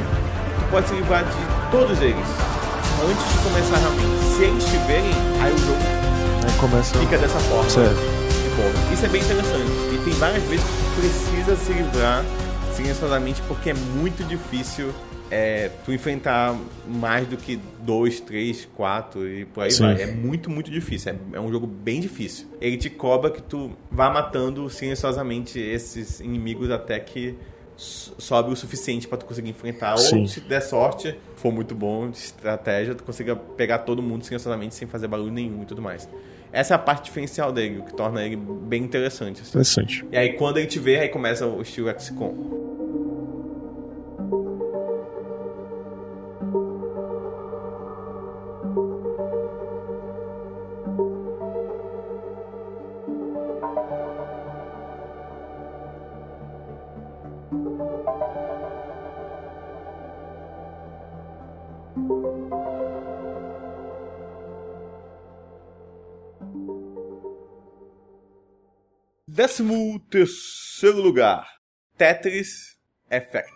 [0.59, 2.27] Tu pode se livrar de todos eles
[3.03, 4.23] antes de começar realmente.
[4.35, 5.77] Se eles estiverem, aí o jogo
[6.45, 6.97] Aí começa.
[6.99, 7.69] fica dessa forma.
[7.69, 8.19] Certo.
[8.91, 9.71] Isso é bem interessante.
[9.93, 12.25] E tem várias vezes que precisa se livrar
[12.75, 14.93] silenciosamente porque é muito difícil
[15.31, 16.57] é, tu enfrentar
[16.87, 19.83] mais do que dois, três, quatro e por aí Sim.
[19.83, 20.01] vai.
[20.01, 21.11] É muito, muito difícil.
[21.33, 22.47] É, é um jogo bem difícil.
[22.59, 27.35] Ele te cobra que tu vá matando silenciosamente esses inimigos até que
[27.77, 29.97] so- sobe o suficiente pra tu conseguir enfrentar.
[29.97, 30.21] Sim.
[30.21, 34.73] Ou se der sorte, for muito bom de estratégia, tu consiga pegar todo mundo silenciosamente
[34.75, 36.09] sem fazer barulho nenhum e tudo mais.
[36.51, 39.41] Essa é a parte diferencial dele, o que torna ele bem interessante.
[39.41, 39.49] assim.
[39.51, 40.03] Interessante.
[40.11, 42.67] E aí quando ele te vê, aí começa o estilo XCOM.
[69.39, 71.47] Décimo terceiro lugar,
[71.97, 72.75] Tetris
[73.09, 73.47] Effect.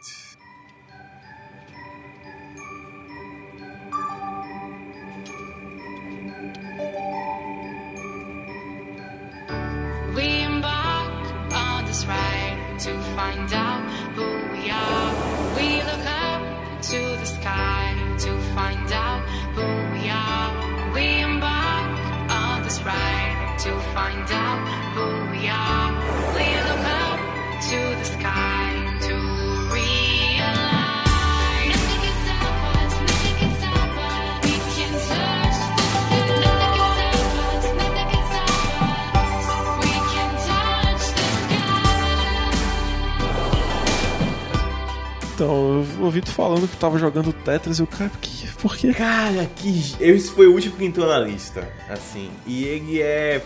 [10.16, 13.84] We embark on this ride to find out
[14.16, 14.24] who
[14.54, 15.56] we are.
[15.58, 19.22] We look up to the sky to find out
[19.54, 20.94] who we are.
[20.94, 23.23] We embark on this ride
[23.64, 24.60] to find out
[24.94, 25.92] who we are.
[26.36, 27.20] We look up
[27.70, 28.83] to the sky
[45.44, 48.94] Então, eu ouvi tu falando que tava jogando Tetris e o cara, que, por quê?
[48.94, 49.94] Cara, que.
[50.00, 51.68] Esse foi o último que entrou na lista.
[51.90, 52.32] Assim.
[52.48, 53.42] E ele é.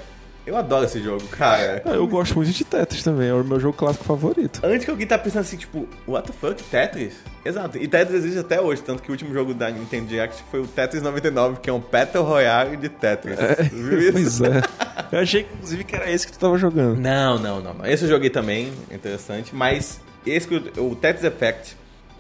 [0.45, 1.81] Eu adoro esse jogo, cara.
[1.83, 4.61] Ah, eu gosto muito de Tetris também, é o meu jogo clássico favorito.
[4.63, 7.15] Antes que alguém tá pensando assim, tipo, what the fuck, Tetris?
[7.43, 10.61] Exato, e Tetris existe até hoje, tanto que o último jogo da Nintendo Direct foi
[10.61, 13.37] o Tetris 99, que é um Battle Royale de Tetris.
[13.73, 14.11] Viu isso?
[14.13, 14.61] Pois é.
[15.11, 16.97] Eu achei, inclusive, que era esse que tu tava jogando.
[16.97, 17.85] Não, não, não, não.
[17.85, 21.75] Esse eu joguei também, interessante, mas esse, o Tetris Effect,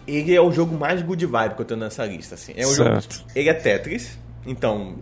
[0.07, 2.53] ele é o jogo mais good vibe que eu tenho nessa lista, assim.
[2.55, 3.15] É um Certo.
[3.15, 4.95] jogo, ele é Tetris, então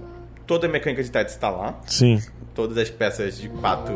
[0.48, 2.22] toda a mecânica de Tetris tá lá, Sim.
[2.54, 3.94] todas as peças de quatro,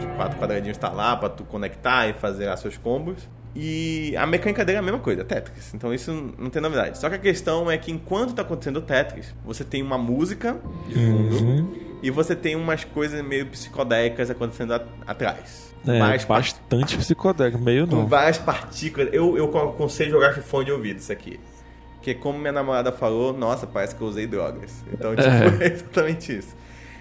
[0.00, 3.28] de quatro quadradinhos tá lá pra tu conectar e fazer lá seus combos.
[3.56, 5.74] E a mecânica dele é a mesma coisa, Tetris.
[5.74, 6.98] Então isso não tem novidade.
[6.98, 10.56] Só que a questão é que enquanto tá acontecendo o Tetris, você tem uma música
[10.86, 15.74] de fundo e você tem umas coisas meio psicodélicas acontecendo atrás.
[15.86, 18.06] É, várias bastante psicodélico, meio com não.
[18.06, 19.08] várias partículas.
[19.12, 21.38] Eu, eu aconselho jogar com fone de ouvido isso aqui.
[21.94, 24.84] Porque como minha namorada falou, nossa, parece que eu usei drogas.
[24.92, 25.64] Então, tipo, É.
[25.66, 26.56] é exatamente isso.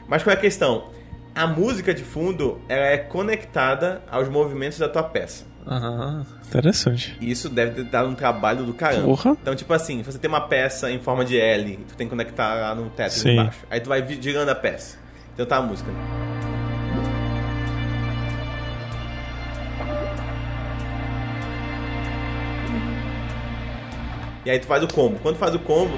[0.08, 0.90] Mas qual é a questão?
[1.36, 5.46] A música de fundo, ela é conectada aos movimentos da tua peça.
[5.70, 7.18] Ah, interessante.
[7.20, 9.04] E isso deve ter dado um trabalho do caramba.
[9.06, 9.32] Porra.
[9.42, 12.56] Então, tipo assim, você tem uma peça em forma de L, tu tem que conectar
[12.56, 13.34] lá no teto Sim.
[13.34, 13.60] embaixo.
[13.70, 14.98] Aí tu vai girando a peça.
[15.34, 15.92] Então tá a música.
[24.46, 25.20] E aí tu faz o combo.
[25.22, 25.98] Quando faz o combo,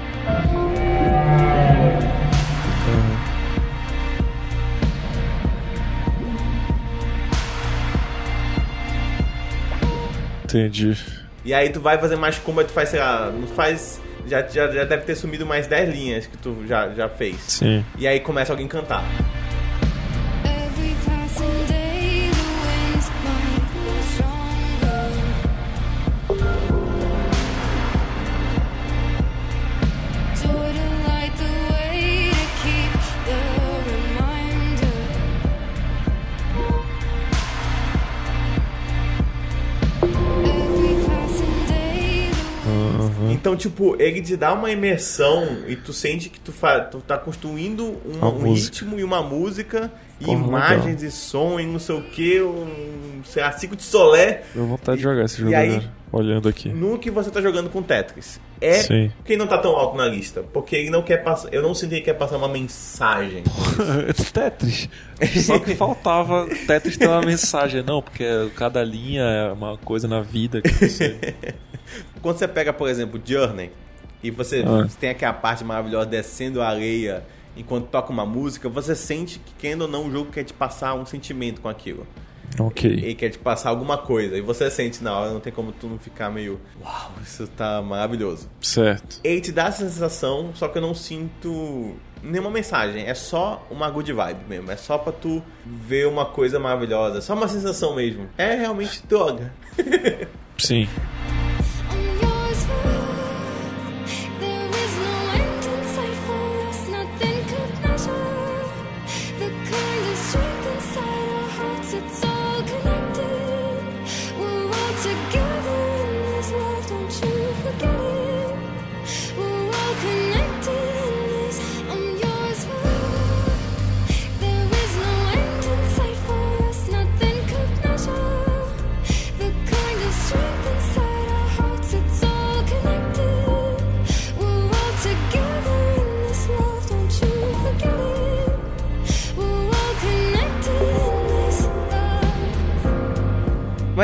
[10.58, 10.96] Entendi.
[11.44, 14.00] e aí tu vai fazer mais combo, aí tu faz, sei lá, não faz.
[14.26, 17.36] Já, já, já deve ter sumido mais 10 linhas que tu já, já fez.
[17.40, 17.84] Sim.
[17.98, 19.02] E aí começa alguém a cantar.
[43.60, 47.84] Tipo, ele te dá uma imersão e tu sente que tu, fa tu tá construindo
[48.06, 49.90] um, um ritmo e uma música,
[50.20, 54.42] e Porra, imagens e som e não sei o que, um, sei lá, de solé.
[54.54, 56.68] Deu vontade de jogar esse jogo E aí- olhando aqui.
[56.68, 58.40] no que você tá jogando com Tetris.
[58.60, 59.10] É Sim.
[59.24, 61.90] quem não tá tão alto na lista, porque ele não quer passar, eu não sinto
[61.90, 63.42] que ele quer passar uma mensagem.
[64.32, 64.88] Tetris.
[65.44, 68.24] Só que faltava Tetris ter uma mensagem, não, porque
[68.56, 71.34] cada linha é uma coisa na vida que você.
[72.22, 73.70] Quando você pega, por exemplo, Journey,
[74.22, 74.86] e você Ah.
[75.00, 77.24] tem aquela parte maravilhosa descendo a areia
[77.56, 80.94] enquanto toca uma música, você sente que, querendo ou não, o jogo quer te passar
[80.94, 82.06] um sentimento com aquilo.
[82.58, 82.90] Ok.
[82.90, 84.36] Ele quer te passar alguma coisa.
[84.36, 86.60] E você sente na hora, não tem como tu não ficar meio.
[86.82, 88.48] Uau, isso tá maravilhoso.
[88.60, 89.20] Certo.
[89.22, 93.06] Ele te dá essa sensação, só que eu não sinto nenhuma mensagem.
[93.06, 94.70] É só uma good vibe mesmo.
[94.70, 97.20] É só pra tu ver uma coisa maravilhosa.
[97.20, 98.28] Só uma sensação mesmo.
[98.36, 99.52] É realmente droga.
[100.58, 100.86] Sim.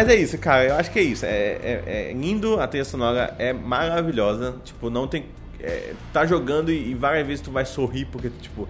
[0.06, 0.64] Mas é isso, cara.
[0.64, 1.24] Eu acho que é isso.
[1.26, 4.56] É, é, é lindo, a trilha sonora é maravilhosa.
[4.64, 5.26] Tipo, não tem.
[5.60, 8.68] é, tá jogando e, e várias vezes tu vai sorrir porque, tipo,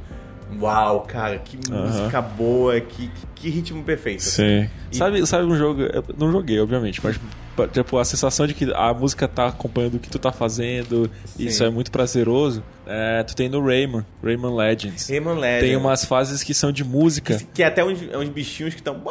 [0.61, 4.23] uau, cara, que música boa, que, que, que ritmo perfeito.
[4.23, 4.69] Sim.
[4.91, 5.83] E- Sabe, sabe um jogo.
[5.83, 7.19] Eu não joguei, obviamente, mas
[7.73, 11.65] tipo, a sensação de que a música tá acompanhando o que tu tá fazendo, isso
[11.65, 12.63] é muito prazeroso.
[12.87, 15.09] É, tu tem no Rayman, Rayman Legends.
[15.09, 15.69] Rayman Legends.
[15.69, 17.37] Tem umas fases que são de música.
[17.53, 19.03] Que é até uns, uns bichinhos que estão.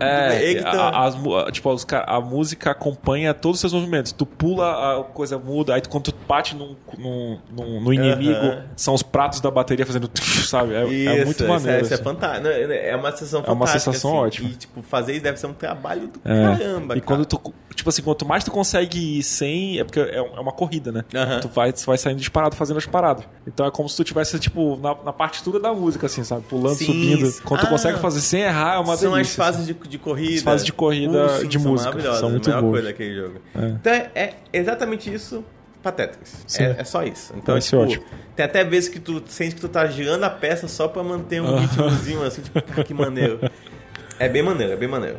[0.00, 1.14] É, que a, as
[1.52, 4.10] tipo, os a música acompanha todos os seus movimentos.
[4.12, 8.34] Tu pula, a coisa muda, aí tu- quando tu bate num, num- num- no inimigo,
[8.34, 8.64] Aham.
[8.76, 10.10] são os pratos da bateria fazendo,
[10.44, 10.74] sabe?
[10.74, 11.78] É, é Isso, muito isso maneiro.
[11.78, 12.02] É, isso é assim.
[12.04, 12.48] fantástico.
[12.48, 13.50] É uma sensação fantástica.
[13.50, 14.18] É uma sensação assim.
[14.26, 14.48] ótima.
[14.48, 16.42] E, tipo, fazer isso deve ser um trabalho do É.
[16.56, 16.96] caramba.
[16.96, 17.06] E cara.
[17.16, 20.52] quando tu, tipo assim, quanto mais tu consegue ir sem, é porque é é uma
[20.52, 21.04] corrida, né?
[21.14, 21.40] Aham.
[21.40, 23.03] Tu vai, tu vai saindo disparado fazendo as paradas.
[23.46, 26.42] Então é como se tu tivesse, tipo, na, na partitura da música, assim, sabe?
[26.48, 26.86] Pulando, Sim.
[26.86, 27.32] subindo.
[27.44, 27.70] Quando tu Ah.
[27.70, 29.30] consegue fazer sem errar, é uma São delícia.
[29.30, 30.34] as fases de, de corrida.
[30.36, 32.14] As fases de corrida de são música.
[32.14, 32.72] São muito a melhor boas.
[32.72, 33.40] coisa daquele jogo.
[33.54, 33.66] É.
[33.68, 35.44] Então é, é exatamente isso.
[36.46, 36.62] Sim.
[36.62, 37.34] É, é só isso.
[37.36, 38.04] Então, tipo, ótimo.
[38.34, 41.42] tem até vezes que tu sente que tu tá girando a peça só pra manter
[41.42, 43.38] um ritmozinho assim, tipo, cara, que maneiro.
[44.16, 45.16] É bem maneiro, é bem maneiro.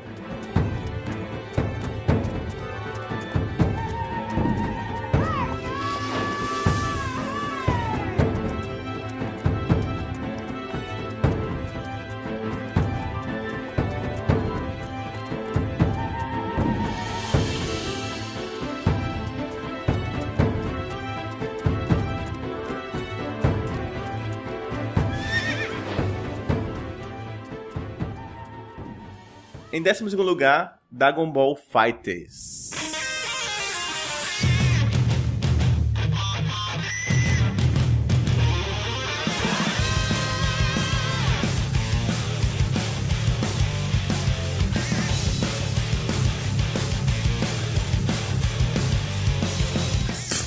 [29.76, 32.72] Em 12 lugar, Dragon Ball Fighters.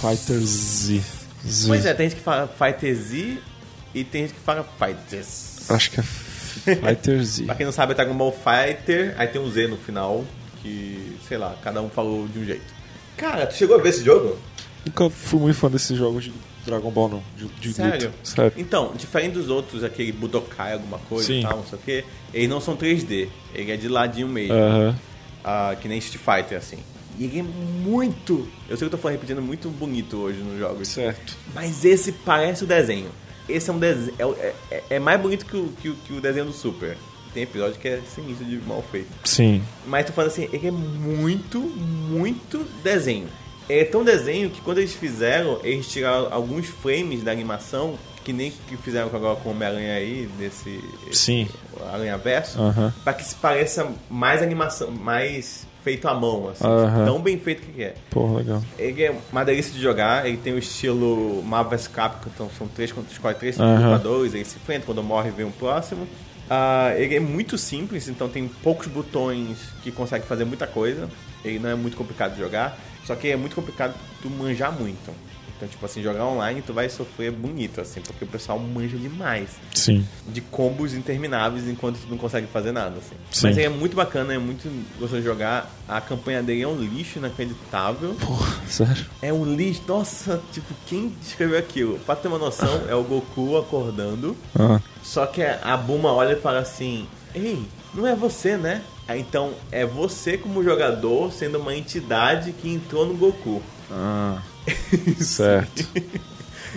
[0.00, 1.02] Fighter Z.
[1.46, 1.68] Z.
[1.68, 3.38] Pois é, tem gente que fala Fighter Z
[3.94, 5.70] e tem gente que fala Fighters.
[5.70, 6.27] Acho que é
[6.77, 7.45] Fighter Z.
[7.45, 10.24] Pra quem não sabe, é Dragon Ball Fighter, aí tem um Z no final,
[10.62, 12.62] que, sei lá, cada um falou de um jeito.
[13.16, 14.39] Cara, tu chegou a ver esse jogo?
[14.86, 16.32] Nunca fui muito fã desses jogos de
[16.65, 17.23] Dragon Ball, não.
[17.36, 18.09] De, de Sério?
[18.09, 18.12] luta.
[18.23, 18.53] Sério.
[18.57, 21.40] Então, diferente dos outros, aquele Budokai, alguma coisa Sim.
[21.40, 24.55] e tal, não sei o que, eles não são 3D, ele é de ladinho mesmo,
[24.55, 24.97] Aham.
[25.45, 26.78] ah, que nem Street Fighter, assim.
[27.19, 30.57] E ele é muito, eu sei que eu tô falando, repetindo, muito bonito hoje nos
[30.59, 30.86] jogos.
[30.86, 31.36] Certo.
[31.53, 33.11] Mas esse parece o desenho.
[33.48, 36.46] Esse é um desenho, é, é- é mais bonito que o, que, que o desenho
[36.46, 36.96] do Super.
[37.34, 39.08] Tem episódio que é sinistro de mal feito.
[39.24, 39.62] Sim.
[39.86, 43.28] Mas tô falando assim, ele é muito, muito desenho.
[43.68, 48.50] É tão desenho que quando eles fizeram, eles tiraram alguns frames da animação, que nem
[48.66, 51.46] que fizeram agora com o Homem-Aranha aí, nesse Sim.
[51.92, 52.92] Aranha Verso, Aham.
[53.04, 56.66] pra que se pareça mais animação, mais feito à mão, assim.
[56.66, 57.05] Aham.
[57.05, 57.94] Tão bem feito que é.
[58.10, 58.62] Pô, legal.
[58.78, 62.92] Ele é uma delícia de jogar, ele tem o estilo Marvel Capcom, então são três
[62.92, 63.84] contra escolhe três Aham.
[63.84, 66.06] lutadores, eles se enfrentam, quando morre vem um próximo.
[66.50, 71.09] Ah, ele é muito simples, então tem poucos botões que consegue fazer muita coisa.
[71.44, 75.12] Ele não é muito complicado de jogar, só que é muito complicado tu manjar muito.
[75.59, 79.48] Então, tipo assim, jogar online tu vai sofrer bonito, assim, porque o pessoal manja demais
[79.74, 80.06] Sim.
[80.28, 83.16] de combos intermináveis enquanto tu não consegue fazer nada, assim.
[83.32, 83.48] Sim.
[83.48, 84.68] Mas ele é muito bacana, é muito
[85.01, 85.68] gostoso de jogar.
[85.89, 88.14] A campanha dele é um lixo inacreditável.
[88.20, 89.05] Porra, sério.
[89.20, 91.98] É um lixo, nossa, tipo, quem escreveu aquilo?
[92.06, 96.40] Pra ter uma noção, é o Goku acordando, Ah, só que a Buma olha e
[96.40, 97.60] fala assim: Ei,
[97.93, 98.82] não é você, né?
[99.09, 103.60] Aí, então, é você como jogador sendo uma entidade que entrou no Goku.
[103.90, 104.40] ah.
[105.20, 105.86] certo.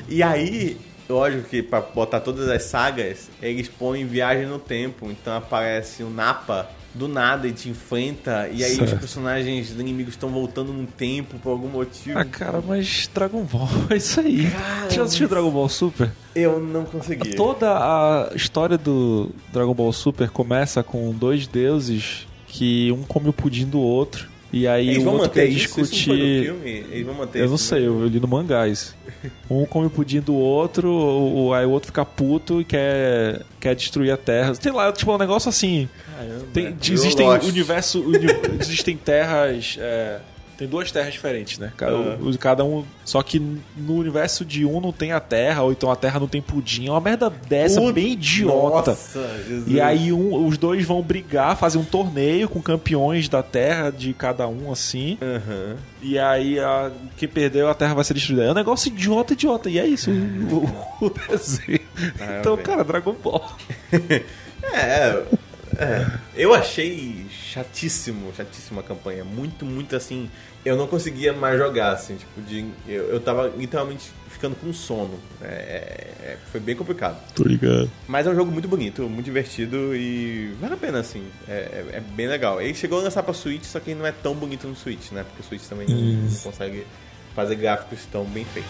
[0.08, 0.78] E aí,
[1.10, 5.10] lógico que pra botar todas as sagas, eles põem viagem no tempo.
[5.12, 8.50] Então aparece o Napa do nada e te enfrenta.
[8.52, 9.00] E aí os Certo.
[9.00, 12.18] personagens inimigos estão voltando no tempo por algum motivo.
[12.20, 14.50] Ah, cara, mas Dragon Ball é isso aí.
[14.50, 16.12] Cara, Tu já assistiu mas- Dragon Ball Super?
[16.36, 17.34] Eu não consegui.
[17.36, 23.34] Toda a história do Dragon Ball Super começa com dois deuses que um come o
[23.34, 24.30] pudim do outro.
[24.53, 26.44] E aí Eles o outro quer no discutir.
[26.45, 26.86] filme?
[27.34, 28.95] Eu não sei, eu li no mangá isso.
[29.49, 33.76] Um come o pudim do outro, o, aí o outro fica puto e quer, quer
[33.76, 34.56] destruir a Terra.
[34.56, 35.88] Sei lá, tipo, é um negócio assim.
[36.18, 36.45] Caramba.
[36.53, 38.28] Tem, existem universo, uni-
[38.60, 39.78] existem terras.
[39.80, 40.19] é,
[40.62, 41.74] tem duas terras diferentes, né?
[41.76, 42.86] Cada, o- cada um.
[43.04, 43.40] Só que
[43.76, 46.88] no universo de um não tem a Terra, ou então a Terra não tem pudim.
[46.88, 48.92] É uma merda dessa, Puta- bem idiota.
[48.92, 49.28] Nossa.
[49.66, 54.14] E aí um- os dois vão brigar, fazer um torneio com campeões da Terra de
[54.14, 55.18] cada um, assim.
[55.20, 55.78] Aham.
[56.00, 58.44] E aí a, quem perdeu a Terra vai ser destruída.
[58.44, 59.68] É um negócio idiota, idiota.
[59.68, 61.80] E é isso, o, o desenho.
[62.22, 62.68] Ah, então, velho.
[62.68, 63.58] cara, Dragon Ball.
[64.74, 65.24] É,
[65.82, 69.24] é, eu achei chatíssimo, chatíssimo a campanha.
[69.24, 70.30] Muito, muito assim.
[70.64, 72.66] Eu não conseguia mais jogar, assim, tipo, de.
[72.88, 75.20] Eu, eu tava literalmente ficando com sono.
[75.41, 75.48] É,
[76.24, 77.18] é, foi bem complicado.
[77.34, 77.90] Tô ligado.
[78.08, 81.24] Mas é um jogo muito bonito, muito divertido e vale a pena, assim.
[81.48, 82.62] É, é- é bem legal.
[82.62, 85.12] Ele chegou a lançar pra Switch, só que ele não é tão bonito no Switch,
[85.12, 85.24] né?
[85.24, 86.86] Porque o Switch também não, não consegue
[87.36, 88.70] fazer gráficos tão bem feitos.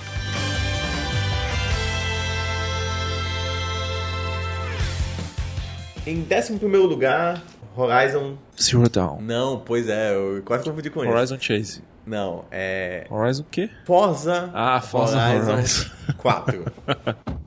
[6.05, 7.41] Em 11 primeiro lugar,
[7.75, 8.35] Horizon.
[8.59, 9.21] Zero Down.
[9.21, 11.11] Não, pois é, eu quase confundi com ele.
[11.13, 11.83] Horizon Chase.
[12.05, 13.05] Não, é.
[13.09, 13.69] Horizon o quê?
[13.85, 15.85] Forza, Ah, Forza Horizon.
[16.17, 16.65] 4.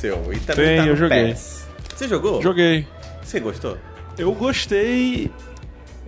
[0.00, 0.32] seu.
[0.32, 1.24] E também Tem, tá no eu joguei.
[1.28, 1.66] PES.
[1.96, 2.42] Você jogou?
[2.42, 2.86] Joguei.
[3.22, 3.76] Você gostou?
[4.18, 5.30] Eu gostei.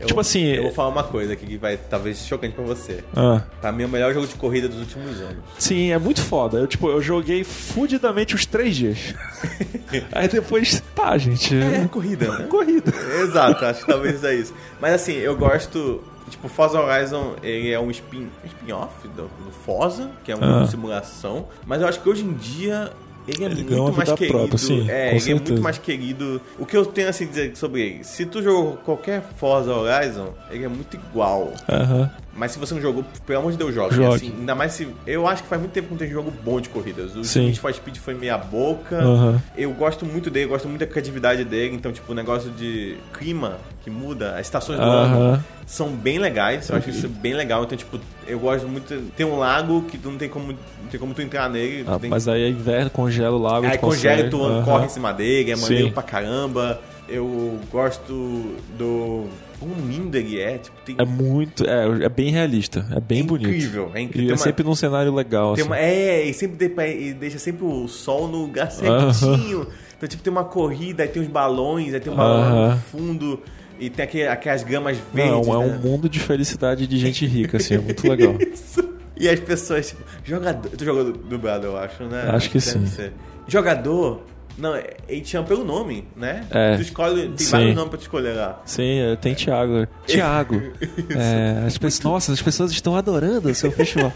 [0.01, 2.65] Eu- Tipo assim, Eu vou é- falar uma coisa aqui que vai talvez chocante pra
[2.65, 3.05] você.
[3.15, 5.37] Ah, Pra mim é o melhor jogo de corrida dos últimos anos.
[5.59, 6.59] sim, é muito foda.
[6.59, 9.15] Eu, tipo, eu joguei fudidamente os três dias.
[10.11, 11.55] Aí depois, tá, gente.
[11.55, 12.47] É corrida, né?
[12.47, 12.93] Corrida.
[13.23, 14.53] Exato, acho que talvez é isso.
[14.81, 16.03] Mas assim, eu gosto.
[16.31, 20.67] Tipo, Forza Horizon, ele é um spin- spin-off do, do Forza, que é uma Ah.
[20.67, 21.47] simulação.
[21.67, 22.91] Mas eu acho que hoje em dia
[23.27, 24.39] Ele é Ele muito mais querido.
[24.39, 25.35] própria, sim, é, ele é certeza.
[25.53, 26.41] muito mais querido.
[26.59, 30.65] O que eu tenho assim dizer sobre ele, se tu jogou qualquer Forza Horizon, ele
[30.65, 31.53] é muito igual.
[31.69, 32.11] Aham.
[32.35, 34.03] Mas se você não jogou, pelo amor de Deus, jogue.
[34.05, 34.89] Assim, ainda mais se.
[35.07, 37.15] Eu acho que faz muito tempo que não tem jogo bom de corridas.
[37.15, 37.47] O Sim.
[37.47, 38.97] Need for Speed foi meia boca.
[38.97, 39.43] Aham.
[39.57, 41.75] Eu gosto muito dele, gosto muito da criatividade dele.
[41.75, 46.69] Então, tipo, o negócio de clima que muda, as estações do ano são bem legais.
[46.71, 47.65] Eu acho isso bem legal.
[47.65, 49.11] Então, tipo, eu gosto muito.
[49.15, 51.85] Tem um lago que tu não tem como, não tem como tu entrar nele.
[51.87, 53.67] Ah, tem mas aí é inverno, congela o lago.
[53.67, 54.65] Aí tu congela e tu Aham.
[54.65, 55.93] corre em cima dele, é maneiro Sim.
[55.93, 56.81] pra caramba.
[57.07, 59.27] Eu gosto do.
[59.63, 60.97] Quão lindo ele é, tipo, tem.
[60.99, 61.65] É muito.
[61.65, 62.87] É, é bem realista.
[62.91, 63.49] É bem É bonito.
[63.49, 64.23] incrível, é incrível.
[64.25, 65.53] E Tem é uma- sempre num cenário legal.
[65.53, 65.63] Assim.
[65.63, 69.67] uma, é, e sempre de- deixa sempre o sol no lugar certinho.
[69.97, 72.75] Então, tipo, tem uma corrida, aí tem uns balões, aí tem um balão lá Aham.
[72.75, 73.41] no fundo,
[73.79, 75.49] e tem aquele- aquelas gamas Não, verdes.
[75.49, 75.81] é um né?
[75.83, 77.75] mundo de felicidade de gente rica, assim.
[77.75, 78.35] É muito legal.
[78.41, 78.83] Isso.
[79.17, 80.69] E as pessoas, tipo, jogador.
[80.71, 82.23] Tu jogou du- dublado, eu acho, né?
[82.33, 82.87] Acho que Deve sim.
[82.87, 83.13] ser.
[83.47, 84.23] Jogador.
[84.59, 86.45] Não, é- ele te chama pelo nome, né?
[86.51, 86.77] É.
[86.77, 87.29] Tu escolhe.
[87.29, 87.51] Tem Sim.
[87.51, 88.61] vários nomes pra tu escolher lá.
[88.67, 89.87] Sim, é, tem Thiago.
[90.07, 90.63] Thiago.
[91.11, 94.13] É, as pessoas, nossa, as pessoas estão adorando o seu festival.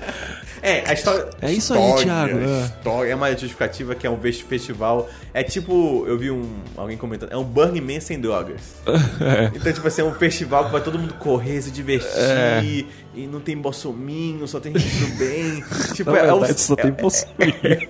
[0.62, 1.26] É, a história.
[1.40, 2.60] É isso aí, história, Thiago, é.
[2.64, 5.08] História, é uma justificativa que é um fes- festival.
[5.32, 8.60] É tipo, eu vi um, alguém comentando, é um Burning Man sem drogas.
[9.20, 9.50] É.
[9.54, 12.10] Então, tipo assim, é um festival que vai todo mundo correr, se divertir.
[12.16, 12.84] É.
[13.16, 15.64] E não tem bolsominho, só tem gente do bem.
[15.94, 17.88] tipo, Na é, o- verdade, só é- tem possuir.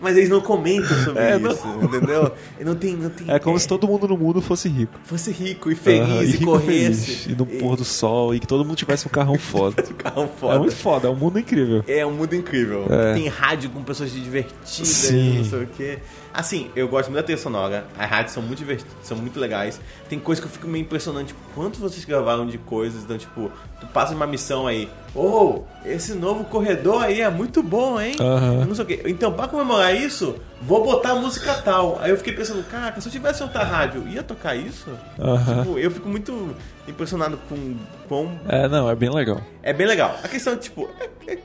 [0.00, 2.30] Mas eles não comentam sobre É, isso, entendeu?
[2.60, 3.28] E não tem, não tem.
[3.30, 4.92] É como se todo mundo no mundo fosse rico.
[5.02, 7.06] fosse rico e feliz e, rico corresse.
[7.06, 7.26] feliz.
[7.26, 8.34] E no pôr do sol.
[8.34, 9.82] E que todo mundo tivesse um carrão foda.
[9.82, 10.54] O carro foda.
[10.54, 11.82] É muito foda, é um mundo incrível.
[11.88, 12.86] É um mundo incrível.
[12.90, 13.14] É.
[13.14, 15.38] Tem rádio com pessoas divertidas, Sim.
[15.38, 15.98] não sei o quê.
[16.34, 17.84] Assim, eu gosto muito da trilha sonora.
[17.96, 19.80] As rádios são muito divertidas, são muito legais.
[20.08, 21.28] Tem coisas que eu fico meio impressionante.
[21.28, 23.04] Tipo, quanto vocês gravaram de coisas?
[23.04, 24.88] Então, tipo, tu passa uma missão aí.
[25.14, 28.16] Oh, esse novo corredor aí é muito bom, hein?
[28.18, 29.02] Eu Não sei o quê.
[29.06, 31.98] Então, pra comemorar isso, vou botar a música tal.
[32.00, 34.90] Aí eu fiquei pensando, caraca, se eu tivesse outra rádio, ia tocar isso?
[35.20, 35.62] Aham.
[35.62, 36.56] Tipo, eu fico muito
[36.88, 37.76] impressionado com
[38.08, 39.40] quão É, não, é bem legal.
[39.62, 40.18] é bem legal.
[40.20, 40.90] A questão, tipo,
[41.28, 41.38] é, é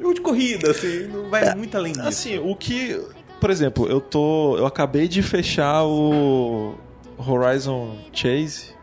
[0.00, 2.06] jogo de corrida, assim, não vai muito além disso.
[2.06, 3.02] Assim, o que.
[3.46, 4.56] Por exemplo, eu tô.
[4.58, 6.74] Eu acabei de fechar o
[7.16, 8.74] Horizon Chase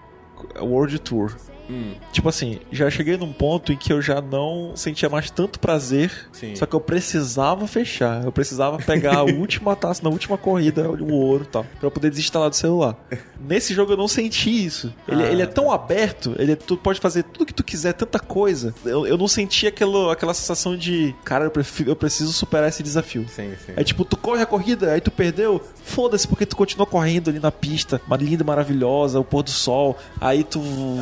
[0.57, 1.35] World Tour.
[1.73, 5.59] Hum, Tipo assim, já cheguei num ponto em que eu já não sentia mais tanto
[5.59, 6.11] prazer.
[6.31, 6.55] Sim.
[6.55, 8.23] Só que eu precisava fechar.
[8.23, 12.09] Eu precisava pegar a última taça na última corrida, o ouro e tal, pra poder
[12.09, 12.95] desinstalar do celular.
[13.39, 14.93] Nesse jogo eu não senti isso.
[15.07, 17.93] Ele, Ah, ele é tão aberto, ele é- tu pode fazer tudo que tu quiser,
[17.93, 18.73] tanta coisa.
[18.85, 22.81] Eu, eu não senti aquela, aquela sensação de, cara, eu, prefiro- eu preciso superar esse
[22.83, 23.25] desafio.
[23.27, 23.73] sim, sim.
[23.75, 27.39] É tipo, tu corre a corrida, aí tu perdeu, foda-se, porque tu continua correndo ali
[27.39, 30.61] na pista, uma linda, maravilhosa, o pôr do sol, aí tu,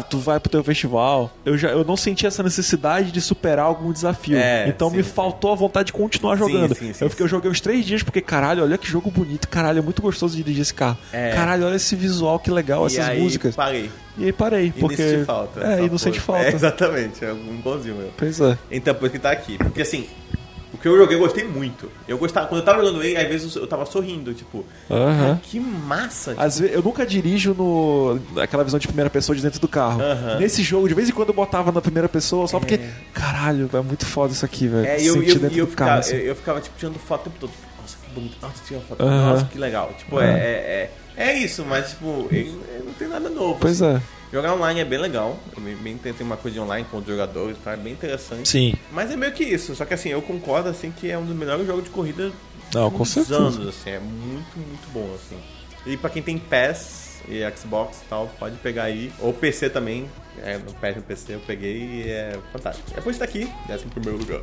[0.10, 1.31] tu vai pro teu festival.
[1.45, 4.38] Eu já eu não senti essa necessidade de superar algum desafio.
[4.38, 4.97] É, então sim.
[4.97, 6.75] me faltou a vontade de continuar jogando.
[6.75, 9.47] sim, sim, eu fiquei, eu joguei uns três dias porque, caralho, olha que jogo bonito,
[9.47, 10.97] caralho, é muito gostoso de dirigir esse carro.
[11.11, 11.31] É.
[11.31, 13.55] Caralho, olha esse visual, que legal, e essas aí, músicas.
[13.55, 13.89] parei.
[14.17, 15.01] E aí parei, E porque.
[15.01, 15.63] não senti falta.
[15.63, 16.43] É, e não sente falta.
[16.43, 18.11] É, exatamente, é um bonzinho meu.
[18.17, 18.57] Pois é.
[18.69, 19.57] Então, por que tá aqui.
[19.57, 20.38] Porque assim, o
[20.81, 21.91] que eu joguei eu gostei muito.
[22.07, 25.17] Eu gostava, quando eu tava jogando ele, às vezes eu tava sorrindo, tipo, Aham.
[25.17, 26.33] cara, que massa.
[26.37, 30.01] Às vezes, eu nunca dirijo no aquela visão de primeira pessoa de dentro do carro.
[30.39, 32.79] Nesse jogo, de vez em quando eu botava na primeira pessoa, só porque,
[33.13, 34.85] caralho, é muito foda isso aqui, velho.
[34.85, 36.15] É, eu, Sentir eu, dentro eu, do ficava, carro, assim.
[36.15, 37.51] eu, eu ficava, tipo, tirando foto o tempo todo.
[37.51, 38.37] Tipo, nossa, que bonito.
[38.41, 39.05] Nossa, foto.
[39.05, 39.93] Nossa, que legal.
[39.97, 43.59] Tipo, é, é, é, é isso, mas, tipo, ele, ele não tem nada novo.
[43.59, 43.97] Pois assim.
[43.97, 44.20] é.
[44.31, 45.37] Jogar online é bem legal.
[45.55, 47.73] Eu bem, tem uma coisa de online com os jogadores, tá?
[47.73, 48.47] É bem interessante.
[48.47, 48.73] Sim.
[48.91, 49.75] Mas é meio que isso.
[49.75, 52.31] Só que assim, eu concordo assim que é um dos melhores jogos de corrida
[52.73, 53.37] Não, dos com certeza.
[53.37, 53.89] anos, assim.
[53.89, 55.37] É muito, muito bom, assim.
[55.85, 59.11] E pra quem tem PES e Xbox e tal, pode pegar aí.
[59.19, 60.09] Ou PC também.
[60.41, 62.87] É, no PES no PC eu peguei e é fantástico.
[62.95, 64.41] É por isso tá aqui, décimo primeiro lugar.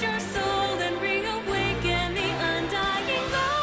[0.00, 3.58] Your soul and reawaken the undying light.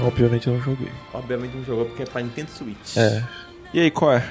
[0.00, 0.92] Obviamente eu não joguei.
[1.12, 2.96] Obviamente não jogou porque é pra Nintendo Switch.
[2.96, 3.51] É.
[3.72, 4.22] E aí, qual é?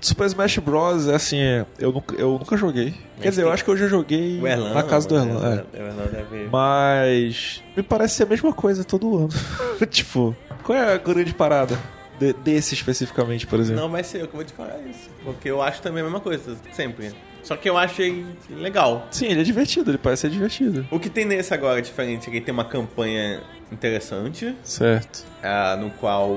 [0.00, 1.08] Super Smash Bros.
[1.08, 2.94] é assim, é, eu, nunca, eu nunca joguei.
[3.20, 5.64] Quer dizer, eu acho que eu já joguei Erlan, na casa do Erlan.
[5.74, 6.06] é.
[6.12, 6.48] Deve...
[6.50, 9.28] Mas me parece ser a mesma coisa todo ano.
[9.90, 11.78] tipo, qual é a grande parada
[12.18, 13.82] de- desse especificamente, por exemplo?
[13.82, 15.08] Não vai ser eu que vou te falar isso.
[15.24, 17.12] Porque eu acho também a mesma coisa, sempre.
[17.42, 19.06] Só que eu achei legal.
[19.10, 20.86] Sim, ele é divertido, ele parece ser divertido.
[20.90, 23.40] O que tem nesse agora diferente é que tem uma campanha
[23.72, 25.24] interessante, Certo.
[25.42, 26.36] ah, no qual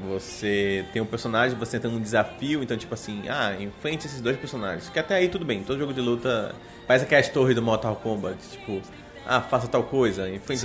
[0.00, 4.36] você tem um personagem, você entra num desafio, então tipo assim, ah, enfrente esses dois
[4.36, 4.88] personagens.
[4.88, 6.54] Que até aí tudo bem, todo jogo de luta
[6.86, 8.80] parece aquelas torres do Mortal Kombat, tipo,
[9.26, 10.62] ah, faça tal coisa, enfrente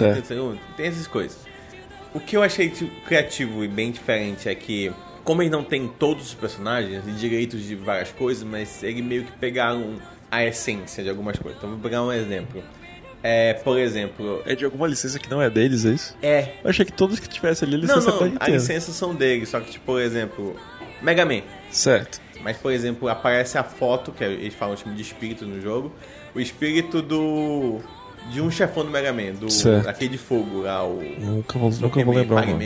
[0.76, 1.38] tem essas coisas.
[2.14, 2.70] O que eu achei
[3.06, 4.92] criativo e bem diferente é que,
[5.24, 9.26] como eles não têm todos os personagens e direitos de várias coisas, mas eles meio
[9.26, 9.96] que pegaram
[10.32, 11.58] a essência de algumas coisas.
[11.58, 12.64] Então vou pegar um exemplo.
[13.28, 16.16] É, por exemplo, É de alguma licença que não é deles, é isso?
[16.22, 18.92] é Eu achei que todos que tivessem ali a não, licença não, pra a licença
[18.92, 20.56] são deles, só que, tipo, por exemplo,
[21.02, 21.42] Mega Man.
[21.72, 22.22] Certo.
[22.44, 25.92] Mas, por exemplo, aparece a foto, que eles falam chama de espírito no jogo,
[26.36, 27.80] o espírito do.
[28.30, 29.50] de um chefão do Mega Man, do.
[29.50, 29.90] Certo.
[29.90, 31.02] aquele de fogo lá, o.
[31.18, 32.66] Nunca vou, nunca vou lembrar o Fire nome.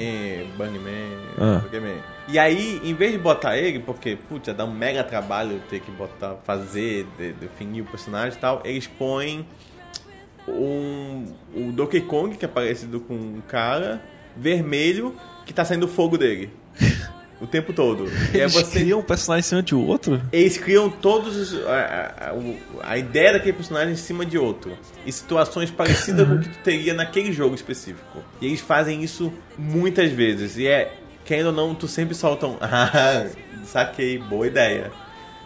[0.58, 1.60] Man, Bungman, Ah.
[1.64, 1.96] Donkey Man.
[2.28, 5.90] E aí, em vez de botar ele, porque, putz, dar um mega trabalho ter que
[5.92, 9.48] botar, fazer, de- definir o personagem e tal, eles põem
[10.52, 14.02] um, o Donkey Kong, que é parecido com um cara,
[14.36, 15.16] vermelho,
[15.46, 16.50] que tá saindo fogo dele.
[17.42, 18.06] O tempo todo.
[18.34, 18.80] E Eles você.
[18.82, 20.22] criam um personagem em cima de outro?
[20.32, 24.78] Eles criam todos os, a, a- a ideia daquele personagem em cima de outro.
[25.06, 28.20] E situações parecidas com o que tu teria naquele jogo específico.
[28.42, 30.58] E eles fazem isso muitas vezes.
[30.58, 30.94] E é,
[31.24, 32.58] querendo ou não, tu sempre soltam.
[32.62, 33.28] Ah,
[33.64, 34.92] saquei, boa ideia.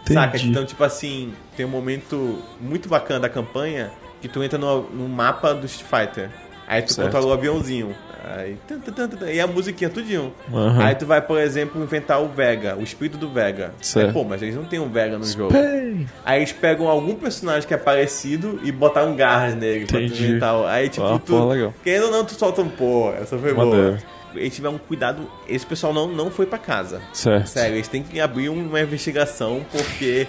[0.06, 0.36] Saca?
[0.36, 0.50] Entendi.
[0.50, 3.90] Então, tipo assim, tem um momento muito bacana da campanha
[4.26, 6.30] que tu entra no, no mapa do Street Fighter.
[6.66, 7.06] Aí tu Certo.
[7.08, 7.94] controla o aviãozinho.
[8.36, 10.32] Aí, tan, tan, tan, e a musiquinha tudinho.
[10.50, 10.82] Aham.
[10.82, 13.74] Aí tu vai, por exemplo, inventar o Vega, o espírito do Vega.
[13.82, 14.06] Certo.
[14.06, 15.52] Aí, pô, mas eles não tem um Vega no jogo.
[15.52, 20.04] Bem, Aí eles pegam algum personagem que é parecido e botaram garras nele pra tu
[20.04, 20.54] inventar.
[20.68, 21.36] Aí, tipo, Ah, tu.
[21.36, 21.74] pô, legal.
[21.84, 23.82] Querendo ou não, tu solta um, pô, essa foi Maneiro.
[23.90, 23.98] boa.
[24.34, 25.30] Eles tiveram um cuidado.
[25.46, 27.02] Esse pessoal não, não foi pra casa.
[27.12, 27.46] certo.
[27.48, 30.26] Sério, eles têm que abrir uma investigação porque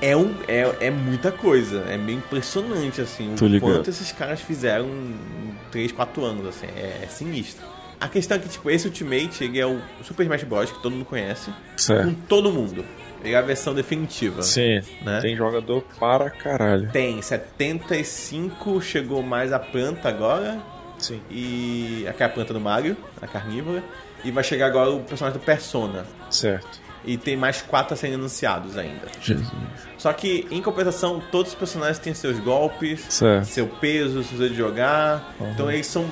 [0.00, 1.84] é, um, é, é muita coisa.
[1.88, 3.70] É meio impressionante, assim, Tô o ligado.
[3.72, 6.66] quanto esses caras fizeram em 3, 4 anos, assim.
[6.66, 7.64] É, é sinistro.
[8.00, 10.70] A questão é que, tipo, esse Ultimate, ele é o Super Smash Bros.
[10.70, 11.50] que todo mundo conhece.
[11.76, 12.04] Certo.
[12.06, 12.84] Com todo mundo.
[13.22, 14.42] Ele é a versão definitiva.
[14.42, 15.20] Sim, Né?
[15.22, 16.90] tem jogador para caralho.
[16.92, 20.58] Tem 75, chegou mais a planta agora.
[20.98, 21.20] Sim.
[21.30, 22.04] E.
[22.08, 23.82] Aqui é a planta do Mario, a carnívora.
[24.22, 26.06] E vai chegar agora o personagem do Persona.
[26.30, 26.80] Certo.
[27.06, 29.06] E tem mais quatro a serem anunciados ainda.
[29.20, 29.50] Jesus.
[29.98, 33.44] Só que, em compensação, todos os personagens têm seus golpes, Certo.
[33.46, 35.34] seu peso, seu jeito de jogar.
[35.52, 36.06] Então eles são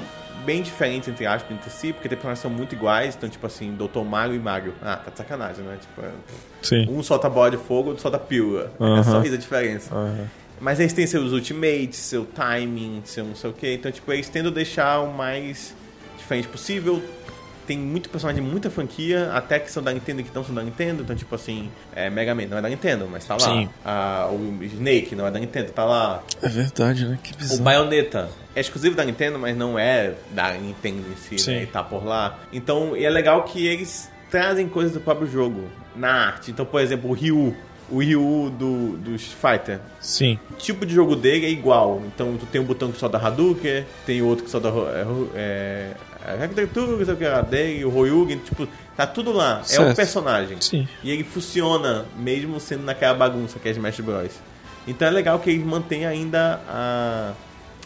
[0.44, 3.14] bem diferentes, entre aspas, entre si, porque tem personagens que são muito iguais.
[3.16, 4.00] Então, tipo assim, Dr.
[4.04, 4.74] Mario e Mario.
[4.82, 5.78] Ah, tá de sacanagem, né?
[5.80, 6.02] Tipo,
[6.62, 6.86] Sim.
[6.90, 8.70] um solta bola de fogo, outro solta pílula.
[8.80, 9.02] É Aham.
[9.04, 9.94] só isso a diferença.
[9.94, 10.26] Aham.
[10.60, 13.72] Mas eles têm seus ultimates, seu timing, seu não sei o que.
[13.74, 15.74] Então, tipo, eles tentam deixar o mais
[16.18, 17.02] diferente possível.
[17.66, 20.54] Tem muito personagem de muita franquia, até que são da Nintendo e que não são
[20.54, 21.02] da Nintendo.
[21.02, 23.40] Então, tipo assim, é, Mega Man não é da Nintendo, mas tá lá.
[23.40, 23.68] Sim.
[23.84, 26.22] Ah, o Snake não é da Nintendo, tá lá.
[26.42, 27.18] É verdade, né?
[27.22, 27.62] Que O bizarro.
[27.62, 31.52] Bayonetta é exclusivo da Nintendo, mas não é da Nintendo em si, Sim.
[31.52, 31.62] né?
[31.62, 32.38] E tá por lá.
[32.52, 35.64] Então, e é legal que eles trazem coisas do próprio jogo
[35.94, 36.50] na arte.
[36.50, 37.54] Então, por exemplo, o Ryu.
[37.90, 40.38] O Ryu do, do Street Fighter Sim.
[40.50, 42.00] o tipo de jogo dele é igual.
[42.06, 45.90] Então tu tem um botão que solta Hadouken, tem outro que solta é, é,
[46.38, 49.58] Hacketuga, sei o que lá dele, o Royugen, tipo, tá tudo lá.
[49.58, 49.96] É o Certo.
[49.96, 50.56] personagem.
[50.60, 50.86] Sim.
[51.02, 54.32] E ele funciona, mesmo sendo naquela bagunça que é Smash Bros.
[54.86, 57.32] Então é legal que eles mantêm ainda a,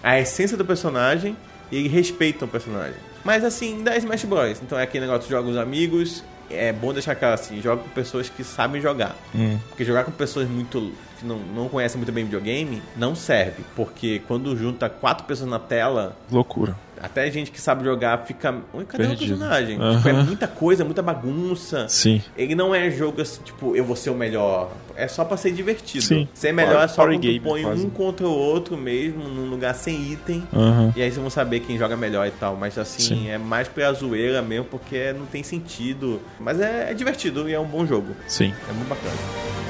[0.02, 1.36] a essência do personagem
[1.70, 2.96] e eles respeitam o personagem.
[3.24, 4.60] Mas assim, ainda é Smash Bros.
[4.62, 6.22] Então é aquele negócio de joga com os amigos.
[6.48, 9.16] É bom deixar claro assim, joga com pessoas que sabem jogar.
[9.34, 9.58] Hum.
[9.68, 10.92] Porque jogar com pessoas muito
[11.26, 13.62] não, não conhecem muito bem videogame não serve.
[13.74, 16.76] Porque quando junta quatro pessoas na tela, Loucura.
[17.00, 18.54] até gente que sabe jogar fica.
[18.72, 19.34] Ui, cadê Perdido.
[19.34, 19.78] o personagem?
[19.80, 19.96] Aham.
[19.96, 21.86] Tipo, é muita coisa, muita bagunça.
[21.88, 22.22] Sim.
[22.36, 24.70] Ele não é jogo assim, tipo, eu vou ser o melhor.
[24.94, 26.02] É só pra ser divertido.
[26.04, 26.26] Sim.
[26.32, 27.84] Ser melhor é só Party quando tu game, põe quase.
[27.84, 30.42] um contra o outro mesmo, num lugar sem item.
[30.54, 30.92] Aham.
[30.96, 32.56] E aí vocês vão saber quem joga melhor e tal.
[32.56, 33.28] Mas assim, Sim.
[33.28, 36.20] é mais pra zoeira mesmo, porque não tem sentido.
[36.40, 38.14] Mas é, é divertido e é um bom jogo.
[38.26, 38.54] Sim.
[38.68, 39.65] É muito bacana.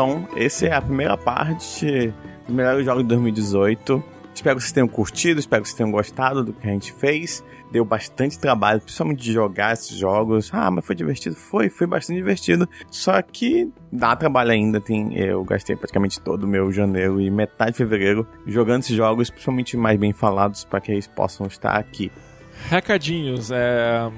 [0.00, 2.10] Então, essa é a primeira parte
[2.46, 4.02] dos melhores jogos de 2018.
[4.34, 7.44] Espero que vocês tenham curtido, espero que vocês tenham gostado do que a gente fez.
[7.70, 10.48] Deu bastante trabalho, principalmente de jogar esses jogos.
[10.54, 11.36] Ah, mas foi divertido?
[11.36, 12.66] Foi, foi bastante divertido.
[12.90, 14.80] Só que dá trabalho ainda.
[14.80, 19.28] Tem, eu gastei praticamente todo o meu janeiro e metade de fevereiro jogando esses jogos,
[19.28, 22.10] principalmente mais bem falados, para que eles possam estar aqui.
[22.68, 24.10] Recadinhos, é,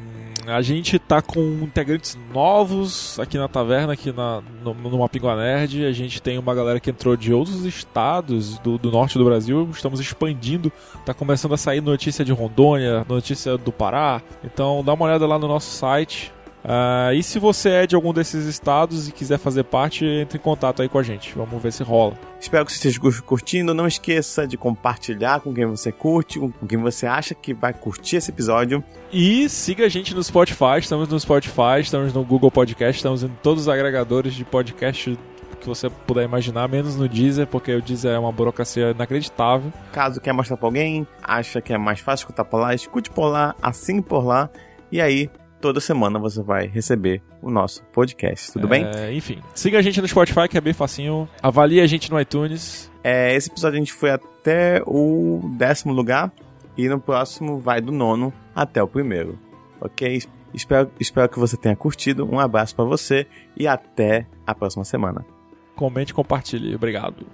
[0.46, 5.84] a gente tá com integrantes novos aqui na taverna, aqui na, no, no Mapingua Nerd.
[5.84, 9.68] A gente tem uma galera que entrou de outros estados do, do norte do Brasil.
[9.70, 10.72] Estamos expandindo.
[11.06, 14.20] Tá começando a sair notícia de Rondônia, notícia do Pará.
[14.42, 16.32] Então dá uma olhada lá no nosso site.
[16.64, 20.40] Ah, e se você é de algum desses estados e quiser fazer parte, entre em
[20.40, 21.34] contato aí com a gente.
[21.36, 22.14] Vamos ver se rola.
[22.40, 23.74] Espero que você esteja curtindo.
[23.74, 28.16] Não esqueça de compartilhar com quem você curte, com quem você acha que vai curtir
[28.16, 28.82] esse episódio.
[29.12, 33.28] E siga a gente no Spotify, estamos no Spotify, estamos no Google Podcast, estamos em
[33.42, 35.18] todos os agregadores de podcast
[35.60, 39.72] que você puder imaginar, menos no Deezer, porque o Deezer é uma burocracia inacreditável.
[39.92, 43.28] Caso quer mostrar pra alguém, acha que é mais fácil escutar por lá, escute por
[43.28, 44.50] lá, assine por lá.
[44.90, 45.30] E aí,
[45.62, 48.84] toda semana você vai receber o nosso podcast, tudo bem?
[48.84, 51.28] É, enfim, siga a gente no Spotify, que é bem facinho.
[51.40, 52.90] Avalie a gente no iTunes.
[53.02, 56.32] É, esse episódio a gente foi até o décimo lugar
[56.76, 59.38] e no próximo vai do nono até o primeiro,
[59.80, 60.20] ok?
[60.52, 62.28] Espero, espero que você tenha curtido.
[62.30, 63.26] Um abraço pra você
[63.56, 65.24] e até a próxima semana.
[65.76, 66.74] Comente e compartilhe.
[66.74, 67.24] Obrigado.